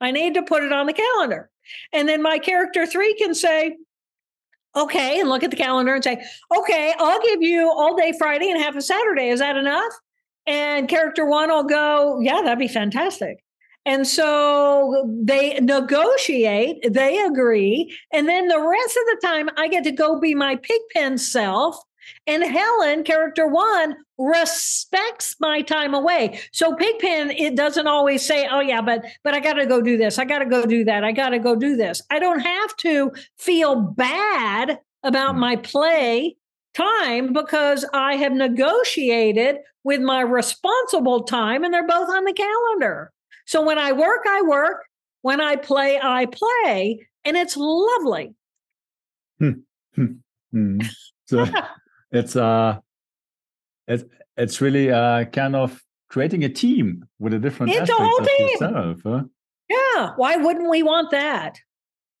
I 0.00 0.10
need 0.10 0.34
to 0.34 0.42
put 0.42 0.62
it 0.62 0.72
on 0.72 0.86
the 0.86 0.92
calendar. 0.92 1.50
And 1.92 2.08
then 2.08 2.22
my 2.22 2.38
character 2.38 2.86
three 2.86 3.14
can 3.14 3.34
say, 3.34 3.76
okay, 4.76 5.20
and 5.20 5.28
look 5.28 5.42
at 5.42 5.50
the 5.50 5.56
calendar 5.56 5.94
and 5.94 6.04
say, 6.04 6.22
okay, 6.56 6.94
I'll 6.98 7.22
give 7.22 7.42
you 7.42 7.70
all 7.70 7.96
day 7.96 8.12
Friday 8.18 8.50
and 8.50 8.60
half 8.60 8.76
a 8.76 8.82
Saturday. 8.82 9.28
Is 9.28 9.40
that 9.40 9.56
enough? 9.56 9.92
And 10.46 10.88
character 10.88 11.24
one 11.24 11.48
will 11.48 11.64
go, 11.64 12.18
yeah, 12.20 12.42
that'd 12.42 12.58
be 12.58 12.68
fantastic. 12.68 13.38
And 13.86 14.06
so 14.06 15.04
they 15.22 15.60
negotiate, 15.60 16.78
they 16.90 17.18
agree. 17.22 17.94
And 18.12 18.28
then 18.28 18.48
the 18.48 18.60
rest 18.60 18.96
of 18.96 19.02
the 19.06 19.20
time, 19.22 19.50
I 19.56 19.68
get 19.68 19.84
to 19.84 19.92
go 19.92 20.18
be 20.18 20.34
my 20.34 20.56
pigpen 20.56 21.18
self 21.18 21.76
and 22.26 22.42
Helen, 22.42 23.04
character 23.04 23.46
one, 23.46 23.96
respects 24.18 25.36
my 25.40 25.62
time 25.62 25.94
away. 25.94 26.40
So 26.52 26.74
Pigpen, 26.74 27.30
it 27.30 27.56
doesn't 27.56 27.86
always 27.86 28.24
say, 28.24 28.46
"Oh 28.50 28.60
yeah, 28.60 28.80
but 28.80 29.04
but 29.22 29.34
I 29.34 29.40
got 29.40 29.54
to 29.54 29.66
go 29.66 29.80
do 29.80 29.96
this. 29.96 30.18
I 30.18 30.24
got 30.24 30.38
to 30.40 30.46
go 30.46 30.66
do 30.66 30.84
that. 30.84 31.04
I 31.04 31.12
got 31.12 31.30
to 31.30 31.38
go 31.38 31.56
do 31.56 31.76
this." 31.76 32.02
I 32.10 32.18
don't 32.18 32.40
have 32.40 32.76
to 32.78 33.12
feel 33.38 33.76
bad 33.76 34.78
about 35.02 35.34
mm. 35.34 35.38
my 35.38 35.56
play 35.56 36.36
time 36.74 37.32
because 37.32 37.84
I 37.92 38.16
have 38.16 38.32
negotiated 38.32 39.58
with 39.84 40.00
my 40.00 40.20
responsible 40.20 41.22
time 41.22 41.62
and 41.62 41.72
they're 41.72 41.86
both 41.86 42.08
on 42.08 42.24
the 42.24 42.32
calendar. 42.32 43.12
So 43.46 43.62
when 43.62 43.78
I 43.78 43.92
work, 43.92 44.24
I 44.28 44.42
work. 44.42 44.84
When 45.22 45.40
I 45.40 45.56
play, 45.56 45.98
I 46.02 46.26
play. 46.26 47.06
And 47.24 47.36
it's 47.36 47.56
lovely. 47.56 48.34
Hmm. 49.38 49.50
Hmm. 49.94 50.04
Hmm. 50.52 50.80
So 51.26 51.46
it's 52.14 52.36
uh 52.36 52.78
it's 53.86 54.04
it's 54.36 54.60
really 54.60 54.90
uh 54.90 55.24
kind 55.26 55.56
of 55.56 55.82
creating 56.08 56.44
a 56.44 56.48
team 56.48 57.04
with 57.18 57.34
a 57.34 57.38
different 57.38 57.72
it's 57.72 57.90
a 57.90 57.94
whole 57.94 58.18
team. 58.18 58.48
Yourself, 58.50 59.00
huh? 59.04 59.24
Yeah. 59.68 60.12
Why 60.16 60.36
wouldn't 60.36 60.70
we 60.70 60.82
want 60.82 61.10
that? 61.10 61.58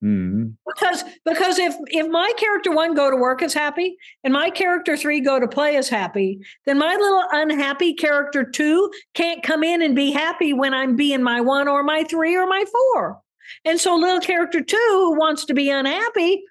Mm-hmm. 0.02 0.50
Because 0.66 1.04
because 1.24 1.58
if 1.58 1.74
if 1.86 2.08
my 2.08 2.32
character 2.36 2.72
one 2.72 2.94
go 2.94 3.10
to 3.10 3.16
work 3.16 3.40
is 3.40 3.54
happy 3.54 3.96
and 4.22 4.32
my 4.34 4.50
character 4.50 4.96
three 4.96 5.20
go 5.20 5.38
to 5.40 5.48
play 5.48 5.76
is 5.76 5.88
happy, 5.88 6.40
then 6.66 6.78
my 6.78 6.94
little 6.94 7.24
unhappy 7.32 7.94
character 7.94 8.44
two 8.44 8.90
can't 9.14 9.42
come 9.42 9.62
in 9.62 9.80
and 9.80 9.94
be 9.94 10.10
happy 10.10 10.52
when 10.52 10.74
I'm 10.74 10.96
being 10.96 11.22
my 11.22 11.40
one 11.40 11.68
or 11.68 11.82
my 11.82 12.04
three 12.04 12.36
or 12.36 12.46
my 12.46 12.64
four. 12.70 13.20
And 13.64 13.80
so 13.80 13.96
little 13.96 14.20
character 14.20 14.60
two 14.60 14.76
who 14.90 15.18
wants 15.18 15.44
to 15.46 15.54
be 15.54 15.70
unhappy 15.70 16.42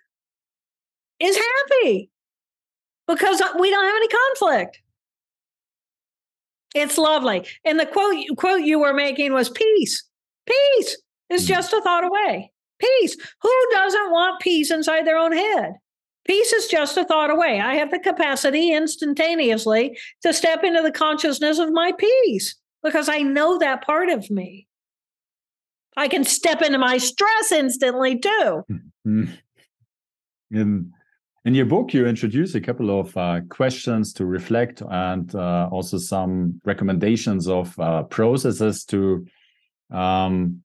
is 1.19 1.37
happy 1.37 2.09
because 3.07 3.41
we 3.59 3.69
don't 3.69 3.85
have 3.85 3.95
any 3.95 4.07
conflict. 4.07 4.79
It's 6.75 6.97
lovely. 6.97 7.45
And 7.65 7.79
the 7.79 7.85
quote 7.85 8.15
quote 8.37 8.61
you 8.61 8.79
were 8.79 8.93
making 8.93 9.33
was 9.33 9.49
peace. 9.49 10.03
Peace 10.47 10.97
is 11.29 11.45
mm. 11.45 11.47
just 11.47 11.73
a 11.73 11.81
thought 11.81 12.03
away. 12.03 12.51
Peace. 12.79 13.15
Who 13.41 13.67
doesn't 13.71 14.11
want 14.11 14.41
peace 14.41 14.71
inside 14.71 15.05
their 15.05 15.17
own 15.17 15.31
head? 15.31 15.73
Peace 16.25 16.53
is 16.53 16.67
just 16.67 16.97
a 16.97 17.03
thought 17.03 17.29
away. 17.29 17.59
I 17.59 17.75
have 17.75 17.91
the 17.91 17.99
capacity 17.99 18.73
instantaneously 18.73 19.97
to 20.21 20.33
step 20.33 20.63
into 20.63 20.81
the 20.81 20.91
consciousness 20.91 21.59
of 21.59 21.71
my 21.71 21.91
peace 21.91 22.55
because 22.81 23.09
I 23.09 23.19
know 23.19 23.57
that 23.59 23.85
part 23.85 24.09
of 24.09 24.29
me. 24.31 24.67
I 25.95 26.07
can 26.07 26.23
step 26.23 26.61
into 26.61 26.77
my 26.77 26.97
stress 26.97 27.51
instantly 27.51 28.19
too. 28.19 28.63
Mm-hmm. 29.05 30.81
In 31.45 31.53
your 31.53 31.65
book, 31.65 31.93
you 31.93 32.05
introduce 32.05 32.55
a 32.55 32.61
couple 32.61 32.99
of 32.99 33.17
uh, 33.17 33.41
questions 33.49 34.13
to 34.13 34.25
reflect 34.25 34.81
and 34.89 35.33
uh, 35.35 35.67
also 35.71 35.97
some 35.97 36.61
recommendations 36.63 37.49
of 37.49 37.77
uh, 37.79 38.03
processes 38.03 38.85
to 38.85 39.27
um, 39.91 40.63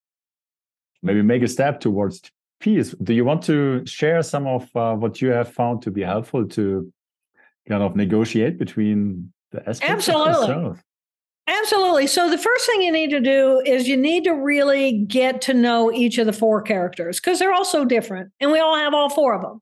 maybe 1.02 1.22
make 1.22 1.42
a 1.42 1.48
step 1.48 1.80
towards 1.80 2.22
peace. 2.60 2.94
Do 3.02 3.12
you 3.12 3.24
want 3.24 3.42
to 3.44 3.84
share 3.86 4.22
some 4.22 4.46
of 4.46 4.68
uh, 4.76 4.94
what 4.94 5.20
you 5.20 5.30
have 5.30 5.52
found 5.52 5.82
to 5.82 5.90
be 5.90 6.02
helpful 6.02 6.46
to 6.46 6.92
kind 7.68 7.82
of 7.82 7.96
negotiate 7.96 8.56
between 8.56 9.32
the 9.50 9.68
aspects 9.68 10.08
Absolutely. 10.08 10.80
Absolutely. 11.48 12.06
So 12.06 12.30
the 12.30 12.38
first 12.38 12.66
thing 12.66 12.82
you 12.82 12.92
need 12.92 13.10
to 13.10 13.20
do 13.20 13.62
is 13.64 13.88
you 13.88 13.96
need 13.96 14.24
to 14.24 14.32
really 14.32 14.92
get 14.92 15.40
to 15.42 15.54
know 15.54 15.90
each 15.90 16.18
of 16.18 16.26
the 16.26 16.32
four 16.32 16.62
characters 16.62 17.18
because 17.18 17.38
they're 17.38 17.52
all 17.52 17.64
so 17.64 17.84
different 17.84 18.30
and 18.38 18.52
we 18.52 18.60
all 18.60 18.76
have 18.76 18.94
all 18.94 19.08
four 19.08 19.34
of 19.34 19.42
them. 19.42 19.60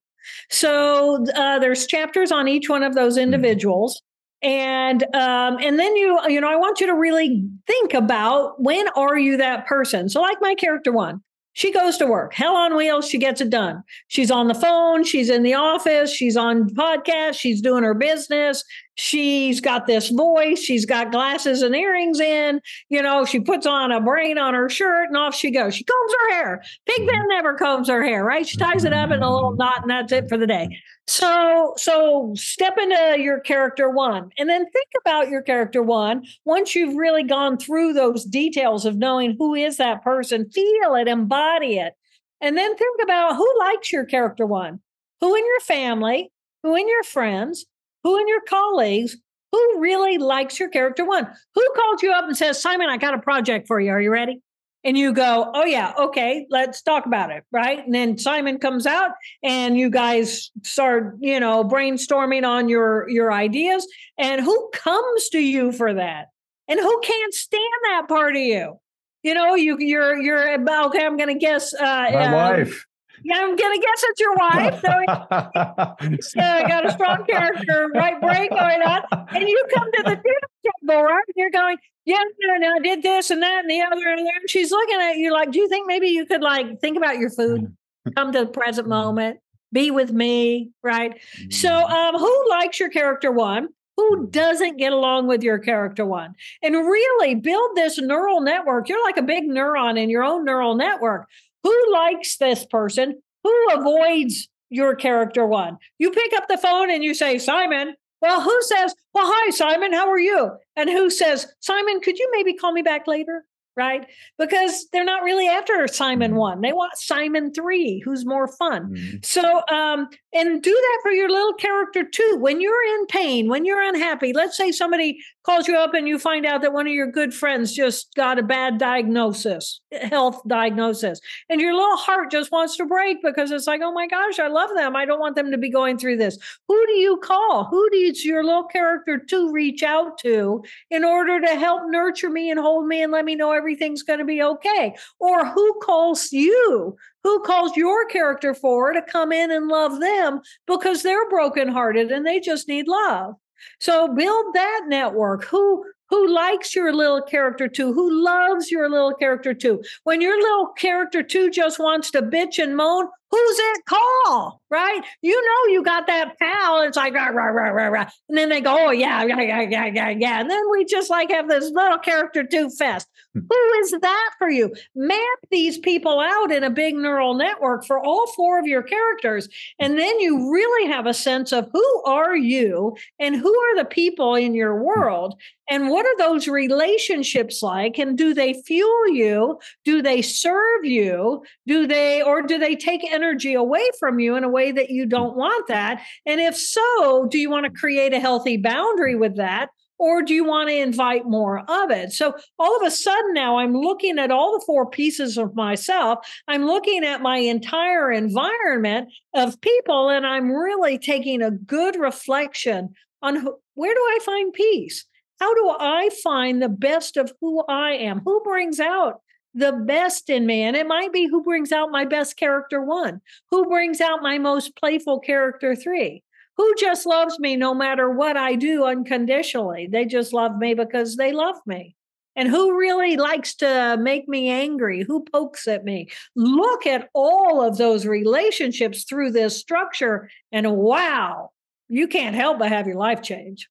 So 0.50 1.24
uh, 1.34 1.58
there's 1.58 1.86
chapters 1.86 2.32
on 2.32 2.48
each 2.48 2.68
one 2.68 2.82
of 2.82 2.94
those 2.94 3.14
mm-hmm. 3.14 3.22
individuals. 3.22 4.02
And 4.42 5.02
um, 5.14 5.56
and 5.60 5.78
then 5.78 5.96
you 5.96 6.20
you 6.28 6.40
know 6.40 6.48
I 6.48 6.56
want 6.56 6.78
you 6.78 6.86
to 6.86 6.94
really 6.94 7.42
think 7.66 7.94
about 7.94 8.60
when 8.60 8.86
are 8.88 9.18
you 9.18 9.38
that 9.38 9.66
person. 9.66 10.08
So 10.10 10.20
like 10.20 10.36
my 10.42 10.54
character 10.54 10.92
one, 10.92 11.22
she 11.54 11.72
goes 11.72 11.96
to 11.96 12.06
work, 12.06 12.34
hell 12.34 12.54
on 12.54 12.76
wheels. 12.76 13.08
She 13.08 13.16
gets 13.16 13.40
it 13.40 13.48
done. 13.48 13.82
She's 14.08 14.30
on 14.30 14.48
the 14.48 14.54
phone. 14.54 15.04
She's 15.04 15.30
in 15.30 15.42
the 15.42 15.54
office. 15.54 16.12
She's 16.12 16.36
on 16.36 16.68
podcast. 16.68 17.38
She's 17.38 17.62
doing 17.62 17.82
her 17.82 17.94
business. 17.94 18.62
She's 18.96 19.60
got 19.60 19.86
this 19.86 20.08
voice. 20.08 20.58
She's 20.58 20.86
got 20.86 21.12
glasses 21.12 21.60
and 21.60 21.76
earrings 21.76 22.18
in. 22.18 22.62
You 22.88 23.02
know, 23.02 23.26
she 23.26 23.40
puts 23.40 23.66
on 23.66 23.92
a 23.92 24.00
brain 24.00 24.38
on 24.38 24.54
her 24.54 24.70
shirt 24.70 25.08
and 25.08 25.16
off 25.18 25.34
she 25.34 25.50
goes. 25.50 25.74
She 25.74 25.84
combs 25.84 26.12
her 26.18 26.32
hair. 26.32 26.62
Pigpen 26.86 27.28
never 27.28 27.54
combs 27.54 27.88
her 27.88 28.02
hair, 28.02 28.24
right? 28.24 28.46
She 28.46 28.56
ties 28.56 28.84
it 28.84 28.94
up 28.94 29.10
in 29.10 29.22
a 29.22 29.32
little 29.32 29.54
knot 29.54 29.82
and 29.82 29.90
that's 29.90 30.12
it 30.12 30.30
for 30.30 30.38
the 30.38 30.46
day. 30.46 30.80
So, 31.06 31.74
so 31.76 32.32
step 32.36 32.78
into 32.78 33.16
your 33.18 33.38
character 33.40 33.90
one 33.90 34.30
and 34.38 34.48
then 34.48 34.64
think 34.70 34.88
about 34.98 35.28
your 35.28 35.42
character 35.42 35.82
one. 35.82 36.24
Once 36.46 36.74
you've 36.74 36.96
really 36.96 37.22
gone 37.22 37.58
through 37.58 37.92
those 37.92 38.24
details 38.24 38.86
of 38.86 38.96
knowing 38.96 39.36
who 39.38 39.54
is 39.54 39.76
that 39.76 40.02
person, 40.02 40.48
feel 40.48 40.94
it, 40.94 41.06
embody 41.06 41.76
it. 41.78 41.92
And 42.40 42.56
then 42.56 42.74
think 42.76 42.98
about 43.02 43.36
who 43.36 43.58
likes 43.58 43.92
your 43.92 44.06
character 44.06 44.46
one, 44.46 44.80
who 45.20 45.34
in 45.34 45.44
your 45.44 45.60
family, 45.60 46.32
who 46.62 46.74
in 46.74 46.88
your 46.88 47.02
friends, 47.04 47.66
who 48.06 48.18
in 48.18 48.28
your 48.28 48.42
colleagues, 48.48 49.16
who 49.50 49.80
really 49.80 50.18
likes 50.18 50.60
your 50.60 50.68
character 50.68 51.04
one, 51.04 51.26
who 51.54 51.68
called 51.74 52.02
you 52.02 52.12
up 52.12 52.24
and 52.24 52.36
says, 52.36 52.62
Simon, 52.62 52.88
I 52.88 52.98
got 52.98 53.14
a 53.14 53.18
project 53.18 53.66
for 53.66 53.80
you. 53.80 53.90
Are 53.90 54.00
you 54.00 54.12
ready? 54.12 54.40
and 54.86 54.96
you 54.96 55.12
go, 55.12 55.50
oh, 55.52 55.64
yeah, 55.64 55.92
okay, 55.98 56.46
let's 56.48 56.80
talk 56.80 57.06
about 57.06 57.32
it. 57.32 57.42
Right. 57.50 57.84
And 57.84 57.92
then 57.92 58.18
Simon 58.18 58.58
comes 58.58 58.86
out 58.86 59.10
and 59.42 59.76
you 59.76 59.90
guys 59.90 60.52
start, 60.62 61.16
you 61.18 61.40
know, 61.40 61.64
brainstorming 61.64 62.46
on 62.46 62.68
your, 62.68 63.08
your 63.08 63.32
ideas. 63.32 63.84
And 64.16 64.40
who 64.40 64.70
comes 64.72 65.28
to 65.30 65.40
you 65.40 65.72
for 65.72 65.92
that? 65.92 66.26
And 66.68 66.78
who 66.78 67.00
can't 67.00 67.34
stand 67.34 67.64
that 67.86 68.04
part 68.06 68.36
of 68.36 68.42
you? 68.42 68.78
You 69.24 69.34
know, 69.34 69.56
you, 69.56 69.76
you're, 69.80 70.22
you're, 70.22 70.54
okay, 70.54 71.04
I'm 71.04 71.16
going 71.16 71.34
to 71.34 71.38
guess. 71.38 71.74
Uh, 71.74 71.82
My 71.82 72.26
uh, 72.26 72.32
wife. 72.32 72.85
Yeah, 73.26 73.38
I'm 73.40 73.56
gonna 73.56 73.78
guess 73.78 74.04
it's 74.04 74.20
your 74.20 74.34
wife. 74.36 74.80
So 74.80 74.88
I 76.40 76.68
got 76.68 76.86
a 76.86 76.92
strong 76.92 77.24
character, 77.28 77.88
right 77.92 78.20
brain 78.20 78.50
going 78.50 78.82
on, 78.82 79.02
and 79.34 79.48
you 79.48 79.66
come 79.74 79.90
to 79.90 80.02
the 80.04 80.14
dinner 80.14 80.48
table, 80.64 81.02
right? 81.02 81.24
And 81.26 81.34
you're 81.34 81.50
going, 81.50 81.76
yeah, 82.04 82.22
no, 82.40 82.54
no, 82.54 82.74
I 82.76 82.78
did 82.78 83.02
this 83.02 83.32
and 83.32 83.42
that 83.42 83.62
and 83.62 83.70
the 83.70 83.80
other 83.80 84.08
and 84.08 84.24
there. 84.24 84.36
And 84.38 84.48
she's 84.48 84.70
looking 84.70 85.00
at 85.00 85.16
you 85.16 85.32
like, 85.32 85.50
do 85.50 85.58
you 85.58 85.68
think 85.68 85.88
maybe 85.88 86.06
you 86.06 86.24
could 86.24 86.40
like 86.40 86.80
think 86.80 86.96
about 86.96 87.18
your 87.18 87.30
food, 87.30 87.74
mm. 88.06 88.14
come 88.14 88.30
to 88.30 88.44
the 88.44 88.46
present 88.46 88.86
moment, 88.86 89.40
be 89.72 89.90
with 89.90 90.12
me, 90.12 90.70
right? 90.84 91.20
So, 91.50 91.68
mm. 91.68 91.90
um, 91.90 92.14
who 92.14 92.48
likes 92.48 92.78
your 92.78 92.90
character 92.90 93.32
one? 93.32 93.70
Who 93.96 94.28
doesn't 94.28 94.76
get 94.76 94.92
along 94.92 95.26
with 95.26 95.42
your 95.42 95.58
character 95.58 96.06
one? 96.06 96.34
And 96.62 96.76
really 96.76 97.34
build 97.34 97.70
this 97.74 97.98
neural 97.98 98.40
network. 98.40 98.88
You're 98.88 99.02
like 99.02 99.16
a 99.16 99.22
big 99.22 99.48
neuron 99.48 99.98
in 99.98 100.10
your 100.10 100.22
own 100.22 100.44
neural 100.44 100.76
network. 100.76 101.26
Who 101.62 101.92
likes 101.92 102.36
this 102.36 102.64
person? 102.66 103.22
Who 103.44 103.66
avoids 103.72 104.48
your 104.70 104.94
character 104.94 105.46
one? 105.46 105.78
You 105.98 106.10
pick 106.10 106.32
up 106.34 106.48
the 106.48 106.58
phone 106.58 106.90
and 106.90 107.04
you 107.04 107.14
say, 107.14 107.38
Simon, 107.38 107.94
well, 108.20 108.40
who 108.40 108.62
says, 108.62 108.94
Well, 109.14 109.26
hi, 109.26 109.50
Simon, 109.50 109.92
how 109.92 110.08
are 110.08 110.18
you? 110.18 110.52
And 110.74 110.88
who 110.88 111.10
says, 111.10 111.52
Simon, 111.60 112.00
could 112.00 112.18
you 112.18 112.28
maybe 112.32 112.54
call 112.54 112.72
me 112.72 112.82
back 112.82 113.06
later? 113.06 113.44
Right? 113.76 114.06
Because 114.38 114.88
they're 114.92 115.04
not 115.04 115.22
really 115.22 115.48
after 115.48 115.86
Simon 115.86 116.30
mm-hmm. 116.30 116.40
one. 116.40 116.60
They 116.62 116.72
want 116.72 116.96
Simon 116.96 117.52
three, 117.52 118.00
who's 118.04 118.24
more 118.24 118.48
fun. 118.48 118.94
Mm-hmm. 118.94 119.16
So, 119.22 119.62
um, 119.68 120.08
and 120.32 120.62
do 120.62 120.70
that 120.70 120.98
for 121.02 121.10
your 121.10 121.28
little 121.28 121.52
character 121.54 122.02
two. 122.02 122.38
When 122.40 122.60
you're 122.60 122.98
in 122.98 123.06
pain, 123.06 123.48
when 123.48 123.66
you're 123.66 123.82
unhappy, 123.82 124.32
let's 124.32 124.56
say 124.56 124.72
somebody 124.72 125.18
calls 125.44 125.68
you 125.68 125.76
up 125.76 125.94
and 125.94 126.08
you 126.08 126.18
find 126.18 126.46
out 126.46 126.62
that 126.62 126.72
one 126.72 126.86
of 126.86 126.92
your 126.92 127.10
good 127.10 127.32
friends 127.32 127.72
just 127.72 128.14
got 128.14 128.38
a 128.38 128.42
bad 128.42 128.78
diagnosis, 128.78 129.80
health 129.92 130.40
diagnosis, 130.48 131.20
and 131.48 131.60
your 131.60 131.74
little 131.74 131.96
heart 131.96 132.30
just 132.30 132.50
wants 132.50 132.76
to 132.78 132.84
break 132.84 133.18
because 133.22 133.50
it's 133.50 133.66
like, 133.66 133.80
oh 133.82 133.92
my 133.92 134.06
gosh, 134.06 134.38
I 134.38 134.48
love 134.48 134.70
them. 134.74 134.96
I 134.96 135.04
don't 135.04 135.20
want 135.20 135.36
them 135.36 135.50
to 135.50 135.58
be 135.58 135.70
going 135.70 135.98
through 135.98 136.16
this. 136.16 136.38
Who 136.66 136.86
do 136.86 136.92
you 136.94 137.18
call? 137.18 137.64
Who 137.64 137.88
needs 137.92 138.24
your 138.24 138.42
little 138.42 138.64
character 138.64 139.18
to 139.18 139.52
reach 139.52 139.82
out 139.82 140.18
to 140.18 140.62
in 140.90 141.04
order 141.04 141.40
to 141.40 141.54
help 141.54 141.82
nurture 141.86 142.30
me 142.30 142.50
and 142.50 142.58
hold 142.58 142.86
me 142.86 143.02
and 143.02 143.12
let 143.12 143.24
me 143.24 143.34
know 143.34 143.52
everything's 143.66 144.04
going 144.04 144.20
to 144.20 144.24
be 144.24 144.40
okay? 144.40 144.94
Or 145.18 145.44
who 145.44 145.80
calls 145.82 146.30
you? 146.30 146.96
Who 147.24 147.42
calls 147.42 147.76
your 147.76 148.06
character 148.06 148.54
four 148.54 148.92
to 148.92 149.02
come 149.02 149.32
in 149.32 149.50
and 149.50 149.66
love 149.66 149.98
them 149.98 150.40
because 150.68 151.02
they're 151.02 151.28
brokenhearted 151.28 152.12
and 152.12 152.24
they 152.24 152.38
just 152.38 152.68
need 152.68 152.86
love? 152.86 153.34
So 153.80 154.14
build 154.14 154.54
that 154.54 154.82
network. 154.86 155.44
Who 155.46 155.84
who 156.08 156.32
likes 156.32 156.76
your 156.76 156.92
little 156.92 157.20
character 157.20 157.66
two, 157.66 157.92
who 157.92 158.22
loves 158.24 158.70
your 158.70 158.88
little 158.88 159.12
character 159.14 159.52
two. 159.52 159.82
When 160.04 160.20
your 160.20 160.40
little 160.40 160.68
character 160.78 161.24
two 161.24 161.50
just 161.50 161.80
wants 161.80 162.12
to 162.12 162.22
bitch 162.22 162.62
and 162.62 162.76
moan, 162.76 163.08
who's 163.30 163.58
it 163.58 163.84
call? 163.86 164.60
Right? 164.70 165.00
You 165.22 165.34
know, 165.34 165.72
you 165.72 165.82
got 165.82 166.06
that 166.06 166.38
pal. 166.38 166.82
It's 166.82 166.96
like, 166.96 167.14
rah, 167.14 167.28
rah, 167.28 167.46
rah, 167.46 167.70
rah, 167.70 167.88
rah. 167.88 168.10
And 168.28 168.36
then 168.36 168.48
they 168.48 168.60
go, 168.60 168.86
oh, 168.86 168.90
yeah, 168.90 169.24
yeah, 169.24 169.40
yeah, 169.40 169.60
yeah, 169.62 169.86
yeah, 169.86 170.08
yeah. 170.10 170.40
And 170.40 170.50
then 170.50 170.70
we 170.70 170.84
just 170.84 171.10
like 171.10 171.30
have 171.30 171.48
this 171.48 171.70
little 171.70 171.98
character 171.98 172.44
two 172.44 172.70
fest. 172.70 173.08
Hmm. 173.34 173.40
Who 173.48 173.72
is 173.80 173.92
that 173.92 174.30
for 174.38 174.50
you? 174.50 174.74
Map 174.94 175.38
these 175.50 175.78
people 175.78 176.20
out 176.20 176.50
in 176.50 176.64
a 176.64 176.70
big 176.70 176.94
neural 176.94 177.34
network 177.34 177.84
for 177.84 177.98
all 177.98 178.26
four 178.32 178.58
of 178.58 178.66
your 178.66 178.82
characters. 178.82 179.48
And 179.78 179.98
then 179.98 180.20
you 180.20 180.52
really 180.52 180.90
have 180.90 181.06
a 181.06 181.14
sense 181.14 181.52
of 181.52 181.68
who 181.72 182.02
are 182.04 182.36
you 182.36 182.96
and 183.18 183.36
who 183.36 183.54
are 183.54 183.76
the 183.76 183.84
people 183.84 184.34
in 184.34 184.54
your 184.54 184.76
hmm. 184.76 184.84
world 184.84 185.40
and 185.68 185.88
what 185.88 186.06
are 186.06 186.16
those 186.18 186.46
relationships 186.48 187.62
like 187.62 187.98
and 187.98 188.16
do 188.16 188.32
they 188.32 188.54
fuel 188.66 189.08
you 189.08 189.58
do 189.84 190.00
they 190.02 190.22
serve 190.22 190.84
you 190.84 191.42
do 191.66 191.86
they 191.86 192.22
or 192.22 192.42
do 192.42 192.58
they 192.58 192.76
take 192.76 193.04
energy 193.16 193.54
away 193.54 193.88
from 193.98 194.18
you 194.20 194.36
in 194.36 194.44
a 194.44 194.48
way 194.48 194.70
that 194.72 194.90
you 194.90 195.06
don't 195.06 195.36
want 195.36 195.66
that? 195.68 196.02
And 196.26 196.40
if 196.40 196.56
so, 196.56 197.26
do 197.30 197.38
you 197.38 197.50
want 197.50 197.64
to 197.64 197.80
create 197.80 198.12
a 198.12 198.20
healthy 198.20 198.58
boundary 198.58 199.16
with 199.16 199.36
that? 199.36 199.70
Or 199.98 200.22
do 200.22 200.34
you 200.34 200.44
want 200.44 200.68
to 200.68 200.76
invite 200.76 201.24
more 201.24 201.60
of 201.60 201.90
it? 201.90 202.12
So 202.12 202.34
all 202.58 202.76
of 202.76 202.86
a 202.86 202.90
sudden 202.90 203.32
now 203.32 203.58
I'm 203.58 203.74
looking 203.74 204.18
at 204.18 204.30
all 204.30 204.52
the 204.52 204.64
four 204.66 204.90
pieces 204.90 205.38
of 205.38 205.56
myself. 205.56 206.18
I'm 206.46 206.66
looking 206.66 207.02
at 207.02 207.22
my 207.22 207.38
entire 207.38 208.12
environment 208.12 209.08
of 209.34 209.58
people, 209.62 210.10
and 210.10 210.26
I'm 210.26 210.52
really 210.52 210.98
taking 210.98 211.40
a 211.40 211.50
good 211.50 211.96
reflection 211.96 212.94
on 213.22 213.36
who, 213.36 213.56
where 213.72 213.94
do 213.94 214.00
I 214.00 214.18
find 214.22 214.52
peace? 214.52 215.06
How 215.40 215.54
do 215.54 215.76
I 215.80 216.10
find 216.22 216.60
the 216.60 216.68
best 216.68 217.16
of 217.16 217.32
who 217.40 217.64
I 217.66 217.92
am? 217.92 218.20
Who 218.24 218.42
brings 218.42 218.80
out 218.80 219.20
the 219.56 219.72
best 219.72 220.28
in 220.28 220.46
me. 220.46 220.62
And 220.62 220.76
it 220.76 220.86
might 220.86 221.12
be 221.12 221.26
who 221.26 221.42
brings 221.42 221.72
out 221.72 221.90
my 221.90 222.04
best 222.04 222.36
character 222.36 222.82
one, 222.82 223.20
who 223.50 223.64
brings 223.64 224.00
out 224.00 224.22
my 224.22 224.38
most 224.38 224.76
playful 224.76 225.18
character 225.18 225.74
three, 225.74 226.22
who 226.56 226.74
just 226.76 227.06
loves 227.06 227.38
me 227.40 227.56
no 227.56 227.74
matter 227.74 228.10
what 228.10 228.36
I 228.36 228.54
do 228.54 228.84
unconditionally. 228.84 229.88
They 229.90 230.04
just 230.04 230.32
love 230.32 230.56
me 230.58 230.74
because 230.74 231.16
they 231.16 231.32
love 231.32 231.56
me. 231.66 231.96
And 232.38 232.48
who 232.48 232.78
really 232.78 233.16
likes 233.16 233.54
to 233.56 233.96
make 233.98 234.28
me 234.28 234.50
angry? 234.50 235.02
Who 235.02 235.24
pokes 235.24 235.66
at 235.66 235.84
me? 235.84 236.10
Look 236.34 236.86
at 236.86 237.08
all 237.14 237.66
of 237.66 237.78
those 237.78 238.04
relationships 238.06 239.04
through 239.04 239.30
this 239.30 239.58
structure, 239.58 240.28
and 240.52 240.76
wow, 240.76 241.52
you 241.88 242.08
can't 242.08 242.36
help 242.36 242.58
but 242.58 242.68
have 242.68 242.86
your 242.86 242.96
life 242.96 243.22
change. 243.22 243.70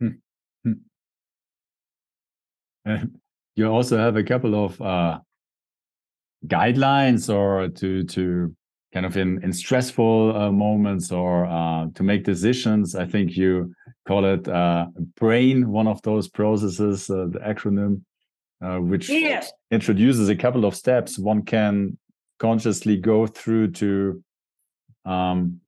Hmm. 0.00 0.08
Hmm. 2.84 3.04
You 3.56 3.66
also 3.66 3.98
have 3.98 4.16
a 4.16 4.22
couple 4.22 4.54
of 4.64 4.80
uh, 4.80 5.18
guidelines 6.46 7.32
or 7.34 7.68
to 7.68 8.04
to 8.04 8.54
kind 8.92 9.06
of 9.06 9.16
in 9.16 9.42
in 9.42 9.52
stressful 9.52 10.36
uh, 10.36 10.52
moments 10.52 11.10
or 11.10 11.46
uh, 11.46 11.86
to 11.94 12.02
make 12.02 12.24
decisions. 12.24 12.94
I 12.94 13.06
think 13.06 13.36
you 13.36 13.74
call 14.06 14.24
it 14.24 14.46
uh, 14.46 14.86
brain, 15.16 15.68
one 15.70 15.88
of 15.88 16.00
those 16.02 16.28
processes, 16.28 17.10
uh, 17.10 17.26
the 17.30 17.40
acronym. 17.40 18.02
uh, 18.62 18.78
which 18.78 19.08
yes. 19.08 19.52
introduces 19.70 20.28
a 20.28 20.36
couple 20.36 20.64
of 20.64 20.74
steps 20.74 21.18
one 21.18 21.42
can 21.42 21.98
consciously 22.38 22.96
go 22.96 23.26
through 23.26 23.70
to 23.70 24.22
um, 25.04 25.60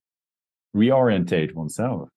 reorientate 0.75 1.53
oneself. 1.53 2.09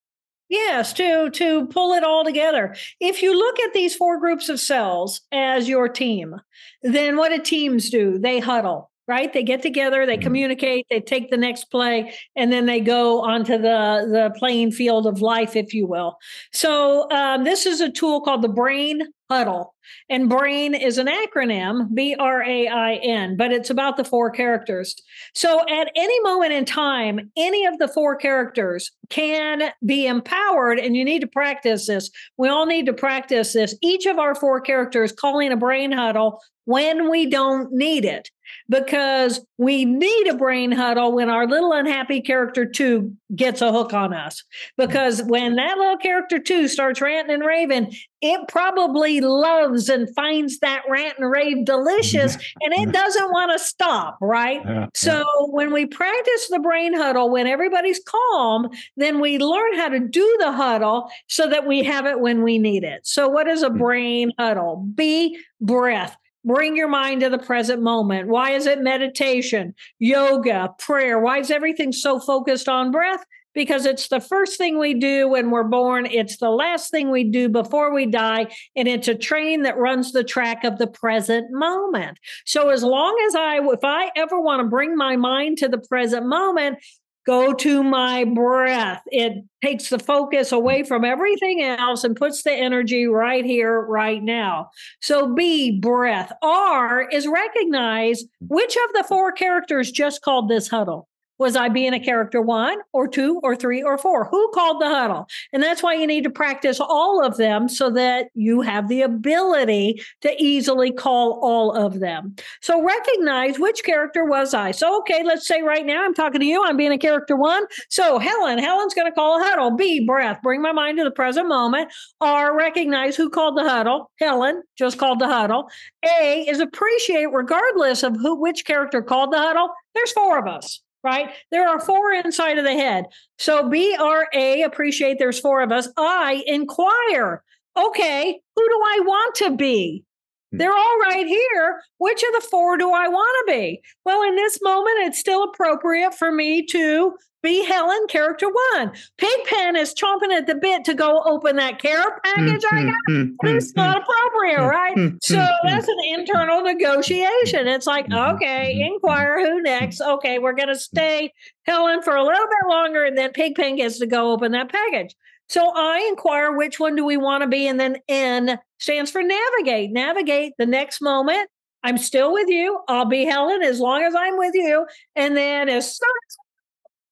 Yes, 0.52 0.92
to 0.92 1.30
to 1.30 1.66
pull 1.68 1.94
it 1.94 2.04
all 2.04 2.24
together. 2.24 2.76
If 3.00 3.22
you 3.22 3.34
look 3.34 3.58
at 3.58 3.72
these 3.72 3.96
four 3.96 4.20
groups 4.20 4.50
of 4.50 4.60
cells 4.60 5.22
as 5.32 5.66
your 5.66 5.88
team, 5.88 6.34
then 6.82 7.16
what 7.16 7.30
do 7.30 7.40
teams 7.40 7.88
do? 7.88 8.18
They 8.18 8.38
huddle 8.38 8.91
right? 9.08 9.32
They 9.32 9.42
get 9.42 9.62
together, 9.62 10.06
they 10.06 10.14
mm-hmm. 10.14 10.22
communicate, 10.22 10.86
they 10.90 11.00
take 11.00 11.30
the 11.30 11.36
next 11.36 11.64
play, 11.70 12.14
and 12.36 12.52
then 12.52 12.66
they 12.66 12.80
go 12.80 13.22
onto 13.22 13.58
the, 13.58 14.06
the 14.10 14.32
playing 14.38 14.72
field 14.72 15.06
of 15.06 15.20
life, 15.20 15.56
if 15.56 15.74
you 15.74 15.86
will. 15.86 16.16
So, 16.52 17.10
um, 17.10 17.44
this 17.44 17.66
is 17.66 17.80
a 17.80 17.90
tool 17.90 18.20
called 18.20 18.42
the 18.42 18.48
Brain 18.48 19.02
Huddle. 19.30 19.74
And 20.08 20.28
BRAIN 20.28 20.74
is 20.74 20.98
an 20.98 21.06
acronym, 21.06 21.92
B 21.94 22.14
R 22.18 22.42
A 22.42 22.68
I 22.68 22.94
N, 22.94 23.36
but 23.36 23.50
it's 23.50 23.70
about 23.70 23.96
the 23.96 24.04
four 24.04 24.30
characters. 24.30 24.94
So 25.34 25.60
at 25.68 25.90
any 25.96 26.20
moment 26.20 26.52
in 26.52 26.64
time, 26.64 27.30
any 27.36 27.64
of 27.64 27.78
the 27.78 27.88
four 27.88 28.16
characters 28.16 28.90
can 29.10 29.72
be 29.84 30.06
empowered, 30.06 30.78
and 30.78 30.96
you 30.96 31.04
need 31.04 31.20
to 31.20 31.26
practice 31.26 31.86
this. 31.86 32.10
We 32.36 32.48
all 32.48 32.66
need 32.66 32.86
to 32.86 32.92
practice 32.92 33.54
this. 33.54 33.74
Each 33.82 34.06
of 34.06 34.18
our 34.18 34.34
four 34.34 34.60
characters 34.60 35.12
calling 35.12 35.50
a 35.50 35.56
brain 35.56 35.92
huddle 35.92 36.40
when 36.64 37.10
we 37.10 37.26
don't 37.26 37.72
need 37.72 38.04
it 38.04 38.30
because 38.68 39.44
we 39.58 39.84
need 39.84 40.28
a 40.28 40.34
brain 40.34 40.72
huddle 40.72 41.12
when 41.12 41.28
our 41.28 41.46
little 41.46 41.72
unhappy 41.72 42.20
character 42.20 42.64
two 42.64 43.14
gets 43.34 43.60
a 43.60 43.72
hook 43.72 43.92
on 43.92 44.12
us. 44.12 44.42
Because 44.76 45.22
when 45.22 45.56
that 45.56 45.78
little 45.78 45.96
character 45.96 46.38
two 46.38 46.68
starts 46.68 47.00
ranting 47.00 47.34
and 47.34 47.44
raving, 47.44 47.94
it 48.20 48.48
probably 48.48 49.20
loves 49.20 49.88
and 49.88 50.12
finds 50.14 50.60
that 50.60 50.82
rant 50.88 51.18
and 51.18 51.30
rave 51.30 51.64
delicious 51.64 52.36
and 52.60 52.72
it 52.72 52.92
doesn't 52.92 53.32
want 53.32 53.50
to 53.52 53.58
stop, 53.58 54.16
right? 54.20 54.60
Yeah, 54.64 54.86
so 54.94 55.24
when 55.50 55.72
we 55.72 55.86
practice 55.86 56.48
the 56.48 56.60
brain 56.60 56.94
huddle, 56.94 57.30
when 57.30 57.46
everybody's 57.46 58.00
calm, 58.04 58.68
then 58.96 59.20
we 59.20 59.38
learn 59.38 59.74
how 59.74 59.88
to 59.88 59.98
do 59.98 60.36
the 60.38 60.52
huddle 60.52 61.10
so 61.26 61.48
that 61.48 61.66
we 61.66 61.82
have 61.82 62.06
it 62.06 62.20
when 62.20 62.42
we 62.42 62.58
need 62.58 62.84
it. 62.84 63.06
So, 63.06 63.28
what 63.28 63.48
is 63.48 63.62
a 63.62 63.68
hmm. 63.68 63.78
brain 63.78 64.32
huddle? 64.38 64.88
B, 64.94 65.38
breath. 65.60 66.16
Bring 66.44 66.76
your 66.76 66.88
mind 66.88 67.20
to 67.20 67.30
the 67.30 67.38
present 67.38 67.82
moment. 67.82 68.28
Why 68.28 68.50
is 68.50 68.66
it 68.66 68.80
meditation, 68.80 69.74
yoga, 69.98 70.74
prayer? 70.78 71.20
Why 71.20 71.38
is 71.38 71.50
everything 71.50 71.92
so 71.92 72.18
focused 72.18 72.68
on 72.68 72.90
breath? 72.90 73.24
Because 73.54 73.84
it's 73.84 74.08
the 74.08 74.20
first 74.20 74.56
thing 74.56 74.78
we 74.78 74.94
do 74.94 75.28
when 75.28 75.50
we're 75.50 75.62
born. 75.62 76.06
It's 76.06 76.38
the 76.38 76.50
last 76.50 76.90
thing 76.90 77.10
we 77.10 77.22
do 77.22 77.50
before 77.50 77.92
we 77.92 78.06
die. 78.06 78.46
And 78.74 78.88
it's 78.88 79.08
a 79.08 79.14
train 79.14 79.62
that 79.62 79.76
runs 79.76 80.12
the 80.12 80.24
track 80.24 80.64
of 80.64 80.78
the 80.78 80.86
present 80.86 81.48
moment. 81.50 82.18
So, 82.46 82.70
as 82.70 82.82
long 82.82 83.14
as 83.28 83.34
I, 83.34 83.58
if 83.58 83.84
I 83.84 84.10
ever 84.16 84.40
want 84.40 84.60
to 84.60 84.68
bring 84.68 84.96
my 84.96 85.16
mind 85.16 85.58
to 85.58 85.68
the 85.68 85.78
present 85.78 86.26
moment, 86.26 86.78
go 87.26 87.52
to 87.54 87.82
my 87.82 88.24
breath. 88.24 89.02
It 89.06 89.44
takes 89.62 89.90
the 89.90 89.98
focus 89.98 90.52
away 90.52 90.82
from 90.82 91.04
everything 91.04 91.62
else 91.62 92.04
and 92.04 92.16
puts 92.16 92.42
the 92.42 92.52
energy 92.52 93.06
right 93.06 93.44
here, 93.44 93.80
right 93.80 94.22
now. 94.22 94.70
So 95.00 95.32
B, 95.34 95.78
breath. 95.78 96.32
R 96.42 97.08
is 97.08 97.26
recognize 97.26 98.24
which 98.40 98.76
of 98.76 98.92
the 98.94 99.04
four 99.08 99.32
characters 99.32 99.90
just 99.90 100.22
called 100.22 100.48
this 100.48 100.68
huddle. 100.68 101.08
Was 101.42 101.56
I 101.56 101.68
being 101.68 101.92
a 101.92 101.98
character 101.98 102.40
one 102.40 102.78
or 102.92 103.08
two 103.08 103.40
or 103.42 103.56
three 103.56 103.82
or 103.82 103.98
four? 103.98 104.26
Who 104.26 104.48
called 104.54 104.80
the 104.80 104.88
huddle? 104.88 105.26
And 105.52 105.60
that's 105.60 105.82
why 105.82 105.94
you 105.94 106.06
need 106.06 106.22
to 106.22 106.30
practice 106.30 106.78
all 106.78 107.20
of 107.20 107.36
them 107.36 107.68
so 107.68 107.90
that 107.90 108.28
you 108.34 108.60
have 108.60 108.86
the 108.86 109.02
ability 109.02 110.00
to 110.20 110.40
easily 110.40 110.92
call 110.92 111.40
all 111.42 111.72
of 111.72 111.98
them. 111.98 112.36
So 112.60 112.80
recognize 112.80 113.58
which 113.58 113.82
character 113.82 114.24
was 114.24 114.54
I. 114.54 114.70
So, 114.70 115.00
okay, 115.00 115.24
let's 115.24 115.44
say 115.48 115.62
right 115.62 115.84
now 115.84 116.04
I'm 116.04 116.14
talking 116.14 116.38
to 116.38 116.46
you, 116.46 116.62
I'm 116.64 116.76
being 116.76 116.92
a 116.92 116.96
character 116.96 117.34
one. 117.34 117.64
So, 117.90 118.20
Helen, 118.20 118.60
Helen's 118.60 118.94
going 118.94 119.10
to 119.10 119.14
call 119.14 119.40
a 119.40 119.44
huddle. 119.44 119.72
B, 119.72 120.06
breath, 120.06 120.38
bring 120.44 120.62
my 120.62 120.70
mind 120.70 120.98
to 120.98 121.04
the 121.04 121.10
present 121.10 121.48
moment. 121.48 121.92
R, 122.20 122.56
recognize 122.56 123.16
who 123.16 123.28
called 123.28 123.56
the 123.56 123.68
huddle. 123.68 124.12
Helen 124.20 124.62
just 124.78 124.96
called 124.96 125.18
the 125.18 125.26
huddle. 125.26 125.68
A 126.04 126.46
is 126.48 126.60
appreciate, 126.60 127.32
regardless 127.32 128.04
of 128.04 128.14
who 128.14 128.40
which 128.40 128.64
character 128.64 129.02
called 129.02 129.32
the 129.32 129.38
huddle. 129.38 129.70
There's 129.92 130.12
four 130.12 130.38
of 130.38 130.46
us 130.46 130.80
right? 131.02 131.30
There 131.50 131.68
are 131.68 131.80
four 131.80 132.12
inside 132.12 132.58
of 132.58 132.64
the 132.64 132.72
head. 132.72 133.06
So 133.38 133.68
B 133.68 133.96
R 133.98 134.28
A, 134.32 134.62
appreciate 134.62 135.18
there's 135.18 135.40
four 135.40 135.60
of 135.60 135.72
us. 135.72 135.88
I 135.96 136.42
inquire, 136.46 137.42
okay, 137.76 138.40
who 138.56 138.68
do 138.68 138.80
I 138.84 139.00
want 139.04 139.34
to 139.36 139.56
be? 139.56 140.04
Hmm. 140.52 140.58
They're 140.58 140.72
all 140.72 140.98
right 141.00 141.26
here. 141.26 141.82
Which 141.98 142.22
of 142.22 142.42
the 142.42 142.46
four 142.48 142.76
do 142.76 142.90
I 142.92 143.08
want 143.08 143.46
to 143.46 143.52
be? 143.52 143.82
Well, 144.04 144.22
in 144.22 144.36
this 144.36 144.60
moment, 144.62 144.98
it's 145.00 145.18
still 145.18 145.44
appropriate 145.44 146.14
for 146.14 146.30
me 146.30 146.64
to 146.66 147.14
be 147.42 147.64
Helen, 147.64 148.06
character 148.08 148.46
one. 148.46 148.92
Pigpen 149.18 149.76
is 149.76 149.94
chomping 149.94 150.32
at 150.32 150.46
the 150.46 150.54
bit 150.54 150.84
to 150.84 150.94
go 150.94 151.22
open 151.24 151.56
that 151.56 151.80
care 151.80 152.00
hmm, 152.00 152.18
package 152.22 152.62
I 152.70 152.80
hmm, 152.80 152.86
got. 152.86 152.94
Hmm, 153.08 153.56
it's 153.56 153.74
not 153.74 154.00
appropriate, 154.00 154.64
right? 154.64 155.12
So 155.22 155.44
that's 155.64 155.88
an 155.88 155.98
internal 156.14 156.62
negotiation. 156.62 157.66
It's 157.66 157.86
like, 157.86 158.06
mm-hmm, 158.06 158.36
okay, 158.36 158.74
mm-hmm, 158.74 158.82
mm-hmm. 158.82 158.94
inquire 158.94 159.44
who 159.44 159.60
next. 159.60 160.00
Okay, 160.00 160.38
we're 160.38 160.54
going 160.54 160.68
to 160.68 160.78
stay 160.78 161.32
Helen 161.64 162.02
for 162.02 162.14
a 162.14 162.22
little 162.22 162.46
bit 162.46 162.68
longer, 162.68 163.04
and 163.04 163.18
then 163.18 163.32
Pigpen 163.32 163.76
gets 163.76 163.98
to 163.98 164.06
go 164.06 164.32
open 164.32 164.52
that 164.52 164.70
package. 164.70 165.14
So 165.52 165.70
I 165.74 166.06
inquire 166.08 166.50
which 166.52 166.80
one 166.80 166.96
do 166.96 167.04
we 167.04 167.18
want 167.18 167.42
to 167.42 167.46
be, 167.46 167.68
and 167.68 167.78
then 167.78 167.98
N 168.08 168.58
stands 168.78 169.10
for 169.10 169.22
navigate. 169.22 169.92
Navigate 169.92 170.54
the 170.56 170.64
next 170.64 171.02
moment. 171.02 171.46
I'm 171.82 171.98
still 171.98 172.32
with 172.32 172.48
you. 172.48 172.80
I'll 172.88 173.04
be 173.04 173.26
Helen 173.26 173.62
as 173.62 173.78
long 173.78 174.02
as 174.02 174.14
I'm 174.14 174.38
with 174.38 174.54
you. 174.54 174.86
And 175.14 175.36
then 175.36 175.68
as 175.68 175.94
soon 175.94 176.08
as 176.26 176.36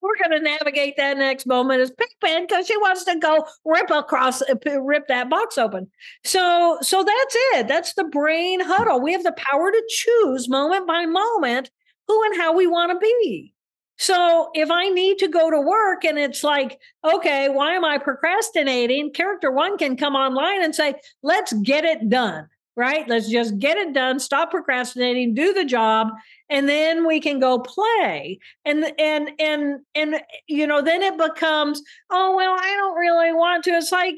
we're 0.00 0.16
going 0.26 0.42
to 0.42 0.50
navigate 0.50 0.96
that 0.96 1.18
next 1.18 1.46
moment 1.46 1.82
as 1.82 1.90
Pigpen 1.90 2.46
because 2.46 2.66
she 2.66 2.78
wants 2.78 3.04
to 3.04 3.18
go 3.18 3.46
rip 3.66 3.90
across, 3.90 4.40
uh, 4.40 4.54
rip 4.80 5.06
that 5.08 5.28
box 5.28 5.58
open. 5.58 5.90
So, 6.24 6.78
so 6.80 7.04
that's 7.04 7.36
it. 7.52 7.68
That's 7.68 7.92
the 7.92 8.04
brain 8.04 8.60
huddle. 8.60 9.02
We 9.02 9.12
have 9.12 9.22
the 9.22 9.36
power 9.36 9.70
to 9.70 9.82
choose 9.90 10.48
moment 10.48 10.86
by 10.86 11.04
moment 11.04 11.70
who 12.08 12.24
and 12.24 12.40
how 12.40 12.56
we 12.56 12.66
want 12.66 12.90
to 12.92 12.98
be. 12.98 13.52
So 14.00 14.48
if 14.54 14.70
I 14.70 14.88
need 14.88 15.18
to 15.18 15.28
go 15.28 15.50
to 15.50 15.60
work 15.60 16.06
and 16.06 16.18
it's 16.18 16.42
like, 16.42 16.80
okay, 17.04 17.50
why 17.50 17.74
am 17.74 17.84
I 17.84 17.98
procrastinating? 17.98 19.12
Character 19.12 19.52
one 19.52 19.76
can 19.76 19.94
come 19.94 20.14
online 20.14 20.64
and 20.64 20.74
say, 20.74 20.94
let's 21.22 21.52
get 21.52 21.84
it 21.84 22.08
done 22.08 22.48
right? 22.76 23.06
Let's 23.08 23.28
just 23.28 23.58
get 23.58 23.76
it 23.76 23.92
done, 23.92 24.18
stop 24.18 24.50
procrastinating, 24.50 25.34
do 25.34 25.52
the 25.52 25.66
job, 25.66 26.08
and 26.48 26.66
then 26.66 27.06
we 27.06 27.20
can 27.20 27.38
go 27.38 27.58
play. 27.58 28.38
And 28.64 28.92
and 28.98 29.30
and 29.38 29.80
and 29.94 30.20
you 30.48 30.66
know, 30.66 30.80
then 30.80 31.02
it 31.02 31.18
becomes, 31.18 31.82
oh 32.10 32.34
well, 32.34 32.54
I 32.58 32.74
don't 32.76 32.96
really 32.96 33.34
want 33.34 33.64
to. 33.64 33.72
It's 33.72 33.92
like, 33.92 34.14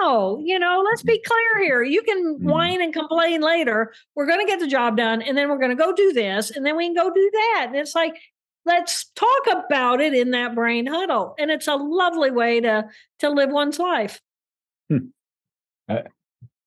no, 0.00 0.40
you 0.44 0.58
know, 0.60 0.82
let's 0.84 1.02
be 1.02 1.20
clear 1.26 1.64
here. 1.64 1.82
You 1.82 2.02
can 2.02 2.36
mm-hmm. 2.36 2.48
whine 2.48 2.82
and 2.82 2.92
complain 2.92 3.40
later. 3.40 3.92
We're 4.14 4.26
gonna 4.26 4.46
get 4.46 4.60
the 4.60 4.68
job 4.68 4.96
done, 4.96 5.20
and 5.20 5.36
then 5.36 5.48
we're 5.48 5.58
gonna 5.58 5.74
go 5.74 5.92
do 5.92 6.12
this, 6.12 6.50
and 6.52 6.64
then 6.64 6.76
we 6.76 6.86
can 6.86 6.94
go 6.94 7.12
do 7.12 7.30
that. 7.32 7.64
And 7.68 7.76
it's 7.76 7.96
like, 7.96 8.14
let's 8.64 9.10
talk 9.14 9.46
about 9.50 10.00
it 10.00 10.14
in 10.14 10.30
that 10.30 10.54
brain 10.54 10.86
huddle. 10.86 11.34
And 11.38 11.50
it's 11.50 11.68
a 11.68 11.76
lovely 11.76 12.30
way 12.30 12.60
to 12.60 12.86
to 13.20 13.30
live 13.30 13.50
one's 13.50 13.78
life. 13.78 14.20
Hmm. 14.88 14.98
Uh, 15.88 16.02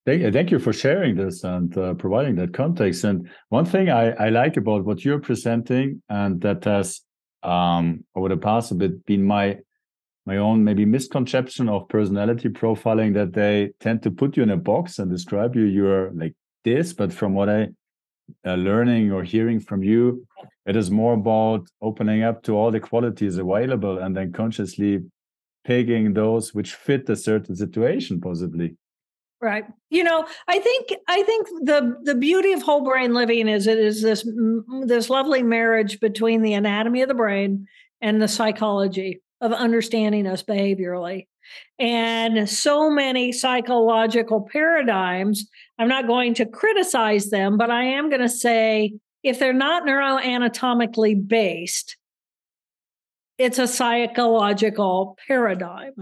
Thank, 0.06 0.34
thank 0.34 0.52
you 0.52 0.60
for 0.60 0.72
sharing 0.72 1.18
this 1.18 1.44
and 1.44 1.78
uh, 1.78 1.94
providing 1.96 2.36
that 2.36 2.54
context. 2.54 3.04
And 3.04 3.30
one 3.50 3.66
thing 3.66 3.90
I, 3.90 4.12
I 4.12 4.30
like 4.30 4.56
about 4.56 4.86
what 4.86 5.04
you're 5.04 5.20
presenting, 5.20 6.02
and 6.08 6.40
that 6.40 6.64
has 6.64 7.02
um, 7.44 8.06
over 8.16 8.30
the 8.30 8.38
past 8.38 8.72
a 8.72 8.76
bit 8.76 9.06
been 9.06 9.24
my 9.24 9.58
my 10.26 10.38
own 10.38 10.64
maybe 10.64 10.86
misconception 10.86 11.70
of 11.70 11.88
personality 11.88 12.50
profiling 12.50 13.14
that 13.14 13.34
they 13.34 13.72
tend 13.80 14.04
to 14.04 14.12
put 14.12 14.36
you 14.36 14.44
in 14.44 14.50
a 14.50 14.58
box 14.58 15.00
and 15.00 15.10
describe 15.10 15.56
you 15.56 15.64
you're 15.64 16.12
like 16.12 16.36
this 16.66 16.92
but 16.92 17.14
from 17.14 17.34
what 17.34 17.48
i 17.48 17.68
uh, 18.46 18.56
learning 18.56 19.12
or 19.14 19.24
hearing 19.24 19.58
from 19.58 19.82
you 19.84 20.28
it 20.68 20.76
is 20.76 20.92
more 20.92 21.14
about 21.14 21.68
opening 21.82 22.24
up 22.24 22.44
to 22.44 22.56
all 22.56 22.72
the 22.72 22.80
qualities 22.80 23.38
available 23.38 23.98
and 24.00 24.16
then 24.16 24.32
consciously 24.32 25.00
picking 25.66 26.14
those 26.14 26.54
which 26.54 26.76
fit 26.76 27.10
a 27.10 27.16
certain 27.16 27.56
situation 27.56 28.22
possibly 28.22 28.76
Right. 29.40 29.66
You 29.92 30.04
know, 30.04 30.26
I 30.48 30.58
think 30.58 30.90
I 31.08 31.22
think 31.22 31.48
the 31.62 31.96
the 32.02 32.16
beauty 32.16 32.54
of 32.54 32.64
whole 32.64 32.84
brain 32.84 33.14
living 33.14 33.48
is 33.48 33.68
it 33.68 33.78
is 33.78 34.02
this 34.02 34.28
this 34.88 35.12
lovely 35.12 35.44
marriage 35.44 36.00
between 36.00 36.42
the 36.42 36.56
anatomy 36.56 37.04
of 37.04 37.08
the 37.08 37.14
brain 37.14 37.68
and 38.02 38.20
the 38.20 38.28
psychology 38.28 39.22
of 39.40 39.54
understanding 39.54 40.26
us 40.26 40.42
behaviorally. 40.42 41.28
And 41.78 42.50
so 42.50 42.90
many 42.90 43.32
psychological 43.32 44.48
paradigms, 44.52 45.48
I'm 45.78 45.88
not 45.88 46.08
going 46.08 46.34
to 46.36 46.46
criticize 46.48 47.30
them, 47.30 47.58
but 47.58 47.70
I 47.70 47.84
am 47.84 48.10
going 48.10 48.22
to 48.22 48.30
say 48.30 48.96
if 49.28 49.40
they're 49.40 49.54
not 49.54 49.84
neuroanatomically 49.84 51.28
based, 51.28 51.98
it's 53.38 53.60
a 53.60 53.68
psychological 53.68 55.18
paradigm. 55.28 55.94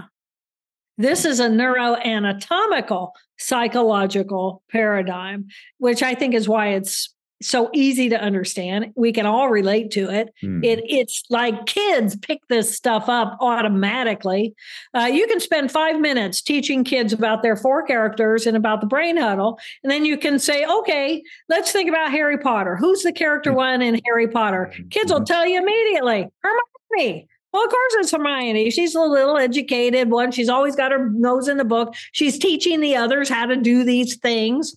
This 0.98 1.26
is 1.26 1.40
a 1.40 1.50
neuroanatomical 1.50 3.12
psychological 3.38 4.64
paradigm, 4.72 5.48
which 5.78 6.02
I 6.02 6.16
think 6.16 6.34
is 6.34 6.48
why 6.48 6.70
it's 6.70 7.14
so 7.42 7.70
easy 7.74 8.10
to 8.10 8.20
understand. 8.20 8.94
We 8.96 9.12
can 9.12 9.26
all 9.26 9.50
relate 9.50 9.92
to 9.92 10.10
it. 10.10 10.34
Hmm. 10.42 10.64
It 10.64 10.82
it's 10.86 11.24
like 11.30 11.66
kids 11.66 12.16
pick 12.16 12.40
this 12.48 12.76
stuff 12.76 13.10
up 13.10 13.38
automatically. 13.42 14.56
Uh, 14.94 15.10
you 15.12 15.28
can 15.28 15.40
spend 15.40 15.72
five 15.72 16.00
minutes 16.00 16.42
teaching 16.42 16.84
kids 16.84 17.14
about 17.14 17.44
their 17.44 17.56
four 17.56 17.84
characters 17.86 18.46
and 18.46 18.56
about 18.56 18.82
the 18.82 18.88
brain 18.88 19.18
huddle, 19.18 19.60
and 19.84 19.92
then 19.92 20.06
you 20.06 20.18
can 20.18 20.40
say, 20.40 20.66
"Okay, 20.66 21.24
let's 21.50 21.72
think 21.72 21.90
about 21.90 22.12
Harry 22.12 22.38
Potter. 22.38 22.76
Who's 22.76 23.04
the 23.04 23.14
character 23.14 23.52
hmm. 23.52 23.58
one 23.58 23.82
in 23.82 24.00
Harry 24.06 24.28
Potter?" 24.28 24.74
Kids 24.90 25.12
will 25.12 25.20
hmm. 25.20 25.26
tell 25.26 25.46
you 25.46 25.62
immediately, 25.62 26.28
Hermione. 26.42 27.28
Well, 27.56 27.64
of 27.64 27.70
course 27.70 27.94
it's 28.00 28.12
Hermione. 28.12 28.70
She's 28.70 28.96
a 28.96 29.00
little 29.00 29.38
educated 29.38 30.12
one. 30.12 30.34
She's 30.34 30.50
always 30.50 30.76
got 30.76 30.92
her 30.92 31.10
nose 31.10 31.48
in 31.48 31.56
the 31.56 31.64
book. 31.64 31.96
She's 32.12 32.38
teaching 32.38 32.82
the 32.82 32.98
others 32.98 33.30
how 33.30 33.46
to 33.46 33.56
do 33.56 33.86
these 33.86 34.18
things. 34.18 34.76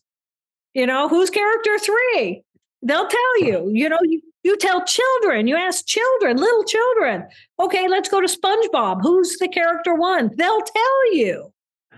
You 0.74 0.86
know, 0.86 1.08
who's 1.08 1.28
character 1.28 1.76
three? 1.80 2.44
They'll 2.82 3.08
tell 3.08 3.40
you. 3.40 3.70
You 3.72 3.88
know, 3.88 3.98
you, 4.02 4.20
you 4.44 4.56
tell 4.56 4.84
children, 4.84 5.46
you 5.46 5.56
ask 5.56 5.86
children, 5.86 6.36
little 6.36 6.64
children, 6.64 7.24
okay, 7.58 7.88
let's 7.88 8.08
go 8.08 8.20
to 8.20 8.28
SpongeBob. 8.28 9.00
Who's 9.02 9.36
the 9.38 9.48
character 9.48 9.94
one? 9.94 10.30
They'll 10.36 10.62
tell 10.62 11.14
you. 11.14 11.52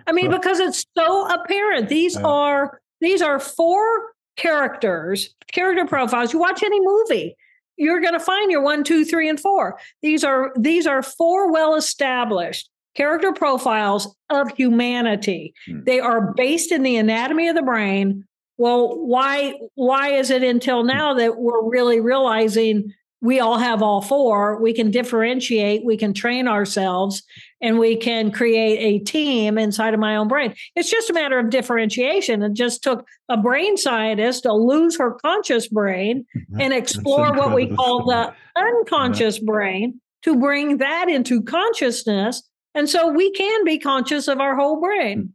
I 0.07 0.13
mean, 0.13 0.31
because 0.31 0.59
it's 0.59 0.85
so 0.97 1.29
apparent. 1.29 1.89
These 1.89 2.17
are 2.17 2.81
these 3.01 3.23
are 3.23 3.39
four 3.39 4.13
characters, 4.37 5.35
character 5.53 5.87
profiles. 5.87 6.33
You 6.33 6.39
watch 6.39 6.63
any 6.63 6.81
movie, 6.81 7.37
you're 7.77 8.01
going 8.01 8.15
to 8.15 8.21
find 8.21 8.51
your 8.51 8.63
one, 8.63 8.85
two, 8.85 9.05
three, 9.05 9.29
and 9.29 9.39
four. 9.39 9.79
These 10.03 10.25
are 10.25 10.53
these 10.57 10.87
are 10.87 11.03
four 11.03 11.53
well 11.53 11.75
established 11.75 12.69
character 12.95 13.33
profiles 13.33 14.15
of 14.29 14.51
humanity. 14.57 15.55
Hmm. 15.67 15.85
They 15.85 16.01
are 16.01 16.33
based 16.35 16.73
in 16.73 16.83
the 16.83 16.97
anatomy 16.97 17.49
of 17.49 17.57
the 17.57 17.63
brain. 17.63 18.25
Well, 18.61 18.95
why 18.95 19.55
why 19.75 20.11
is 20.11 20.29
it 20.29 20.43
until 20.43 20.85
now 20.85 21.15
that 21.15 21.39
we're 21.39 21.67
really 21.67 21.99
realizing 21.99 22.93
we 23.23 23.41
all 23.41 23.57
have 23.57 23.81
all 23.81 24.03
four. 24.03 24.61
We 24.61 24.75
can 24.75 24.91
differentiate, 24.91 25.83
we 25.83 25.97
can 25.97 26.13
train 26.13 26.47
ourselves, 26.47 27.23
and 27.63 27.79
we 27.79 27.97
can 27.97 28.31
create 28.31 28.79
a 28.79 29.03
team 29.03 29.57
inside 29.57 29.95
of 29.95 30.01
my 30.01 30.15
own 30.17 30.29
brain. 30.29 30.55
It's 30.77 30.91
just 30.91 31.09
a 31.09 31.15
matter 31.15 31.39
of 31.39 31.49
differentiation. 31.49 32.43
It 32.43 32.53
just 32.53 32.83
took 32.83 33.07
a 33.31 33.39
brain 33.39 33.79
scientist 33.79 34.43
to 34.43 34.53
lose 34.53 34.99
her 34.99 35.13
conscious 35.25 35.67
brain 35.67 36.27
and 36.59 36.75
explore 36.75 37.33
what 37.33 37.55
we 37.55 37.75
call 37.75 38.05
the 38.05 38.35
unconscious 38.57 39.39
yeah. 39.39 39.47
brain 39.47 40.01
to 40.25 40.39
bring 40.39 40.77
that 40.79 41.09
into 41.09 41.43
consciousness. 41.43 42.43
And 42.75 42.91
so 42.91 43.11
we 43.11 43.31
can 43.33 43.65
be 43.65 43.79
conscious 43.79 44.29
of 44.29 44.39
our 44.39 44.55
whole 44.55 44.83
brain. 44.83 45.33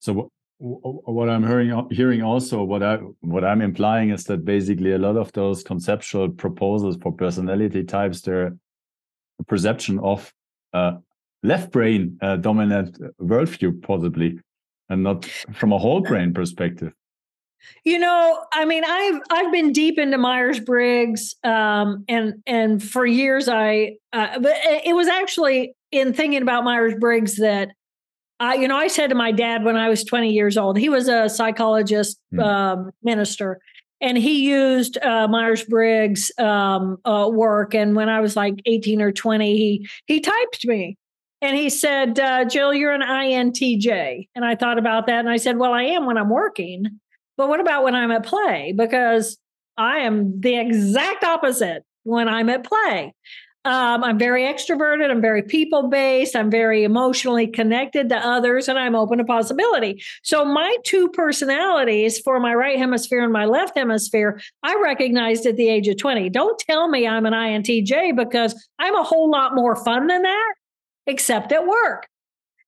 So 0.00 0.30
what 0.58 1.28
I'm 1.28 1.46
hearing 1.46 1.86
hearing 1.90 2.22
also 2.22 2.62
what 2.62 2.82
I 2.82 2.96
what 3.20 3.44
I'm 3.44 3.60
implying 3.60 4.10
is 4.10 4.24
that 4.24 4.44
basically 4.44 4.92
a 4.92 4.98
lot 4.98 5.16
of 5.16 5.32
those 5.32 5.62
conceptual 5.64 6.28
proposals 6.30 6.96
for 7.02 7.12
personality 7.12 7.82
types 7.84 8.22
they're 8.22 8.54
a 9.40 9.44
perception 9.44 9.98
of 9.98 10.32
uh, 10.72 10.92
left 11.42 11.72
brain 11.72 12.18
uh, 12.22 12.36
dominant 12.36 12.98
worldview 13.20 13.82
possibly 13.82 14.38
and 14.88 15.02
not 15.02 15.24
from 15.24 15.72
a 15.72 15.78
whole 15.78 16.00
brain 16.00 16.32
perspective. 16.32 16.92
You 17.84 17.98
know, 17.98 18.44
I 18.52 18.66
mean, 18.66 18.84
I've 18.84 19.20
I've 19.30 19.52
been 19.52 19.72
deep 19.72 19.98
into 19.98 20.18
Myers 20.18 20.60
Briggs, 20.60 21.34
um, 21.44 22.04
and 22.08 22.34
and 22.46 22.82
for 22.82 23.06
years 23.06 23.48
I, 23.48 23.96
uh, 24.12 24.38
but 24.38 24.54
it 24.84 24.94
was 24.94 25.08
actually 25.08 25.74
in 25.90 26.12
thinking 26.12 26.42
about 26.42 26.64
Myers 26.64 26.94
Briggs 27.00 27.36
that 27.36 27.70
I, 28.44 28.54
you 28.56 28.68
know, 28.68 28.76
I 28.76 28.88
said 28.88 29.08
to 29.08 29.14
my 29.14 29.32
dad 29.32 29.64
when 29.64 29.76
I 29.76 29.88
was 29.88 30.04
20 30.04 30.30
years 30.30 30.58
old, 30.58 30.76
he 30.76 30.90
was 30.90 31.08
a 31.08 31.30
psychologist 31.30 32.18
mm. 32.32 32.44
um, 32.44 32.90
minister, 33.02 33.58
and 34.02 34.18
he 34.18 34.46
used 34.46 34.98
uh, 34.98 35.26
Myers 35.28 35.64
Briggs 35.64 36.30
um, 36.38 36.98
uh, 37.06 37.30
work. 37.32 37.74
And 37.74 37.96
when 37.96 38.10
I 38.10 38.20
was 38.20 38.36
like 38.36 38.60
18 38.66 39.00
or 39.00 39.12
20, 39.12 39.56
he 39.56 39.88
he 40.06 40.20
typed 40.20 40.66
me, 40.66 40.98
and 41.40 41.56
he 41.56 41.70
said, 41.70 42.20
uh, 42.20 42.44
"Jill, 42.44 42.74
you're 42.74 42.92
an 42.92 43.00
INTJ." 43.00 44.28
And 44.34 44.44
I 44.44 44.56
thought 44.56 44.78
about 44.78 45.06
that, 45.06 45.20
and 45.20 45.30
I 45.30 45.38
said, 45.38 45.56
"Well, 45.56 45.72
I 45.72 45.84
am 45.84 46.04
when 46.04 46.18
I'm 46.18 46.30
working, 46.30 47.00
but 47.38 47.48
what 47.48 47.60
about 47.60 47.82
when 47.82 47.94
I'm 47.94 48.10
at 48.10 48.26
play? 48.26 48.74
Because 48.76 49.38
I 49.78 50.00
am 50.00 50.38
the 50.40 50.58
exact 50.58 51.24
opposite 51.24 51.82
when 52.02 52.28
I'm 52.28 52.50
at 52.50 52.62
play." 52.62 53.14
Um, 53.66 54.04
I'm 54.04 54.18
very 54.18 54.42
extroverted. 54.42 55.10
I'm 55.10 55.22
very 55.22 55.42
people 55.42 55.88
based. 55.88 56.36
I'm 56.36 56.50
very 56.50 56.84
emotionally 56.84 57.46
connected 57.46 58.10
to 58.10 58.16
others, 58.16 58.68
and 58.68 58.78
I'm 58.78 58.94
open 58.94 59.18
to 59.18 59.24
possibility. 59.24 60.02
So, 60.22 60.44
my 60.44 60.76
two 60.84 61.08
personalities 61.08 62.18
for 62.18 62.38
my 62.40 62.54
right 62.54 62.78
hemisphere 62.78 63.24
and 63.24 63.32
my 63.32 63.46
left 63.46 63.76
hemisphere, 63.76 64.40
I 64.62 64.78
recognized 64.82 65.46
at 65.46 65.56
the 65.56 65.68
age 65.68 65.88
of 65.88 65.96
20. 65.96 66.28
Don't 66.28 66.58
tell 66.58 66.88
me 66.88 67.08
I'm 67.08 67.24
an 67.24 67.32
INTJ 67.32 68.14
because 68.14 68.54
I'm 68.78 68.96
a 68.96 69.02
whole 69.02 69.30
lot 69.30 69.54
more 69.54 69.76
fun 69.76 70.08
than 70.08 70.22
that, 70.22 70.54
except 71.06 71.50
at 71.50 71.66
work. 71.66 72.06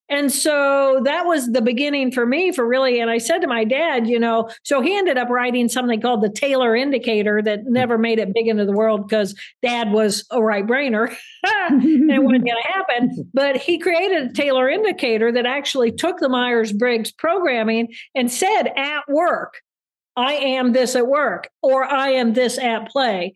And 0.08 0.30
so 0.32 1.00
that 1.04 1.26
was 1.26 1.48
the 1.48 1.60
beginning 1.60 2.12
for 2.12 2.26
me 2.26 2.52
for 2.52 2.66
really. 2.66 3.00
And 3.00 3.10
I 3.10 3.18
said 3.18 3.38
to 3.40 3.48
my 3.48 3.64
dad, 3.64 4.06
you 4.06 4.20
know, 4.20 4.48
so 4.62 4.80
he 4.80 4.96
ended 4.96 5.18
up 5.18 5.28
writing 5.28 5.68
something 5.68 6.00
called 6.00 6.22
the 6.22 6.30
Taylor 6.30 6.76
Indicator 6.76 7.42
that 7.42 7.60
hmm. 7.60 7.72
never 7.72 7.98
made 7.98 8.18
it 8.18 8.32
big 8.32 8.46
into 8.46 8.64
the 8.64 8.72
world 8.72 9.08
because 9.08 9.34
dad 9.62 9.90
was 9.90 10.24
a 10.30 10.42
right 10.42 10.66
brainer 10.66 11.14
and 11.44 12.10
it 12.10 12.22
wasn't 12.22 12.44
going 12.44 12.62
to 12.62 12.68
happen. 12.68 13.30
But 13.34 13.56
he 13.56 13.78
created 13.78 14.30
a 14.30 14.32
Taylor 14.32 14.68
Indicator 14.68 15.32
that 15.32 15.46
actually 15.46 15.92
took 15.92 16.18
the 16.18 16.28
Myers 16.28 16.72
Briggs 16.72 17.12
programming 17.12 17.88
and 18.14 18.30
said 18.30 18.68
at 18.76 19.02
work, 19.08 19.54
I 20.16 20.34
am 20.34 20.72
this 20.72 20.96
at 20.96 21.06
work 21.06 21.50
or 21.62 21.84
I 21.84 22.10
am 22.10 22.32
this 22.32 22.58
at 22.58 22.88
play 22.88 23.34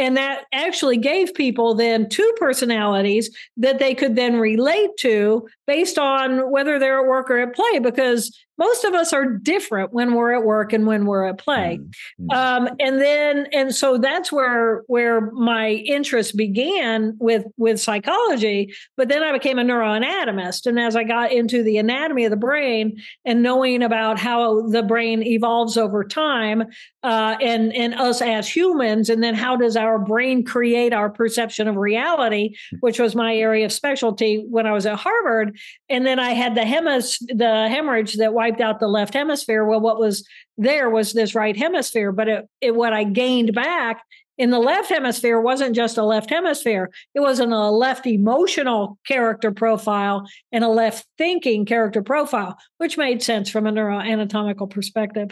and 0.00 0.16
that 0.16 0.46
actually 0.52 0.96
gave 0.96 1.34
people 1.34 1.74
then 1.74 2.08
two 2.08 2.32
personalities 2.38 3.30
that 3.58 3.78
they 3.78 3.94
could 3.94 4.16
then 4.16 4.40
relate 4.40 4.90
to 4.98 5.46
based 5.66 5.98
on 5.98 6.50
whether 6.50 6.78
they're 6.78 7.00
at 7.00 7.06
work 7.06 7.30
or 7.30 7.38
at 7.38 7.54
play 7.54 7.78
because 7.78 8.36
most 8.60 8.84
of 8.84 8.92
us 8.92 9.14
are 9.14 9.24
different 9.24 9.92
when 9.94 10.14
we're 10.14 10.34
at 10.34 10.44
work 10.44 10.74
and 10.74 10.86
when 10.86 11.06
we're 11.06 11.24
at 11.24 11.38
play. 11.38 11.80
Mm-hmm. 12.20 12.30
um, 12.30 12.68
and 12.78 13.00
then 13.00 13.46
and 13.52 13.74
so 13.74 13.96
that's 13.96 14.30
where 14.30 14.82
where 14.86 15.32
my 15.32 15.70
interest 15.70 16.36
began 16.36 17.16
with 17.18 17.44
with 17.56 17.80
psychology 17.80 18.74
but 18.96 19.08
then 19.08 19.22
i 19.22 19.32
became 19.32 19.58
a 19.58 19.64
neuroanatomist. 19.64 20.66
And 20.66 20.78
as 20.78 20.94
i 20.94 21.04
got 21.04 21.32
into 21.32 21.62
the 21.62 21.78
anatomy 21.78 22.26
of 22.26 22.30
the 22.30 22.36
brain 22.36 23.00
and 23.24 23.42
knowing 23.42 23.82
about 23.82 24.18
how 24.18 24.68
the 24.68 24.82
brain 24.82 25.22
evolves 25.22 25.78
over 25.78 26.04
time 26.04 26.64
uh, 27.02 27.36
and 27.40 27.74
and 27.74 27.94
us 27.94 28.20
as 28.20 28.46
humans 28.46 29.08
and 29.08 29.22
then 29.22 29.34
how 29.34 29.56
does 29.56 29.76
our 29.76 29.98
brain 29.98 30.44
create 30.44 30.92
our 30.92 31.08
perception 31.08 31.66
of 31.66 31.76
reality 31.76 32.54
which 32.80 32.98
was 32.98 33.14
my 33.16 33.34
area 33.34 33.64
of 33.64 33.72
specialty 33.72 34.44
when 34.50 34.66
i 34.66 34.72
was 34.72 34.84
at 34.84 34.98
harvard. 34.98 35.58
And 35.88 36.04
then 36.04 36.18
i 36.18 36.32
had 36.32 36.54
the 36.54 36.60
hemis 36.60 37.18
the 37.34 37.68
hemorrhage 37.68 38.16
that 38.16 38.34
wiped 38.50 38.60
out 38.60 38.80
the 38.80 38.88
left 38.88 39.14
hemisphere. 39.14 39.64
Well, 39.64 39.80
what 39.80 39.98
was 39.98 40.26
there 40.58 40.90
was 40.90 41.12
this 41.12 41.34
right 41.34 41.56
hemisphere, 41.56 42.12
but 42.12 42.28
it, 42.28 42.48
it 42.60 42.74
what 42.74 42.92
I 42.92 43.04
gained 43.04 43.54
back 43.54 44.02
in 44.38 44.50
the 44.50 44.58
left 44.58 44.88
hemisphere 44.88 45.40
wasn't 45.40 45.76
just 45.76 45.98
a 45.98 46.02
left 46.02 46.30
hemisphere. 46.30 46.90
It 47.14 47.20
wasn't 47.20 47.52
a 47.52 47.70
left 47.70 48.06
emotional 48.06 48.98
character 49.06 49.52
profile 49.52 50.26
and 50.50 50.64
a 50.64 50.68
left 50.68 51.06
thinking 51.18 51.64
character 51.64 52.02
profile, 52.02 52.56
which 52.78 52.98
made 52.98 53.22
sense 53.22 53.50
from 53.50 53.66
a 53.66 53.72
neuroanatomical 53.72 54.70
perspective. 54.70 55.30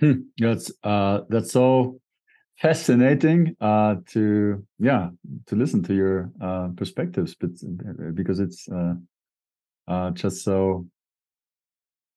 hmm. 0.00 0.12
That's 0.38 0.70
uh, 0.84 1.20
that's 1.28 1.52
so 1.52 2.00
fascinating 2.58 3.56
uh, 3.60 3.96
to 4.10 4.64
yeah 4.78 5.10
to 5.46 5.56
listen 5.56 5.82
to 5.84 5.94
your 5.94 6.30
uh, 6.40 6.68
perspectives, 6.76 7.34
but 7.34 7.50
because 8.14 8.38
it's 8.38 8.68
uh, 9.88 10.10
just 10.10 10.44
so 10.44 10.86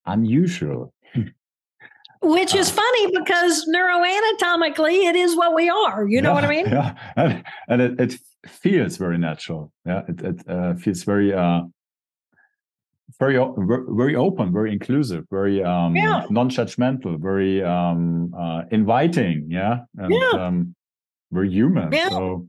unusual. 0.05 0.93
Which 2.21 2.53
is 2.53 2.69
uh, 2.69 2.73
funny 2.73 3.11
because 3.17 3.65
neuroanatomically, 3.73 5.07
it 5.09 5.15
is 5.15 5.37
what 5.37 5.55
we 5.55 5.69
are. 5.69 6.05
You 6.07 6.21
know 6.21 6.29
yeah, 6.29 6.35
what 6.35 6.43
I 6.43 6.49
mean? 6.49 6.65
Yeah, 6.65 6.95
and, 7.15 7.43
and 7.69 7.81
it, 7.81 7.99
it 7.99 8.19
feels 8.45 8.97
very 8.97 9.17
natural. 9.17 9.71
Yeah, 9.85 10.01
it, 10.07 10.21
it 10.21 10.49
uh, 10.49 10.73
feels 10.75 11.03
very, 11.03 11.33
uh, 11.33 11.61
very, 13.19 13.39
very 13.89 14.15
open, 14.15 14.51
very 14.51 14.73
inclusive, 14.73 15.25
very 15.31 15.63
um, 15.63 15.95
yeah. 15.95 16.25
non-judgmental, 16.29 17.19
very 17.21 17.63
um, 17.63 18.33
uh, 18.37 18.63
inviting. 18.69 19.47
Yeah, 19.49 19.79
and 19.97 20.13
yeah. 20.13 20.31
Um, 20.31 20.75
very 21.31 21.49
human. 21.49 21.91
Yeah. 21.91 22.09
So 22.09 22.47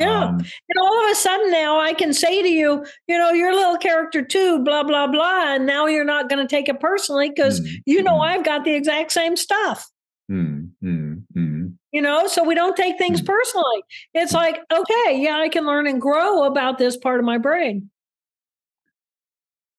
yeah. 0.00 0.24
Um, 0.24 0.38
and 0.38 0.78
all 0.80 1.04
of 1.04 1.10
a 1.10 1.14
sudden 1.14 1.50
now 1.50 1.78
I 1.78 1.92
can 1.92 2.12
say 2.12 2.42
to 2.42 2.48
you, 2.48 2.86
you 3.06 3.18
know, 3.18 3.30
your 3.30 3.54
little 3.54 3.76
character 3.76 4.24
two, 4.24 4.58
blah, 4.64 4.82
blah, 4.82 5.06
blah. 5.06 5.54
And 5.54 5.66
now 5.66 5.86
you're 5.86 6.04
not 6.04 6.28
going 6.28 6.46
to 6.46 6.48
take 6.48 6.68
it 6.68 6.80
personally 6.80 7.30
because 7.30 7.60
mm, 7.60 7.70
you 7.86 8.02
know 8.02 8.14
mm. 8.14 8.26
I've 8.26 8.44
got 8.44 8.64
the 8.64 8.74
exact 8.74 9.12
same 9.12 9.36
stuff. 9.36 9.86
Mm, 10.30 10.70
mm, 10.82 11.22
mm. 11.36 11.74
you 11.92 12.00
know, 12.00 12.28
so 12.28 12.44
we 12.44 12.54
don't 12.54 12.76
take 12.76 12.98
things 12.98 13.20
mm-hmm. 13.20 13.26
personally. 13.26 13.82
It's 14.14 14.32
like, 14.32 14.60
okay, 14.72 15.20
yeah, 15.20 15.36
I 15.36 15.48
can 15.48 15.66
learn 15.66 15.86
and 15.86 16.00
grow 16.00 16.44
about 16.44 16.78
this 16.78 16.96
part 16.96 17.18
of 17.18 17.26
my 17.26 17.38
brain. 17.38 17.90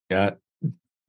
Yeah. 0.10 0.32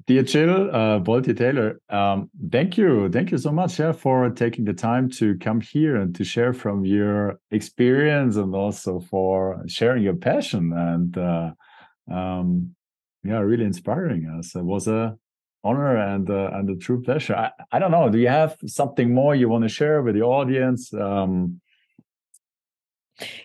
Dear 0.06 0.22
Jill, 0.22 0.74
uh, 0.74 0.98
Taylor, 1.20 1.80
um, 1.88 2.28
thank 2.50 2.76
you. 2.76 3.08
Thank 3.08 3.30
you 3.30 3.38
so 3.38 3.52
much 3.52 3.78
yeah, 3.78 3.92
for 3.92 4.30
taking 4.30 4.64
the 4.64 4.72
time 4.72 5.08
to 5.10 5.36
come 5.38 5.60
here 5.60 5.96
and 5.96 6.14
to 6.16 6.24
share 6.24 6.52
from 6.52 6.84
your 6.84 7.38
experience 7.50 8.36
and 8.36 8.54
also 8.54 8.98
for 8.98 9.62
sharing 9.68 10.02
your 10.02 10.16
passion. 10.16 10.72
And 10.72 11.16
uh, 11.16 11.52
um, 12.10 12.74
yeah, 13.22 13.38
really 13.38 13.64
inspiring 13.64 14.26
us. 14.26 14.56
It 14.56 14.64
was 14.64 14.88
a 14.88 15.16
honor 15.62 15.96
and 15.96 16.28
uh, 16.28 16.50
and 16.52 16.68
a 16.70 16.76
true 16.76 17.00
pleasure. 17.02 17.36
I, 17.36 17.50
I 17.70 17.78
don't 17.78 17.92
know. 17.92 18.08
Do 18.08 18.18
you 18.18 18.28
have 18.28 18.56
something 18.66 19.14
more 19.14 19.34
you 19.34 19.48
want 19.48 19.62
to 19.62 19.68
share 19.68 20.02
with 20.02 20.14
the 20.16 20.22
audience? 20.22 20.92
Um, 20.92 21.60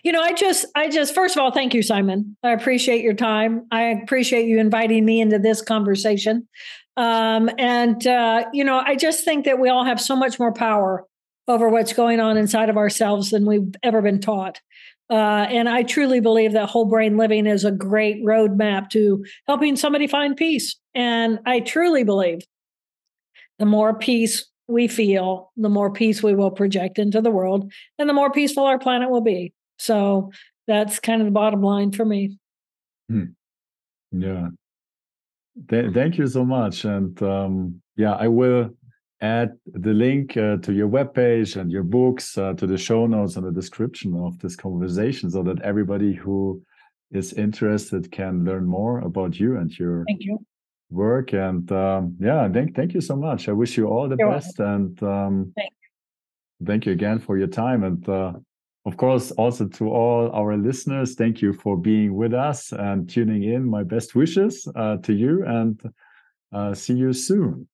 you 0.02 0.12
know, 0.12 0.20
I 0.20 0.32
just, 0.32 0.66
I 0.74 0.88
just, 0.88 1.14
first 1.14 1.36
of 1.36 1.42
all, 1.42 1.50
thank 1.50 1.74
you, 1.74 1.82
Simon. 1.82 2.36
I 2.42 2.50
appreciate 2.50 3.02
your 3.02 3.14
time. 3.14 3.66
I 3.70 3.82
appreciate 3.82 4.46
you 4.46 4.58
inviting 4.58 5.04
me 5.04 5.20
into 5.20 5.38
this 5.38 5.62
conversation. 5.62 6.48
Um, 6.96 7.48
and, 7.58 8.04
uh, 8.06 8.46
you 8.52 8.64
know, 8.64 8.82
I 8.84 8.96
just 8.96 9.24
think 9.24 9.44
that 9.44 9.60
we 9.60 9.68
all 9.68 9.84
have 9.84 10.00
so 10.00 10.16
much 10.16 10.38
more 10.38 10.52
power 10.52 11.06
over 11.46 11.68
what's 11.68 11.92
going 11.92 12.20
on 12.20 12.36
inside 12.36 12.68
of 12.68 12.76
ourselves 12.76 13.30
than 13.30 13.46
we've 13.46 13.74
ever 13.82 14.02
been 14.02 14.20
taught. 14.20 14.60
Uh, 15.10 15.46
and 15.48 15.68
I 15.68 15.84
truly 15.84 16.20
believe 16.20 16.52
that 16.52 16.68
whole 16.68 16.84
brain 16.84 17.16
living 17.16 17.46
is 17.46 17.64
a 17.64 17.70
great 17.70 18.22
roadmap 18.24 18.90
to 18.90 19.24
helping 19.46 19.76
somebody 19.76 20.06
find 20.06 20.36
peace. 20.36 20.76
And 20.94 21.38
I 21.46 21.60
truly 21.60 22.04
believe 22.04 22.40
the 23.58 23.64
more 23.64 23.94
peace 23.94 24.46
we 24.66 24.86
feel, 24.86 25.50
the 25.56 25.70
more 25.70 25.90
peace 25.90 26.22
we 26.22 26.34
will 26.34 26.50
project 26.50 26.98
into 26.98 27.22
the 27.22 27.30
world, 27.30 27.72
and 27.98 28.08
the 28.08 28.12
more 28.12 28.30
peaceful 28.30 28.64
our 28.64 28.78
planet 28.78 29.08
will 29.08 29.22
be. 29.22 29.54
So 29.78 30.30
that's 30.66 31.00
kind 31.00 31.20
of 31.20 31.26
the 31.26 31.32
bottom 31.32 31.62
line 31.62 31.92
for 31.92 32.04
me. 32.04 32.38
Hmm. 33.08 33.24
Yeah. 34.12 34.48
Th- 35.68 35.92
thank 35.92 36.18
you 36.18 36.26
so 36.26 36.44
much. 36.44 36.84
And 36.84 37.20
um, 37.22 37.80
yeah, 37.96 38.14
I 38.14 38.28
will 38.28 38.70
add 39.20 39.52
the 39.66 39.92
link 39.92 40.36
uh, 40.36 40.58
to 40.58 40.72
your 40.72 40.88
webpage 40.88 41.56
and 41.56 41.72
your 41.72 41.82
books 41.82 42.38
uh, 42.38 42.52
to 42.54 42.66
the 42.66 42.78
show 42.78 43.06
notes 43.06 43.36
and 43.36 43.46
the 43.46 43.50
description 43.52 44.14
of 44.14 44.38
this 44.38 44.54
conversation 44.54 45.30
so 45.30 45.42
that 45.42 45.60
everybody 45.62 46.14
who 46.14 46.62
is 47.10 47.32
interested 47.32 48.12
can 48.12 48.44
learn 48.44 48.66
more 48.66 49.00
about 49.00 49.40
you 49.40 49.56
and 49.56 49.76
your 49.78 50.04
thank 50.06 50.22
you. 50.22 50.38
work. 50.90 51.32
And 51.32 51.70
um, 51.72 52.16
yeah, 52.20 52.48
thank, 52.48 52.76
thank 52.76 52.94
you 52.94 53.00
so 53.00 53.16
much. 53.16 53.48
I 53.48 53.52
wish 53.52 53.76
you 53.76 53.86
all 53.86 54.08
the 54.08 54.16
You're 54.18 54.30
best. 54.30 54.58
Welcome. 54.58 54.74
And 54.74 55.02
um, 55.02 55.52
thank, 55.56 55.72
you. 56.60 56.66
thank 56.66 56.86
you 56.86 56.92
again 56.92 57.18
for 57.18 57.36
your 57.38 57.48
time. 57.48 57.82
And 57.82 58.08
uh, 58.08 58.34
of 58.88 58.96
course, 58.96 59.30
also 59.32 59.68
to 59.68 59.90
all 59.90 60.30
our 60.32 60.56
listeners, 60.56 61.14
thank 61.14 61.42
you 61.42 61.52
for 61.52 61.76
being 61.76 62.14
with 62.14 62.32
us 62.32 62.72
and 62.72 63.06
tuning 63.06 63.44
in. 63.44 63.68
My 63.68 63.82
best 63.82 64.14
wishes 64.14 64.66
uh, 64.74 64.96
to 65.02 65.12
you 65.12 65.44
and 65.44 65.78
uh, 66.54 66.72
see 66.72 66.94
you 66.94 67.12
soon. 67.12 67.68